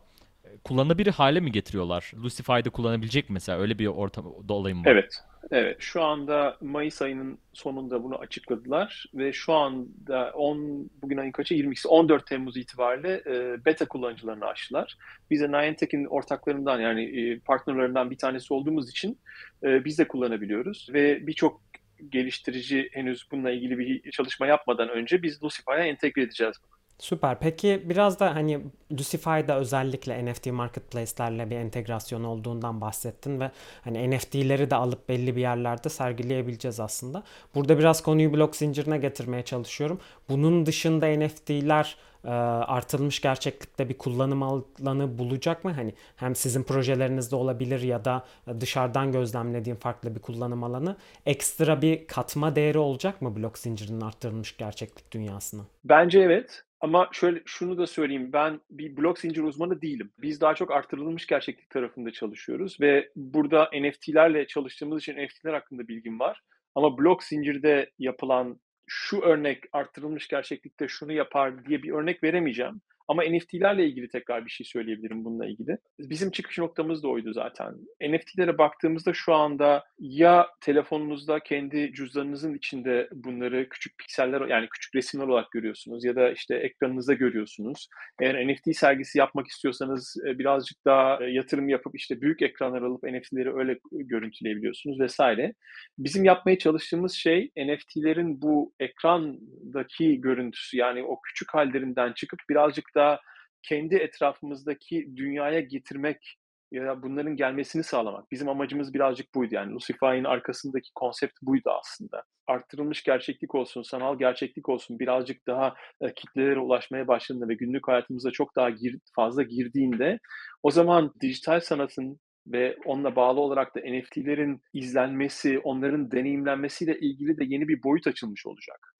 kullanabilir 0.64 1.12
hale 1.12 1.40
mi 1.40 1.52
getiriyorlar? 1.52 2.12
Lucify'da 2.22 2.70
kullanabilecek 2.70 3.30
mi 3.30 3.34
mesela 3.34 3.58
öyle 3.58 3.78
bir 3.78 3.86
ortam 3.86 4.34
olayım 4.48 4.78
mı? 4.78 4.84
Evet. 4.86 5.14
Evet, 5.50 5.76
şu 5.80 6.02
anda 6.02 6.56
Mayıs 6.60 7.02
ayının 7.02 7.38
sonunda 7.52 8.02
bunu 8.02 8.18
açıkladılar 8.18 9.06
ve 9.14 9.32
şu 9.32 9.52
anda 9.52 10.30
10 10.34 10.90
bugün 11.02 11.16
ayın 11.16 11.32
kaçı 11.32 11.54
22'si 11.54 11.88
14 11.88 12.26
Temmuz 12.26 12.56
itibariyle 12.56 13.22
e, 13.26 13.64
beta 13.64 13.88
kullanıcılarını 13.88 14.46
açtılar. 14.46 14.96
Biz 15.30 15.40
de 15.40 15.52
Niantic'in 15.52 16.04
ortaklarından 16.04 16.80
yani 16.80 17.02
e, 17.20 17.38
partnerlerinden 17.38 18.10
bir 18.10 18.18
tanesi 18.18 18.54
olduğumuz 18.54 18.90
için 18.90 19.18
e, 19.62 19.84
biz 19.84 19.98
de 19.98 20.08
kullanabiliyoruz 20.08 20.88
ve 20.92 21.26
birçok 21.26 21.60
geliştirici 22.08 22.88
henüz 22.92 23.28
bununla 23.32 23.50
ilgili 23.50 23.78
bir 23.78 24.10
çalışma 24.10 24.46
yapmadan 24.46 24.88
önce 24.88 25.22
biz 25.22 25.42
Lucify'a 25.42 25.78
entegre 25.78 26.22
edeceğiz 26.22 26.56
Süper. 27.00 27.38
Peki 27.40 27.82
biraz 27.84 28.20
da 28.20 28.34
hani 28.34 28.60
Lucify'da 28.92 29.58
özellikle 29.58 30.24
NFT 30.24 30.46
marketplace'lerle 30.46 31.50
bir 31.50 31.56
entegrasyon 31.56 32.24
olduğundan 32.24 32.80
bahsettin 32.80 33.40
ve 33.40 33.50
hani 33.84 34.10
NFT'leri 34.10 34.70
de 34.70 34.74
alıp 34.74 35.08
belli 35.08 35.36
bir 35.36 35.40
yerlerde 35.40 35.88
sergileyebileceğiz 35.88 36.80
aslında. 36.80 37.22
Burada 37.54 37.78
biraz 37.78 38.02
konuyu 38.02 38.32
blok 38.32 38.56
zincirine 38.56 38.98
getirmeye 38.98 39.42
çalışıyorum. 39.42 40.00
Bunun 40.28 40.66
dışında 40.66 41.06
NFT'ler 41.06 41.96
e, 42.24 42.30
artırılmış 42.30 43.20
gerçeklikte 43.20 43.88
bir 43.88 43.98
kullanım 43.98 44.42
alanı 44.42 45.18
bulacak 45.18 45.64
mı? 45.64 45.72
Hani 45.72 45.94
hem 46.16 46.34
sizin 46.34 46.62
projelerinizde 46.62 47.36
olabilir 47.36 47.80
ya 47.80 48.04
da 48.04 48.24
dışarıdan 48.60 49.12
gözlemlediğim 49.12 49.78
farklı 49.78 50.14
bir 50.14 50.20
kullanım 50.20 50.64
alanı. 50.64 50.96
Ekstra 51.26 51.82
bir 51.82 52.06
katma 52.06 52.56
değeri 52.56 52.78
olacak 52.78 53.22
mı 53.22 53.36
blok 53.36 53.58
zincirinin 53.58 54.00
artırılmış 54.00 54.56
gerçeklik 54.56 55.12
dünyasına? 55.12 55.62
Bence 55.84 56.20
evet. 56.20 56.64
Ama 56.80 57.08
şöyle 57.12 57.42
şunu 57.46 57.78
da 57.78 57.86
söyleyeyim. 57.86 58.32
Ben 58.32 58.60
bir 58.70 58.96
blok 58.96 59.18
zincir 59.18 59.42
uzmanı 59.42 59.82
değilim. 59.82 60.12
Biz 60.18 60.40
daha 60.40 60.54
çok 60.54 60.70
artırılmış 60.70 61.26
gerçeklik 61.26 61.70
tarafında 61.70 62.10
çalışıyoruz 62.10 62.80
ve 62.80 63.10
burada 63.16 63.70
NFT'lerle 63.80 64.46
çalıştığımız 64.46 65.02
için 65.02 65.16
NFT'ler 65.26 65.52
hakkında 65.52 65.88
bilgim 65.88 66.20
var. 66.20 66.40
Ama 66.74 66.98
blok 66.98 67.22
zincirde 67.22 67.90
yapılan 67.98 68.60
şu 68.86 69.20
örnek 69.20 69.64
artırılmış 69.72 70.28
gerçeklikte 70.28 70.88
şunu 70.88 71.12
yapar 71.12 71.64
diye 71.64 71.82
bir 71.82 71.92
örnek 71.92 72.22
veremeyeceğim. 72.22 72.80
Ama 73.10 73.22
NFT'lerle 73.22 73.86
ilgili 73.86 74.08
tekrar 74.08 74.44
bir 74.44 74.50
şey 74.50 74.66
söyleyebilirim 74.66 75.24
bununla 75.24 75.46
ilgili. 75.46 75.78
Bizim 75.98 76.30
çıkış 76.30 76.58
noktamız 76.58 77.02
da 77.02 77.08
oydu 77.08 77.32
zaten. 77.32 77.74
NFT'lere 78.02 78.58
baktığımızda 78.58 79.12
şu 79.14 79.34
anda 79.34 79.84
ya 79.98 80.46
telefonunuzda 80.60 81.40
kendi 81.40 81.92
cüzdanınızın 81.92 82.54
içinde 82.54 83.08
bunları 83.12 83.68
küçük 83.68 83.98
pikseller 83.98 84.40
yani 84.40 84.68
küçük 84.70 84.94
resimler 84.94 85.26
olarak 85.26 85.50
görüyorsunuz 85.50 86.04
ya 86.04 86.16
da 86.16 86.30
işte 86.32 86.54
ekranınızda 86.54 87.14
görüyorsunuz. 87.14 87.88
Eğer 88.20 88.48
NFT 88.48 88.76
sergisi 88.76 89.18
yapmak 89.18 89.46
istiyorsanız 89.46 90.16
e, 90.28 90.38
birazcık 90.38 90.84
daha 90.84 91.24
e, 91.24 91.30
yatırım 91.30 91.68
yapıp 91.68 91.96
işte 91.96 92.20
büyük 92.20 92.42
ekranlar 92.42 92.82
alıp 92.82 93.02
NFT'leri 93.02 93.54
öyle 93.54 93.78
görüntüleyebiliyorsunuz 93.92 95.00
vesaire. 95.00 95.54
Bizim 95.98 96.24
yapmaya 96.24 96.58
çalıştığımız 96.58 97.12
şey 97.12 97.50
NFT'lerin 97.56 98.42
bu 98.42 98.72
ekrandaki 98.80 100.20
görüntüsü 100.20 100.76
yani 100.76 101.02
o 101.02 101.20
küçük 101.20 101.54
hallerinden 101.54 102.12
çıkıp 102.12 102.40
birazcık 102.50 102.94
da 102.94 102.99
da 103.00 103.20
kendi 103.62 103.96
etrafımızdaki 103.96 105.16
dünyaya 105.16 105.60
getirmek 105.60 106.36
ya 106.72 107.02
bunların 107.02 107.36
gelmesini 107.36 107.82
sağlamak. 107.82 108.30
Bizim 108.30 108.48
amacımız 108.48 108.94
birazcık 108.94 109.34
buydu. 109.34 109.54
Yani 109.54 109.72
Lucify'in 109.72 110.24
arkasındaki 110.24 110.90
konsept 110.94 111.34
buydu 111.42 111.70
aslında. 111.80 112.22
Arttırılmış 112.46 113.02
gerçeklik 113.02 113.54
olsun, 113.54 113.82
sanal 113.82 114.18
gerçeklik 114.18 114.68
olsun 114.68 114.98
birazcık 114.98 115.46
daha 115.46 115.74
e, 116.00 116.14
kitlelere 116.14 116.60
ulaşmaya 116.60 117.08
başladığında 117.08 117.48
ve 117.48 117.54
günlük 117.54 117.88
hayatımıza 117.88 118.30
çok 118.30 118.56
daha 118.56 118.70
gir, 118.70 118.98
fazla 119.16 119.42
girdiğinde 119.42 120.18
o 120.62 120.70
zaman 120.70 121.12
dijital 121.20 121.60
sanatın 121.60 122.20
ve 122.46 122.76
onunla 122.84 123.16
bağlı 123.16 123.40
olarak 123.40 123.76
da 123.76 123.80
NFT'lerin 123.80 124.62
izlenmesi, 124.72 125.58
onların 125.58 126.10
deneyimlenmesiyle 126.10 126.98
ilgili 126.98 127.38
de 127.38 127.44
yeni 127.44 127.68
bir 127.68 127.82
boyut 127.82 128.06
açılmış 128.06 128.46
olacak. 128.46 128.94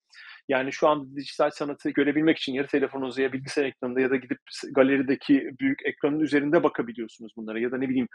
Yani 0.49 0.73
şu 0.73 0.87
anda 0.87 1.15
dijital 1.15 1.49
sanatı 1.49 1.89
görebilmek 1.89 2.37
için 2.37 2.53
ya 2.53 2.65
telefonunuza 2.65 3.21
ya 3.21 3.33
bilgisayar 3.33 3.65
ekranında 3.65 4.01
ya 4.01 4.09
da 4.09 4.15
gidip 4.15 4.39
galerideki 4.71 5.51
büyük 5.59 5.85
ekranın 5.85 6.19
üzerinde 6.19 6.63
bakabiliyorsunuz 6.63 7.31
bunlara 7.37 7.59
ya 7.59 7.71
da 7.71 7.77
ne 7.77 7.89
bileyim 7.89 8.07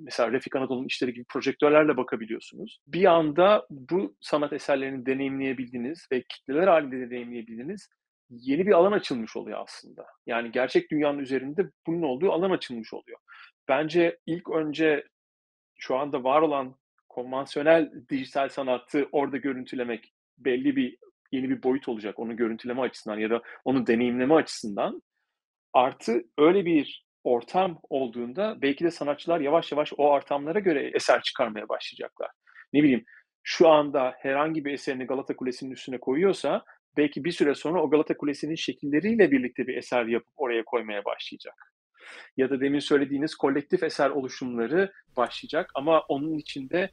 mesela 0.00 0.32
Refik 0.32 0.56
Anadolu'nun 0.56 0.86
işleri 0.86 1.12
gibi 1.12 1.24
projektörlerle 1.32 1.96
bakabiliyorsunuz. 1.96 2.78
Bir 2.86 3.04
anda 3.04 3.66
bu 3.70 4.16
sanat 4.20 4.52
eserlerini 4.52 5.06
deneyimleyebildiğiniz 5.06 6.06
ve 6.12 6.22
kitleler 6.28 6.68
halinde 6.68 7.10
deneyimleyebildiğiniz 7.10 7.88
yeni 8.30 8.66
bir 8.66 8.72
alan 8.72 8.92
açılmış 8.92 9.36
oluyor 9.36 9.60
aslında. 9.62 10.06
Yani 10.26 10.52
gerçek 10.52 10.90
dünyanın 10.90 11.18
üzerinde 11.18 11.70
bunun 11.86 12.02
olduğu 12.02 12.32
alan 12.32 12.50
açılmış 12.50 12.94
oluyor. 12.94 13.18
Bence 13.68 14.18
ilk 14.26 14.50
önce 14.50 15.04
şu 15.78 15.96
anda 15.96 16.24
var 16.24 16.42
olan 16.42 16.76
konvansiyonel 17.08 17.92
dijital 18.10 18.48
sanatı 18.48 19.08
orada 19.12 19.36
görüntülemek 19.36 20.12
belli 20.38 20.76
bir 20.76 20.96
yeni 21.32 21.50
bir 21.50 21.62
boyut 21.62 21.88
olacak 21.88 22.18
onu 22.18 22.36
görüntüleme 22.36 22.80
açısından 22.80 23.18
ya 23.18 23.30
da 23.30 23.42
onu 23.64 23.86
deneyimleme 23.86 24.34
açısından. 24.34 25.02
Artı 25.72 26.22
öyle 26.38 26.64
bir 26.64 27.06
ortam 27.24 27.78
olduğunda 27.90 28.62
belki 28.62 28.84
de 28.84 28.90
sanatçılar 28.90 29.40
yavaş 29.40 29.72
yavaş 29.72 29.92
o 29.96 30.08
ortamlara 30.08 30.58
göre 30.58 30.90
eser 30.94 31.22
çıkarmaya 31.22 31.68
başlayacaklar. 31.68 32.30
Ne 32.72 32.82
bileyim 32.82 33.04
şu 33.42 33.68
anda 33.68 34.14
herhangi 34.18 34.64
bir 34.64 34.72
eserini 34.72 35.06
Galata 35.06 35.36
Kulesi'nin 35.36 35.70
üstüne 35.70 35.98
koyuyorsa 35.98 36.64
belki 36.96 37.24
bir 37.24 37.32
süre 37.32 37.54
sonra 37.54 37.82
o 37.82 37.90
Galata 37.90 38.16
Kulesi'nin 38.16 38.54
şekilleriyle 38.54 39.30
birlikte 39.30 39.66
bir 39.66 39.76
eser 39.76 40.06
yapıp 40.06 40.32
oraya 40.36 40.64
koymaya 40.64 41.04
başlayacak. 41.04 41.54
Ya 42.36 42.50
da 42.50 42.60
demin 42.60 42.78
söylediğiniz 42.78 43.34
kolektif 43.34 43.82
eser 43.82 44.10
oluşumları 44.10 44.92
başlayacak 45.16 45.70
ama 45.74 46.00
onun 46.00 46.38
içinde 46.38 46.90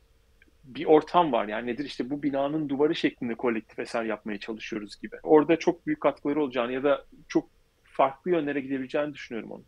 bir 0.63 0.85
ortam 0.85 1.31
var. 1.31 1.47
Yani 1.47 1.67
nedir 1.67 1.85
işte 1.85 2.09
bu 2.09 2.23
binanın 2.23 2.69
duvarı 2.69 2.95
şeklinde 2.95 3.35
kolektif 3.35 3.79
eser 3.79 4.03
yapmaya 4.03 4.39
çalışıyoruz 4.39 5.01
gibi. 5.01 5.15
Orada 5.23 5.59
çok 5.59 5.87
büyük 5.87 6.01
katkıları 6.01 6.43
olacağını 6.43 6.71
ya 6.71 6.83
da 6.83 7.05
çok 7.27 7.49
farklı 7.83 8.31
yönlere 8.31 8.61
gidebileceğini 8.61 9.13
düşünüyorum 9.13 9.51
onun 9.51 9.65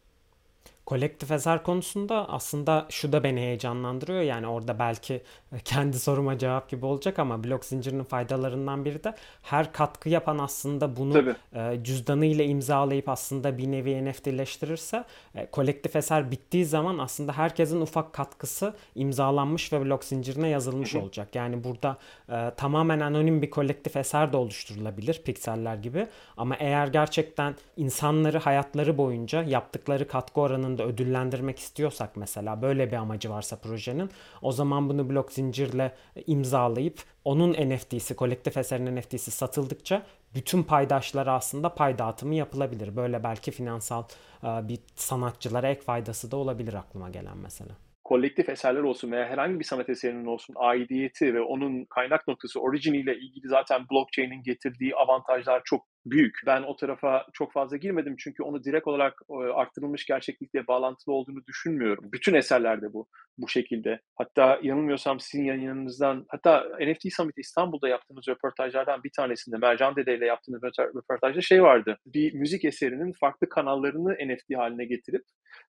kolektif 0.86 1.32
eser 1.32 1.64
konusunda 1.64 2.30
aslında 2.30 2.86
şu 2.90 3.12
da 3.12 3.24
beni 3.24 3.40
heyecanlandırıyor. 3.40 4.22
Yani 4.22 4.48
orada 4.48 4.80
belki 4.80 5.22
kendi 5.66 6.00
soruma 6.00 6.38
cevap 6.38 6.70
gibi 6.70 6.86
olacak 6.86 7.20
ama 7.20 7.44
blok 7.44 7.66
zincirinin 7.66 8.04
faydalarından 8.04 8.86
biri 8.86 9.04
de 9.04 9.16
her 9.42 9.74
katkı 9.74 10.10
yapan 10.10 10.38
aslında 10.38 10.96
bunu 10.96 11.14
Tabii. 11.14 11.36
E, 11.56 11.84
cüzdanı 11.84 12.26
ile 12.26 12.46
imzalayıp 12.46 13.10
aslında 13.10 13.58
bir 13.58 13.72
nevi 13.72 14.06
NFT'leştirirse 14.06 15.04
e, 15.36 15.46
kolektif 15.46 15.96
eser 15.96 16.32
bittiği 16.32 16.66
zaman 16.66 16.98
aslında 16.98 17.34
herkesin 17.34 17.82
ufak 17.82 18.14
katkısı 18.14 18.74
imzalanmış 18.96 19.74
ve 19.74 19.86
blok 19.86 20.04
zincirine 20.04 20.48
yazılmış 20.48 20.94
Hı-hı. 20.94 21.02
olacak. 21.02 21.36
Yani 21.36 21.64
burada 21.64 21.98
e, 22.30 22.52
tamamen 22.58 23.00
anonim 23.00 23.42
bir 23.42 23.50
kolektif 23.50 23.96
eser 23.96 24.34
de 24.34 24.38
oluşturulabilir 24.38 25.22
pikseller 25.26 25.76
gibi 25.76 26.08
ama 26.38 26.56
eğer 26.56 26.88
gerçekten 26.88 27.56
insanları 27.78 28.40
hayatları 28.40 28.98
boyunca 28.98 29.44
yaptıkları 29.44 30.08
katkı 30.08 30.42
oranında 30.42 30.71
da 30.78 30.84
ödüllendirmek 30.84 31.60
istiyorsak 31.60 32.18
mesela 32.18 32.62
böyle 32.62 32.92
bir 32.92 32.96
amacı 32.96 33.30
varsa 33.30 33.56
projenin 33.56 34.10
o 34.42 34.52
zaman 34.52 34.90
bunu 34.90 35.10
blok 35.10 35.32
zincirle 35.32 35.96
imzalayıp 36.28 37.00
onun 37.26 37.54
NFT'si, 37.54 38.16
kolektif 38.16 38.58
eserin 38.58 38.96
NFT'si 38.96 39.32
satıldıkça 39.32 40.04
bütün 40.36 40.64
paydaşlara 40.64 41.34
aslında 41.34 41.74
pay 41.76 41.98
dağıtımı 41.98 42.36
yapılabilir. 42.36 42.96
Böyle 42.96 43.24
belki 43.24 43.52
finansal 43.52 44.04
bir 44.44 44.80
sanatçılara 44.96 45.70
ek 45.70 45.82
faydası 45.82 46.32
da 46.32 46.38
olabilir 46.38 46.74
aklıma 46.74 47.10
gelen 47.10 47.38
mesela 47.38 47.76
kolektif 48.12 48.50
eserler 48.50 48.82
olsun 48.82 49.12
veya 49.12 49.26
herhangi 49.26 49.60
bir 49.60 49.64
sanat 49.64 49.90
eserinin 49.90 50.26
olsun 50.26 50.56
aidiyeti 50.58 51.34
ve 51.34 51.42
onun 51.42 51.86
kaynak 51.86 52.28
noktası 52.28 52.60
orijiniyle 52.60 53.16
ilgili 53.16 53.48
zaten 53.48 53.86
blockchain'in 53.92 54.44
getirdiği 54.44 54.96
avantajlar 54.96 55.62
çok 55.66 55.91
büyük. 56.06 56.40
Ben 56.46 56.64
o 56.64 56.76
tarafa 56.76 57.26
çok 57.34 57.54
fazla 57.54 57.78
girmedim 57.78 58.16
çünkü 58.20 58.44
onu 58.44 58.64
direkt 58.64 58.88
olarak 58.88 59.22
e, 59.30 59.34
arttırılmış 59.34 60.06
gerçeklikle 60.06 60.68
bağlantılı 60.68 61.14
olduğunu 61.14 61.46
düşünmüyorum. 61.46 62.12
Bütün 62.12 62.34
eserlerde 62.34 62.94
bu 62.94 63.08
bu 63.38 63.48
şekilde. 63.48 64.00
Hatta 64.16 64.60
yanılmıyorsam 64.64 65.20
sizin 65.20 65.44
yayınınızdan 65.44 66.26
hatta 66.30 66.66
NFT 66.82 67.14
Summit 67.14 67.38
İstanbul'da 67.38 67.88
yaptığımız 67.88 68.28
röportajlardan 68.28 69.04
bir 69.04 69.12
tanesinde 69.16 69.58
Mercan 69.58 69.96
Dede 69.96 70.18
ile 70.18 70.26
yaptığımız 70.26 70.62
röportajda 70.64 71.42
şey 71.42 71.64
vardı. 71.64 71.98
Bir 72.06 72.34
müzik 72.34 72.66
eserinin 72.66 73.14
farklı 73.20 73.50
kanallarını 73.50 74.14
NFT 74.14 74.58
haline 74.58 74.86
getirip 74.86 75.24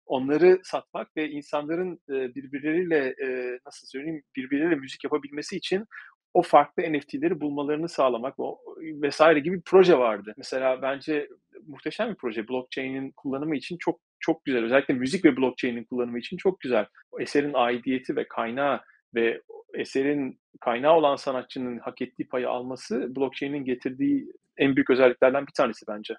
onları 0.07 0.61
satmak 0.63 1.17
ve 1.17 1.29
insanların 1.29 2.01
e, 2.11 2.35
birbirleriyle 2.35 3.15
e, 3.25 3.59
nasıl 3.67 3.87
söyleyeyim 3.87 4.23
birbirleriyle 4.37 4.77
müzik 4.77 5.05
yapabilmesi 5.05 5.57
için 5.57 5.87
o 6.35 6.43
farklı 6.43 6.83
NFT'leri 6.83 7.41
bulmalarını 7.41 7.89
sağlamak 7.89 8.35
o 8.41 8.59
vesaire 8.79 9.41
gibi 9.41 9.57
bir 9.57 9.63
proje 9.65 9.99
vardı. 9.99 10.35
Mesela 10.37 10.83
bence 10.83 11.29
muhteşem 11.67 12.11
bir 12.11 12.15
proje. 12.15 12.49
Blockchain'in 12.49 13.11
kullanımı 13.11 13.57
için 13.57 13.77
çok 13.77 14.01
çok 14.21 14.45
güzel. 14.45 14.65
Özellikle 14.65 14.95
müzik 14.95 15.25
ve 15.25 15.37
blockchain'in 15.37 15.85
kullanımı 15.85 16.19
için 16.19 16.37
çok 16.37 16.61
güzel. 16.61 16.87
Eserin 17.21 17.53
aidiyeti 17.55 18.17
ve 18.17 18.29
kaynağı 18.29 18.81
ve 19.15 19.43
eserin 19.75 20.41
kaynağı 20.61 20.95
olan 20.95 21.17
sanatçının 21.17 21.79
hak 21.79 22.03
ettiği 22.03 22.29
payı 22.29 22.51
alması 22.51 23.17
blockchain'in 23.17 23.65
getirdiği 23.65 24.33
en 24.57 24.77
büyük 24.77 24.91
özelliklerden 24.91 25.47
bir 25.47 25.53
tanesi 25.53 25.87
bence. 25.89 26.15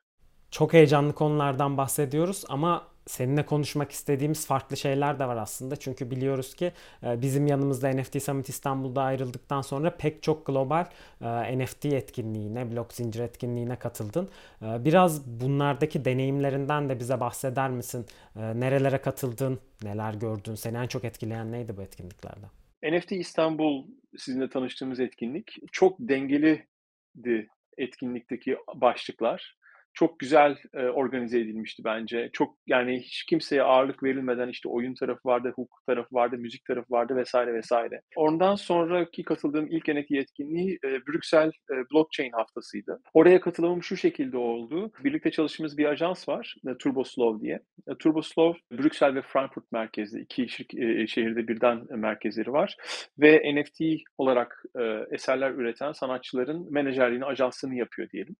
Çok 0.51 0.73
heyecanlı 0.73 1.13
konulardan 1.13 1.77
bahsediyoruz 1.77 2.45
ama 2.49 2.87
seninle 3.05 3.45
konuşmak 3.45 3.91
istediğimiz 3.91 4.47
farklı 4.47 4.77
şeyler 4.77 5.19
de 5.19 5.25
var 5.25 5.37
aslında. 5.37 5.75
Çünkü 5.75 6.11
biliyoruz 6.11 6.55
ki 6.55 6.71
e, 7.03 7.21
bizim 7.21 7.47
yanımızda 7.47 7.89
NFT 7.89 8.23
Summit 8.23 8.49
İstanbul'da 8.49 9.01
ayrıldıktan 9.01 9.61
sonra 9.61 9.97
pek 9.97 10.23
çok 10.23 10.45
global 10.45 10.85
e, 11.21 11.57
NFT 11.57 11.85
etkinliğine, 11.85 12.71
blok 12.71 12.93
zincir 12.93 13.19
etkinliğine 13.19 13.75
katıldın. 13.75 14.29
E, 14.61 14.85
biraz 14.85 15.25
bunlardaki 15.41 16.05
deneyimlerinden 16.05 16.89
de 16.89 16.99
bize 16.99 17.19
bahseder 17.19 17.69
misin? 17.69 18.05
Nerelere 18.35 18.97
katıldın, 18.97 19.59
neler 19.83 20.13
gördün, 20.13 20.55
seni 20.55 20.77
en 20.77 20.87
çok 20.87 21.03
etkileyen 21.03 21.51
neydi 21.51 21.77
bu 21.77 21.81
etkinliklerde? 21.81 22.45
NFT 22.83 23.11
İstanbul 23.11 23.85
sizinle 24.17 24.49
tanıştığımız 24.49 24.99
etkinlik 24.99 25.57
çok 25.71 25.99
dengeliydi 25.99 27.47
etkinlikteki 27.77 28.57
başlıklar 28.75 29.55
çok 29.93 30.19
güzel 30.19 30.57
e, 30.73 30.85
organize 30.85 31.39
edilmişti 31.39 31.83
bence. 31.85 32.29
Çok 32.33 32.57
yani 32.67 32.99
hiç 32.99 33.23
kimseye 33.23 33.63
ağırlık 33.63 34.03
verilmeden 34.03 34.47
işte 34.47 34.69
oyun 34.69 34.93
tarafı 34.93 35.19
vardı, 35.25 35.53
hukuk 35.55 35.85
tarafı 35.87 36.15
vardı, 36.15 36.37
müzik 36.37 36.65
tarafı 36.65 36.93
vardı 36.93 37.15
vesaire 37.15 37.53
vesaire. 37.53 38.01
Ondan 38.15 38.55
sonraki 38.55 39.23
katıldığım 39.23 39.67
ilk 39.67 39.87
NFT 39.87 40.11
etkinliği 40.11 40.79
e, 40.85 40.87
Brüksel 40.87 41.47
e, 41.47 41.73
Blockchain 41.93 42.31
haftasıydı. 42.31 42.99
Oraya 43.13 43.41
katılımım 43.41 43.83
şu 43.83 43.97
şekilde 43.97 44.37
oldu. 44.37 44.91
Birlikte 45.03 45.31
çalıştığımız 45.31 45.77
bir 45.77 45.85
ajans 45.85 46.29
var, 46.29 46.55
e, 46.67 46.77
TurboSlow 46.77 47.45
diye. 47.45 47.59
E, 47.87 47.95
TurboSlow, 47.99 48.77
Brüksel 48.77 49.15
ve 49.15 49.21
Frankfurt 49.21 49.71
merkezli 49.71 50.19
iki 50.21 50.43
şir- 50.43 51.03
e, 51.03 51.07
şehirde 51.07 51.47
birden 51.47 51.81
merkezleri 51.89 52.51
var. 52.51 52.75
Ve 53.19 53.55
NFT 53.55 53.81
olarak 54.17 54.63
e, 54.79 54.81
eserler 55.11 55.51
üreten 55.51 55.91
sanatçıların 55.91 56.73
menajerliğini, 56.73 57.25
ajansını 57.25 57.75
yapıyor 57.75 58.09
diyelim. 58.09 58.35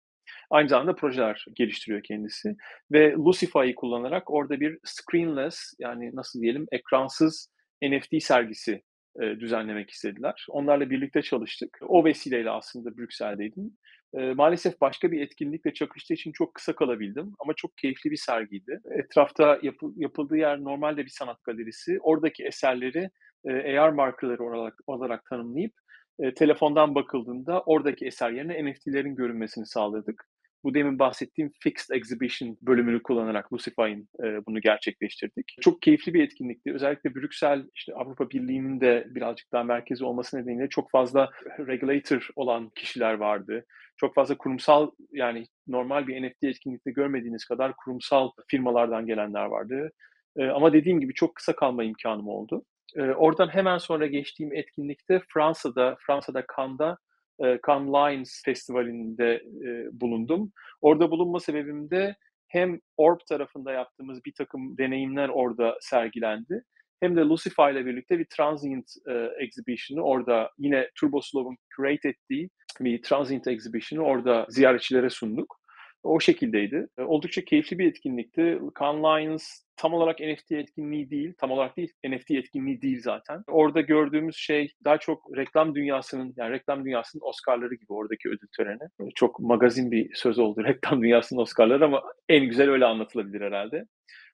Aynı 0.49 0.69
zamanda 0.69 0.95
projeler 0.95 1.45
geliştiriyor 1.53 2.03
kendisi. 2.03 2.55
Ve 2.91 3.11
Lucify'ı 3.11 3.75
kullanarak 3.75 4.31
orada 4.31 4.59
bir 4.59 4.79
screenless 4.83 5.73
yani 5.79 6.15
nasıl 6.15 6.41
diyelim 6.41 6.65
ekransız 6.71 7.49
NFT 7.83 8.23
sergisi 8.23 8.81
e, 9.21 9.39
düzenlemek 9.39 9.89
istediler. 9.89 10.45
Onlarla 10.49 10.89
birlikte 10.89 11.21
çalıştık. 11.21 11.79
O 11.81 12.05
vesileyle 12.05 12.49
aslında 12.49 12.97
Brüksel'deydim. 12.97 13.77
E, 14.13 14.33
maalesef 14.33 14.81
başka 14.81 15.11
bir 15.11 15.21
etkinlikle 15.21 15.73
çakıştığı 15.73 16.13
için 16.13 16.31
çok 16.31 16.53
kısa 16.53 16.75
kalabildim 16.75 17.33
ama 17.39 17.53
çok 17.53 17.77
keyifli 17.77 18.11
bir 18.11 18.17
sergiydi. 18.17 18.79
Etrafta 18.99 19.59
yapı, 19.61 19.85
yapıldığı 19.95 20.37
yer 20.37 20.63
normalde 20.63 21.05
bir 21.05 21.09
sanat 21.09 21.43
galerisi. 21.43 21.97
Oradaki 22.01 22.43
eserleri 22.43 23.09
e, 23.45 23.79
AR 23.79 23.89
markaları 23.89 24.43
olarak, 24.43 24.73
olarak 24.87 25.25
tanımlayıp 25.25 25.73
e, 26.19 26.33
telefondan 26.33 26.95
bakıldığında 26.95 27.61
oradaki 27.61 28.05
eser 28.05 28.31
yerine 28.31 28.71
NFT'lerin 28.71 29.15
görünmesini 29.15 29.65
sağladık. 29.65 30.25
Bu 30.63 30.73
demin 30.73 30.99
bahsettiğim 30.99 31.51
Fixed 31.59 31.95
Exhibition 31.95 32.57
bölümünü 32.61 33.03
kullanarak 33.03 33.53
Lucify'in 33.53 34.09
e, 34.23 34.45
bunu 34.45 34.61
gerçekleştirdik. 34.61 35.55
Çok 35.61 35.81
keyifli 35.81 36.13
bir 36.13 36.23
etkinlikti. 36.23 36.73
Özellikle 36.73 37.15
Brüksel, 37.15 37.65
işte 37.75 37.93
Avrupa 37.93 38.29
Birliği'nin 38.29 38.81
de 38.81 39.07
birazcık 39.09 39.51
daha 39.51 39.63
merkezi 39.63 40.05
olması 40.05 40.37
nedeniyle 40.37 40.69
çok 40.69 40.91
fazla 40.91 41.29
regulator 41.59 42.29
olan 42.35 42.69
kişiler 42.69 43.13
vardı. 43.13 43.65
Çok 43.97 44.15
fazla 44.15 44.37
kurumsal 44.37 44.91
yani 45.11 45.45
normal 45.67 46.07
bir 46.07 46.23
NFT 46.23 46.43
etkinlikte 46.43 46.91
görmediğiniz 46.91 47.45
kadar 47.45 47.73
kurumsal 47.75 48.29
firmalardan 48.47 49.05
gelenler 49.05 49.45
vardı. 49.45 49.91
E, 50.37 50.45
ama 50.45 50.73
dediğim 50.73 50.99
gibi 50.99 51.13
çok 51.13 51.35
kısa 51.35 51.55
kalma 51.55 51.83
imkanım 51.83 52.27
oldu. 52.27 52.63
E, 52.95 53.01
oradan 53.01 53.47
hemen 53.47 53.77
sonra 53.77 54.07
geçtiğim 54.07 54.55
etkinlikte 54.55 55.21
Fransa'da, 55.33 55.97
Fransa'da 56.07 56.43
Cannes'da 56.57 56.97
e, 57.43 57.59
Cannes 57.67 57.93
Lions 57.93 58.41
Festivali'nde 58.45 59.33
e, 59.65 60.01
bulundum. 60.01 60.51
Orada 60.81 61.11
bulunma 61.11 61.39
sebebim 61.39 61.89
de 61.89 62.15
hem 62.47 62.79
Orb 62.97 63.19
tarafında 63.29 63.71
yaptığımız 63.71 64.25
bir 64.25 64.33
takım 64.37 64.77
deneyimler 64.77 65.29
orada 65.29 65.77
sergilendi. 65.81 66.63
Hem 66.99 67.15
de 67.15 67.21
Lucify 67.21 67.71
ile 67.71 67.85
birlikte 67.85 68.19
bir 68.19 68.27
transient 68.35 68.85
e, 69.09 69.29
exhibition'ı 69.39 70.03
orada 70.03 70.51
yine 70.57 70.89
Turbo 70.99 71.21
Slow'un 71.21 71.57
curate 71.75 72.09
ettiği 72.09 72.49
bir 72.79 73.01
transient 73.01 73.47
exhibition'ı 73.47 74.05
orada 74.05 74.45
ziyaretçilere 74.49 75.09
sunduk. 75.09 75.62
O 76.03 76.19
şekildeydi. 76.19 76.87
E, 76.97 77.01
oldukça 77.01 77.41
keyifli 77.45 77.79
bir 77.79 77.87
etkinlikti. 77.87 78.59
Cannes 78.79 79.03
Lions 79.03 79.63
tam 79.77 79.93
olarak 79.93 80.19
NFT 80.19 80.51
etkinliği 80.51 81.09
değil, 81.09 81.33
tam 81.37 81.51
olarak 81.51 81.77
değil, 81.77 81.93
NFT 82.05 82.31
etkinliği 82.31 82.81
değil 82.81 83.01
zaten. 83.01 83.43
Orada 83.47 83.81
gördüğümüz 83.81 84.35
şey 84.35 84.73
daha 84.85 84.97
çok 84.97 85.37
reklam 85.37 85.75
dünyasının, 85.75 86.33
yani 86.37 86.51
reklam 86.51 86.85
dünyasının 86.85 87.23
Oscar'ları 87.23 87.75
gibi 87.75 87.93
oradaki 87.93 88.29
ödül 88.29 88.47
töreni. 88.57 88.83
E, 88.83 89.03
çok 89.15 89.39
magazin 89.39 89.91
bir 89.91 90.15
söz 90.15 90.39
oldu, 90.39 90.63
reklam 90.63 91.01
dünyasının 91.01 91.41
Oscar'ları 91.41 91.85
ama 91.85 92.03
en 92.29 92.45
güzel 92.45 92.69
öyle 92.69 92.85
anlatılabilir 92.85 93.41
herhalde. 93.41 93.85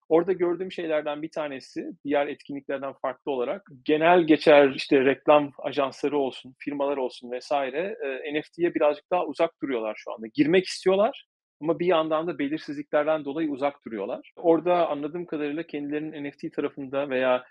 Orada 0.09 0.33
gördüğüm 0.33 0.71
şeylerden 0.71 1.21
bir 1.21 1.31
tanesi 1.31 1.91
diğer 2.05 2.27
etkinliklerden 2.27 2.93
farklı 3.01 3.31
olarak 3.31 3.69
genel 3.85 4.21
geçer 4.21 4.71
işte 4.75 5.05
reklam 5.05 5.51
ajansları 5.57 6.17
olsun, 6.17 6.55
firmalar 6.59 6.97
olsun 6.97 7.31
vesaire 7.31 7.97
e, 8.03 8.39
NFT'ye 8.39 8.75
birazcık 8.75 9.11
daha 9.11 9.25
uzak 9.25 9.61
duruyorlar 9.61 9.95
şu 9.97 10.13
anda. 10.13 10.27
Girmek 10.33 10.65
istiyorlar 10.65 11.25
ama 11.61 11.79
bir 11.79 11.85
yandan 11.85 12.27
da 12.27 12.39
belirsizliklerden 12.39 13.25
dolayı 13.25 13.49
uzak 13.49 13.85
duruyorlar. 13.85 14.31
Orada 14.35 14.89
anladığım 14.89 15.25
kadarıyla 15.25 15.63
kendilerinin 15.63 16.29
NFT 16.29 16.53
tarafında 16.55 17.09
veya 17.09 17.43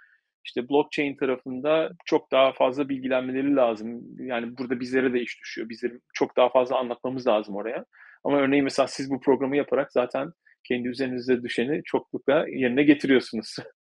işte 0.45 0.69
blockchain 0.69 1.17
tarafında 1.17 1.91
çok 2.05 2.33
daha 2.33 2.53
fazla 2.53 2.89
bilgilenmeleri 2.89 3.57
lazım. 3.57 4.03
Yani 4.19 4.59
burada 4.59 4.81
bizlere 4.81 5.13
de 5.13 5.21
iş 5.21 5.41
düşüyor. 5.41 5.69
Bizlerin 5.69 6.03
çok 6.15 6.37
daha 6.37 6.49
fazla 6.49 6.79
anlatmamız 6.79 7.27
lazım 7.27 7.57
oraya. 7.57 7.85
Ama 8.25 8.39
örneğin 8.39 8.65
mesela 8.65 8.87
siz 8.87 9.11
bu 9.11 9.21
programı 9.21 9.57
yaparak 9.57 9.93
zaten 9.93 10.33
kendi 10.65 10.89
üzerinize 10.89 11.43
düşeni 11.43 11.81
çoklukla 11.85 12.47
yerine 12.49 12.83
getiriyorsunuz. 12.83 13.57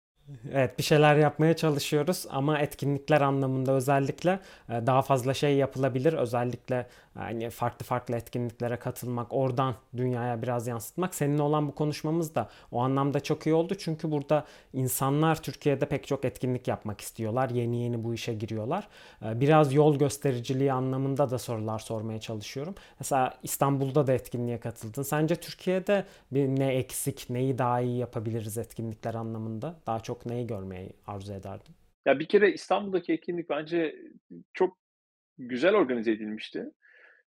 Evet 0.53 0.77
bir 0.77 0.83
şeyler 0.83 1.15
yapmaya 1.15 1.55
çalışıyoruz 1.55 2.25
ama 2.29 2.59
etkinlikler 2.59 3.21
anlamında 3.21 3.71
özellikle 3.71 4.39
e, 4.69 4.87
daha 4.87 5.01
fazla 5.01 5.33
şey 5.33 5.55
yapılabilir. 5.55 6.13
Özellikle 6.13 6.87
yani 7.15 7.49
farklı 7.49 7.85
farklı 7.85 8.15
etkinliklere 8.15 8.77
katılmak, 8.77 9.33
oradan 9.33 9.75
dünyaya 9.97 10.41
biraz 10.41 10.67
yansıtmak. 10.67 11.15
Seninle 11.15 11.41
olan 11.41 11.67
bu 11.67 11.75
konuşmamız 11.75 12.35
da 12.35 12.49
o 12.71 12.79
anlamda 12.79 13.19
çok 13.19 13.45
iyi 13.45 13.53
oldu. 13.53 13.75
Çünkü 13.75 14.11
burada 14.11 14.45
insanlar 14.73 15.41
Türkiye'de 15.41 15.85
pek 15.85 16.07
çok 16.07 16.25
etkinlik 16.25 16.67
yapmak 16.67 17.01
istiyorlar. 17.01 17.49
Yeni 17.49 17.83
yeni 17.83 18.03
bu 18.03 18.13
işe 18.13 18.33
giriyorlar. 18.33 18.87
E, 19.25 19.39
biraz 19.39 19.73
yol 19.73 19.97
göstericiliği 19.97 20.73
anlamında 20.73 21.29
da 21.29 21.39
sorular 21.39 21.79
sormaya 21.79 22.19
çalışıyorum. 22.19 22.75
Mesela 22.99 23.33
İstanbul'da 23.43 24.07
da 24.07 24.13
etkinliğe 24.13 24.59
katıldın. 24.59 25.03
Sence 25.03 25.35
Türkiye'de 25.35 26.05
ne 26.31 26.67
eksik, 26.73 27.29
neyi 27.29 27.57
daha 27.57 27.81
iyi 27.81 27.97
yapabiliriz 27.97 28.57
etkinlikler 28.57 29.13
anlamında? 29.13 29.75
Daha 29.87 29.99
çok 29.99 30.16
çok 30.17 30.25
neyi 30.25 30.47
görmeyi 30.47 30.93
arzu 31.07 31.33
ederdin? 31.33 31.75
Ya 32.05 32.19
bir 32.19 32.27
kere 32.27 32.53
İstanbul'daki 32.53 33.13
etkinlik 33.13 33.49
bence 33.49 33.95
çok 34.53 34.77
güzel 35.37 35.75
organize 35.75 36.11
edilmişti. 36.11 36.65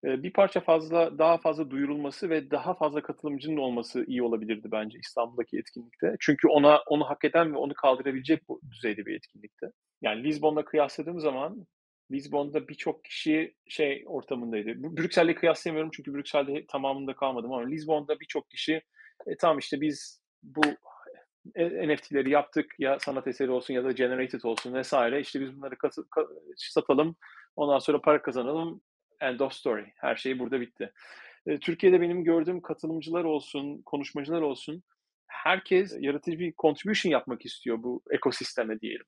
Bir 0.04 0.32
parça 0.32 0.60
fazla 0.60 1.18
daha 1.18 1.38
fazla 1.38 1.70
duyurulması 1.70 2.30
ve 2.30 2.50
daha 2.50 2.74
fazla 2.74 3.02
katılımcının 3.02 3.56
olması 3.56 4.04
iyi 4.06 4.22
olabilirdi 4.22 4.68
bence 4.72 4.98
İstanbul'daki 4.98 5.58
etkinlikte. 5.58 6.16
Çünkü 6.20 6.48
ona 6.48 6.80
onu 6.86 7.04
hak 7.04 7.24
eden 7.24 7.52
ve 7.52 7.58
onu 7.58 7.74
kaldırabilecek 7.74 8.48
bu 8.48 8.60
düzeyde 8.70 9.06
bir 9.06 9.16
etkinlikte. 9.16 9.66
Yani 10.02 10.24
Lizbon'la 10.24 10.64
kıyasladığım 10.64 11.20
zaman 11.20 11.66
Lizbon'da 12.10 12.68
birçok 12.68 13.04
kişi 13.04 13.54
şey 13.68 14.04
ortamındaydı. 14.06 14.96
Brüksel'le 14.96 15.34
kıyaslayamıyorum 15.34 15.90
çünkü 15.94 16.14
Brüksel'de 16.14 16.66
tamamında 16.66 17.16
kalmadım 17.16 17.52
ama 17.52 17.66
Lizbon'da 17.66 18.20
birçok 18.20 18.50
kişi 18.50 18.82
e, 19.26 19.36
tamam 19.40 19.58
işte 19.58 19.80
biz 19.80 20.22
bu 20.42 20.60
NFT'leri 21.56 22.30
yaptık 22.30 22.74
ya 22.78 22.98
sanat 22.98 23.26
eseri 23.26 23.50
olsun 23.50 23.74
ya 23.74 23.84
da 23.84 23.92
generated 23.92 24.42
olsun 24.42 24.74
vesaire. 24.74 25.20
İşte 25.20 25.40
biz 25.40 25.56
bunları 25.56 25.78
katı, 25.78 26.02
satalım. 26.56 27.16
Ondan 27.56 27.78
sonra 27.78 28.00
para 28.00 28.22
kazanalım. 28.22 28.80
End 29.20 29.40
of 29.40 29.52
story. 29.52 29.92
Her 29.96 30.16
şey 30.16 30.38
burada 30.38 30.60
bitti. 30.60 30.92
E, 31.46 31.58
Türkiye'de 31.58 32.00
benim 32.00 32.24
gördüğüm 32.24 32.60
katılımcılar 32.60 33.24
olsun, 33.24 33.82
konuşmacılar 33.82 34.42
olsun. 34.42 34.82
Herkes 35.26 35.96
yaratıcı 36.00 36.38
bir 36.38 36.54
contribution 36.58 37.12
yapmak 37.12 37.46
istiyor 37.46 37.82
bu 37.82 38.02
ekosisteme 38.10 38.80
diyelim. 38.80 39.06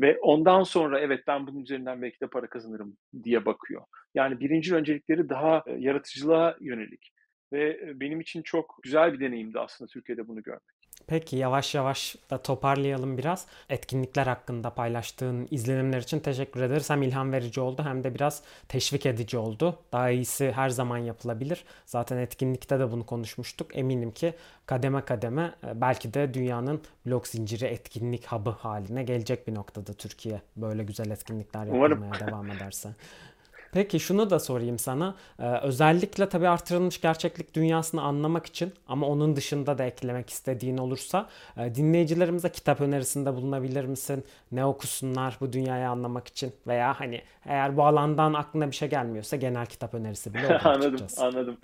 Ve 0.00 0.18
ondan 0.18 0.62
sonra 0.62 1.00
evet 1.00 1.20
ben 1.26 1.46
bunun 1.46 1.60
üzerinden 1.60 2.02
belki 2.02 2.20
de 2.20 2.26
para 2.26 2.48
kazanırım 2.48 2.96
diye 3.24 3.46
bakıyor. 3.46 3.82
Yani 4.14 4.40
birinci 4.40 4.74
öncelikleri 4.74 5.28
daha 5.28 5.62
e, 5.66 5.72
yaratıcılığa 5.78 6.56
yönelik. 6.60 7.12
Ve 7.52 7.80
benim 8.00 8.20
için 8.20 8.42
çok 8.42 8.78
güzel 8.82 9.12
bir 9.12 9.20
deneyimdi 9.20 9.60
aslında 9.60 9.88
Türkiye'de 9.88 10.28
bunu 10.28 10.42
görmek. 10.42 10.77
Peki 11.06 11.36
yavaş 11.36 11.74
yavaş 11.74 12.16
da 12.30 12.42
toparlayalım 12.42 13.18
biraz. 13.18 13.46
Etkinlikler 13.68 14.26
hakkında 14.26 14.70
paylaştığın 14.70 15.48
izlenimler 15.50 15.98
için 15.98 16.20
teşekkür 16.20 16.62
ederiz. 16.62 16.90
Hem 16.90 17.02
ilham 17.02 17.32
verici 17.32 17.60
oldu 17.60 17.82
hem 17.84 18.04
de 18.04 18.14
biraz 18.14 18.42
teşvik 18.68 19.06
edici 19.06 19.38
oldu. 19.38 19.78
Daha 19.92 20.10
iyisi 20.10 20.52
her 20.52 20.68
zaman 20.68 20.98
yapılabilir. 20.98 21.64
Zaten 21.86 22.16
etkinlikte 22.16 22.78
de 22.78 22.92
bunu 22.92 23.06
konuşmuştuk. 23.06 23.76
Eminim 23.76 24.10
ki 24.10 24.34
kademe 24.66 25.04
kademe 25.04 25.54
e, 25.66 25.80
belki 25.80 26.14
de 26.14 26.34
dünyanın 26.34 26.82
blok 27.06 27.28
zinciri 27.28 27.64
etkinlik 27.64 28.26
hub'ı 28.26 28.50
haline 28.50 29.02
gelecek 29.02 29.48
bir 29.48 29.54
noktada 29.54 29.92
Türkiye. 29.92 30.40
Böyle 30.56 30.84
güzel 30.84 31.10
etkinlikler 31.10 31.66
yapmaya 31.66 32.26
devam 32.26 32.50
ederse. 32.50 32.88
Peki 33.72 34.00
şunu 34.00 34.30
da 34.30 34.38
sorayım 34.38 34.78
sana. 34.78 35.14
Ee, 35.38 35.58
özellikle 35.62 36.28
tabii 36.28 36.48
artırılmış 36.48 37.00
gerçeklik 37.00 37.54
dünyasını 37.54 38.02
anlamak 38.02 38.46
için 38.46 38.72
ama 38.88 39.06
onun 39.06 39.36
dışında 39.36 39.78
da 39.78 39.84
eklemek 39.84 40.30
istediğin 40.30 40.78
olursa 40.78 41.28
e, 41.56 41.74
dinleyicilerimize 41.74 42.48
kitap 42.48 42.80
önerisinde 42.80 43.34
bulunabilir 43.34 43.84
misin? 43.84 44.24
Ne 44.52 44.64
okusunlar 44.64 45.36
bu 45.40 45.52
dünyayı 45.52 45.88
anlamak 45.88 46.28
için? 46.28 46.52
Veya 46.66 47.00
hani 47.00 47.22
eğer 47.46 47.76
bu 47.76 47.84
alandan 47.84 48.34
aklına 48.34 48.70
bir 48.70 48.76
şey 48.76 48.88
gelmiyorsa 48.88 49.36
genel 49.36 49.66
kitap 49.66 49.94
önerisi 49.94 50.34
bile 50.34 50.46
olur 50.46 50.60
Anladım, 50.64 51.06
anladım. 51.16 51.56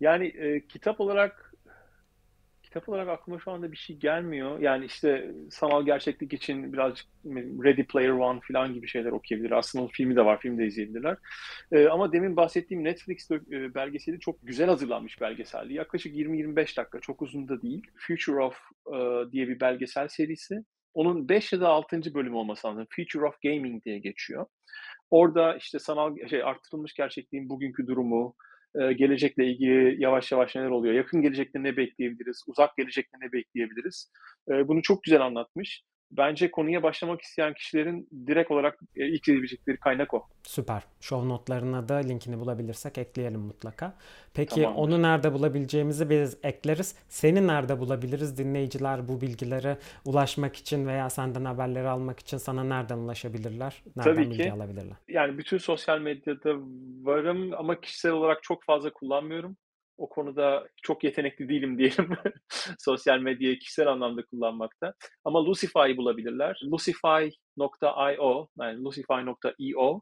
Yani 0.00 0.26
e, 0.26 0.66
kitap 0.66 1.00
olarak 1.00 1.49
kitap 2.70 2.88
olarak 2.88 3.08
aklıma 3.08 3.38
şu 3.38 3.50
anda 3.50 3.72
bir 3.72 3.76
şey 3.76 3.96
gelmiyor. 3.96 4.58
Yani 4.58 4.84
işte 4.84 5.34
sanal 5.50 5.86
gerçeklik 5.86 6.32
için 6.32 6.72
birazcık 6.72 7.06
Ready 7.64 7.82
Player 7.82 8.10
One 8.10 8.40
falan 8.52 8.74
gibi 8.74 8.88
şeyler 8.88 9.12
okuyabilir. 9.12 9.50
Aslında 9.50 9.82
onun 9.82 9.92
filmi 9.92 10.16
de 10.16 10.24
var, 10.24 10.40
film 10.40 10.58
de 10.58 10.66
izleyebilirler. 10.66 11.16
Ee, 11.72 11.88
ama 11.88 12.12
demin 12.12 12.36
bahsettiğim 12.36 12.84
Netflix 12.84 13.30
e, 13.30 13.74
belgeseli 13.74 14.20
çok 14.20 14.46
güzel 14.46 14.68
hazırlanmış 14.68 15.20
belgeseldi. 15.20 15.74
Yaklaşık 15.74 16.16
20-25 16.16 16.56
dakika, 16.56 17.00
çok 17.00 17.22
uzun 17.22 17.48
da 17.48 17.62
değil. 17.62 17.82
Future 17.96 18.42
of 18.42 18.56
e, 18.86 19.32
diye 19.32 19.48
bir 19.48 19.60
belgesel 19.60 20.08
serisi. 20.08 20.64
Onun 20.94 21.28
5 21.28 21.52
ya 21.52 21.60
da 21.60 21.68
6. 21.68 22.14
bölümü 22.14 22.36
olması 22.36 22.68
lazım. 22.68 22.86
Future 22.90 23.26
of 23.26 23.42
Gaming 23.42 23.84
diye 23.84 23.98
geçiyor. 23.98 24.46
Orada 25.10 25.56
işte 25.56 25.78
sanal 25.78 26.28
şey 26.28 26.42
arttırılmış 26.42 26.94
gerçekliğin 26.94 27.48
bugünkü 27.48 27.86
durumu, 27.86 28.34
gelecekle 28.74 29.46
ilgili 29.46 30.02
yavaş 30.02 30.32
yavaş 30.32 30.56
neler 30.56 30.70
oluyor, 30.70 30.94
yakın 30.94 31.22
gelecekte 31.22 31.62
ne 31.62 31.76
bekleyebiliriz, 31.76 32.44
uzak 32.46 32.76
gelecekte 32.76 33.18
ne 33.20 33.32
bekleyebiliriz. 33.32 34.12
Bunu 34.48 34.82
çok 34.82 35.02
güzel 35.02 35.20
anlatmış 35.20 35.82
bence 36.10 36.50
konuya 36.50 36.82
başlamak 36.82 37.20
isteyen 37.20 37.54
kişilerin 37.54 38.08
direkt 38.26 38.50
olarak 38.50 38.78
e, 38.96 39.08
ilk 39.08 39.22
izleyebilecekleri 39.22 39.76
kaynak 39.76 40.14
o. 40.14 40.26
Süper. 40.42 40.82
Show 41.00 41.28
notlarına 41.28 41.88
da 41.88 41.94
linkini 41.94 42.40
bulabilirsek 42.40 42.98
ekleyelim 42.98 43.40
mutlaka. 43.40 43.94
Peki 44.34 44.62
Tamamdır. 44.62 44.80
onu 44.82 45.02
nerede 45.02 45.32
bulabileceğimizi 45.32 46.10
biz 46.10 46.38
ekleriz. 46.42 46.94
Seni 47.08 47.46
nerede 47.46 47.78
bulabiliriz? 47.80 48.38
Dinleyiciler 48.38 49.08
bu 49.08 49.20
bilgilere 49.20 49.78
ulaşmak 50.04 50.56
için 50.56 50.86
veya 50.86 51.10
senden 51.10 51.44
haberleri 51.44 51.88
almak 51.88 52.20
için 52.20 52.36
sana 52.36 52.64
nereden 52.64 52.98
ulaşabilirler? 52.98 53.82
Nereden 53.96 54.14
Tabii 54.14 54.24
bilgi 54.30 54.42
ki. 54.42 54.52
alabilirler? 54.52 54.96
Yani 55.08 55.38
bütün 55.38 55.58
sosyal 55.58 55.98
medyada 56.00 56.54
varım 57.02 57.50
ama 57.56 57.80
kişisel 57.80 58.12
olarak 58.12 58.42
çok 58.42 58.64
fazla 58.64 58.92
kullanmıyorum 58.92 59.56
o 60.00 60.08
konuda 60.08 60.68
çok 60.82 61.04
yetenekli 61.04 61.48
değilim 61.48 61.78
diyelim 61.78 62.08
sosyal 62.78 63.18
medyayı 63.18 63.58
kişisel 63.58 63.86
anlamda 63.86 64.22
kullanmakta. 64.24 64.94
Ama 65.24 65.46
Lucify'ı 65.46 65.96
bulabilirler. 65.96 66.60
Lucify.io 66.72 68.48
yani 68.60 68.84
lucify.io 68.84 70.00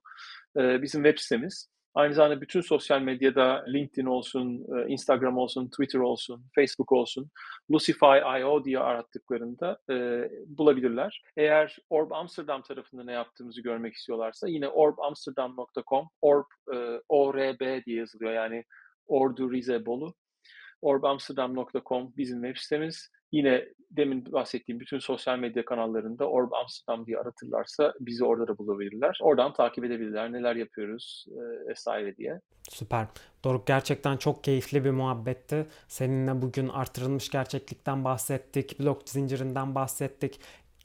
e, 0.56 0.82
bizim 0.82 1.04
web 1.04 1.18
sitemiz. 1.18 1.68
Aynı 1.94 2.14
zamanda 2.14 2.40
bütün 2.40 2.60
sosyal 2.60 3.00
medyada 3.00 3.64
LinkedIn 3.68 4.06
olsun, 4.06 4.66
e, 4.76 4.88
Instagram 4.88 5.38
olsun, 5.38 5.68
Twitter 5.68 5.98
olsun, 5.98 6.44
Facebook 6.54 6.92
olsun, 6.92 7.30
Lucify.io 7.70 8.64
diye 8.64 8.78
arattıklarında 8.78 9.78
e, 9.90 9.94
bulabilirler. 10.46 11.22
Eğer 11.36 11.76
Orb 11.90 12.10
Amsterdam 12.10 12.62
tarafında 12.62 13.04
ne 13.04 13.12
yaptığımızı 13.12 13.62
görmek 13.62 13.94
istiyorlarsa 13.94 14.48
yine 14.48 14.68
orbamsterdam.com, 14.68 16.08
orb, 16.20 16.46
e, 16.74 17.00
ORB 17.08 17.84
diye 17.86 17.96
yazılıyor 17.96 18.32
yani 18.32 18.64
Ordu, 19.08 19.52
Rize, 19.52 19.86
Bolu. 19.86 20.14
orbamsterdam.com 20.82 22.12
bizim 22.16 22.42
web 22.42 22.56
sitemiz. 22.56 23.10
Yine 23.32 23.64
demin 23.90 24.32
bahsettiğim 24.32 24.80
bütün 24.80 24.98
sosyal 24.98 25.38
medya 25.38 25.64
kanallarında 25.64 26.28
Orb 26.28 26.52
Amsterdam 26.52 27.06
diye 27.06 27.18
aratırlarsa 27.18 27.94
bizi 28.00 28.24
orada 28.24 28.48
da 28.48 28.58
bulabilirler. 28.58 29.18
Oradan 29.22 29.52
takip 29.52 29.84
edebilirler. 29.84 30.32
Neler 30.32 30.56
yapıyoruz 30.56 31.26
e, 31.28 31.68
vesaire 31.68 32.16
diye. 32.16 32.40
Süper. 32.70 33.06
Doruk 33.44 33.66
gerçekten 33.66 34.16
çok 34.16 34.44
keyifli 34.44 34.84
bir 34.84 34.90
muhabbetti. 34.90 35.66
Seninle 35.88 36.42
bugün 36.42 36.68
artırılmış 36.68 37.30
gerçeklikten 37.30 38.04
bahsettik, 38.04 38.80
blok 38.80 39.08
zincirinden 39.08 39.74
bahsettik 39.74 40.40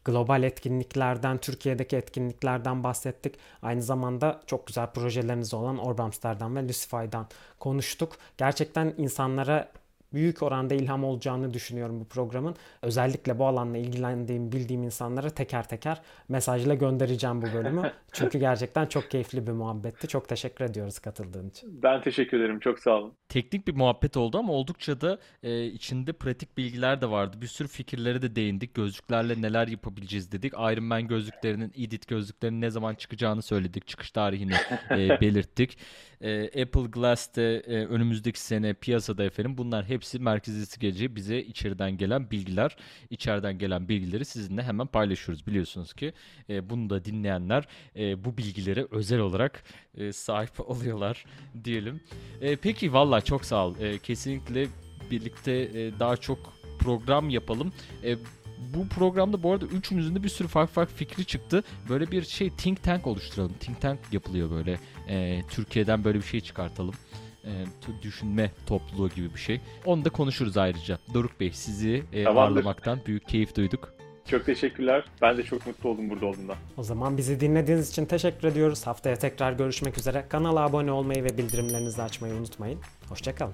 global 0.06 0.44
etkinliklerden, 0.44 1.38
Türkiye'deki 1.38 1.96
etkinliklerden 1.96 2.84
bahsettik. 2.84 3.36
Aynı 3.62 3.82
zamanda 3.82 4.42
çok 4.46 4.68
güzel 4.68 4.88
projeleriniz 4.88 5.54
olan 5.54 5.78
Orb 5.78 6.00
Amsterdam 6.00 6.56
ve 6.56 6.68
Lucify'dan 6.68 7.28
konuştuk. 7.60 8.14
Gerçekten 8.38 8.94
insanlara 8.98 9.72
büyük 10.14 10.44
oranda 10.44 10.74
ilham 10.74 11.04
olacağını 11.04 11.54
düşünüyorum 11.54 12.00
bu 12.00 12.06
programın. 12.06 12.56
Özellikle 12.82 13.40
bu 13.40 13.46
alanla 13.46 13.78
ilgilendiğim, 13.78 14.52
bildiğim 14.52 14.84
insanlara 14.84 15.30
teker 15.30 15.68
teker 15.68 16.02
mesajla 16.30 16.74
göndereceğim 16.74 17.42
bu 17.42 17.46
bölümü. 17.54 17.92
Çünkü 18.14 18.40
gerçekten 18.40 18.86
çok 18.86 19.12
keyifli 19.12 19.48
bir 19.48 19.52
muhabbetti. 19.52 20.08
Çok 20.08 20.30
teşekkür 20.30 20.66
ediyoruz 20.66 21.00
katıldığın 21.00 21.50
için. 21.50 21.84
Ben 21.84 22.02
teşekkür 22.02 22.40
ederim. 22.40 22.60
Çok 22.60 22.80
sağ 22.80 22.92
olun. 22.92 23.14
Teknik 23.30 23.68
bir 23.68 23.76
muhabbet 23.76 24.18
oldu 24.18 24.38
ama 24.38 24.54
oldukça 24.54 25.02
da 25.02 25.20
e, 25.44 25.66
içinde 25.66 26.14
pratik 26.14 26.58
bilgiler 26.58 27.02
de 27.02 27.10
vardı. 27.10 27.38
Bir 27.42 27.48
sürü 27.48 27.68
fikirlere 27.68 28.22
de 28.22 28.36
değindik. 28.36 28.74
Gözlüklerle 28.74 29.42
neler 29.42 29.68
yapabileceğiz 29.68 30.32
dedik. 30.32 30.54
Iron 30.54 30.84
Man 30.84 31.08
gözlüklerinin, 31.08 31.72
Edit 31.78 32.08
gözlüklerinin 32.08 32.62
ne 32.62 32.70
zaman 32.70 32.96
çıkacağını 32.96 33.42
söyledik. 33.42 33.88
Çıkış 33.88 34.12
tarihini 34.12 34.54
e, 34.92 34.98
belirttik. 35.22 35.78
E, 36.24 36.62
Apple 36.62 36.82
Glass 36.82 37.36
de 37.36 37.60
e, 37.60 37.86
önümüzdeki 37.86 38.40
sene 38.40 38.74
piyasada 38.74 39.24
efendim. 39.24 39.58
Bunlar 39.58 39.86
hepsi 39.86 40.20
merkezisi 40.20 40.80
gece 40.80 41.16
bize 41.16 41.40
içeriden 41.40 41.98
gelen 41.98 42.32
bilgiler. 42.32 42.78
içeriden 43.10 43.58
gelen 43.58 43.90
bilgileri 43.90 44.26
sizinle 44.26 44.64
hemen 44.64 44.88
paylaşıyoruz. 44.88 45.48
Biliyorsunuz 45.48 45.94
ki 45.94 46.14
e, 46.50 46.70
bunu 46.70 46.90
da 46.90 47.06
dinleyenler 47.06 47.68
e, 47.96 48.26
bu 48.26 48.38
bilgilere 48.38 48.88
özel 48.92 49.20
olarak 49.20 49.64
e, 49.98 50.12
sahip 50.12 50.60
oluyorlar 50.70 51.26
diyelim. 51.64 52.02
E, 52.42 52.56
peki 52.56 52.94
valla 52.94 53.22
çok 53.22 53.46
sağ 53.46 53.68
ol. 53.68 53.76
E, 53.80 53.98
kesinlikle 53.98 54.68
birlikte 55.12 55.52
e, 55.52 56.00
daha 56.00 56.18
çok 56.18 56.54
program 56.80 57.30
yapalım. 57.30 57.74
E, 58.04 58.18
bu 58.74 58.88
programda 58.88 59.44
bu 59.44 59.52
arada 59.52 59.66
üçümüzün 59.66 60.16
de 60.16 60.24
bir 60.24 60.30
sürü 60.30 60.48
farklı 60.48 60.74
farklı 60.74 60.96
fikri 60.96 61.26
çıktı. 61.26 61.64
Böyle 61.90 62.12
bir 62.12 62.22
şey 62.24 62.50
think 62.50 62.84
tank 62.84 63.08
oluşturalım. 63.08 63.54
Think 63.60 63.82
tank 63.82 64.00
yapılıyor 64.12 64.52
böyle. 64.52 64.80
E, 65.10 65.42
Türkiye'den 65.50 66.04
böyle 66.04 66.18
bir 66.18 66.24
şey 66.24 66.42
çıkartalım. 66.42 66.94
E, 67.44 67.52
düşünme 68.02 68.52
topluluğu 68.68 69.10
gibi 69.10 69.34
bir 69.34 69.40
şey. 69.40 69.62
Onu 69.86 70.06
da 70.06 70.10
konuşuruz 70.10 70.58
ayrıca. 70.58 70.98
Doruk 71.14 71.40
Bey 71.40 71.52
sizi 71.54 72.04
e, 72.14 72.28
ağırlamaktan 72.28 73.00
büyük 73.06 73.28
keyif 73.28 73.56
duyduk. 73.56 73.94
Çok 74.28 74.46
teşekkürler. 74.46 75.04
Ben 75.22 75.38
de 75.38 75.44
çok 75.44 75.68
mutlu 75.68 75.90
oldum 75.90 76.10
burada 76.10 76.26
olduğumdan. 76.26 76.56
O 76.78 76.84
zaman 76.84 77.18
bizi 77.18 77.40
dinlediğiniz 77.40 77.90
için 77.90 78.06
teşekkür 78.06 78.48
ediyoruz. 78.48 78.88
Haftaya 78.88 79.16
tekrar 79.16 79.54
görüşmek 79.54 79.98
üzere. 79.98 80.26
Kanala 80.30 80.60
abone 80.60 80.92
olmayı 80.92 81.24
ve 81.24 81.38
bildirimlerinizi 81.38 82.02
açmayı 82.02 82.34
unutmayın. 82.34 82.80
Hoşçakalın. 83.10 83.54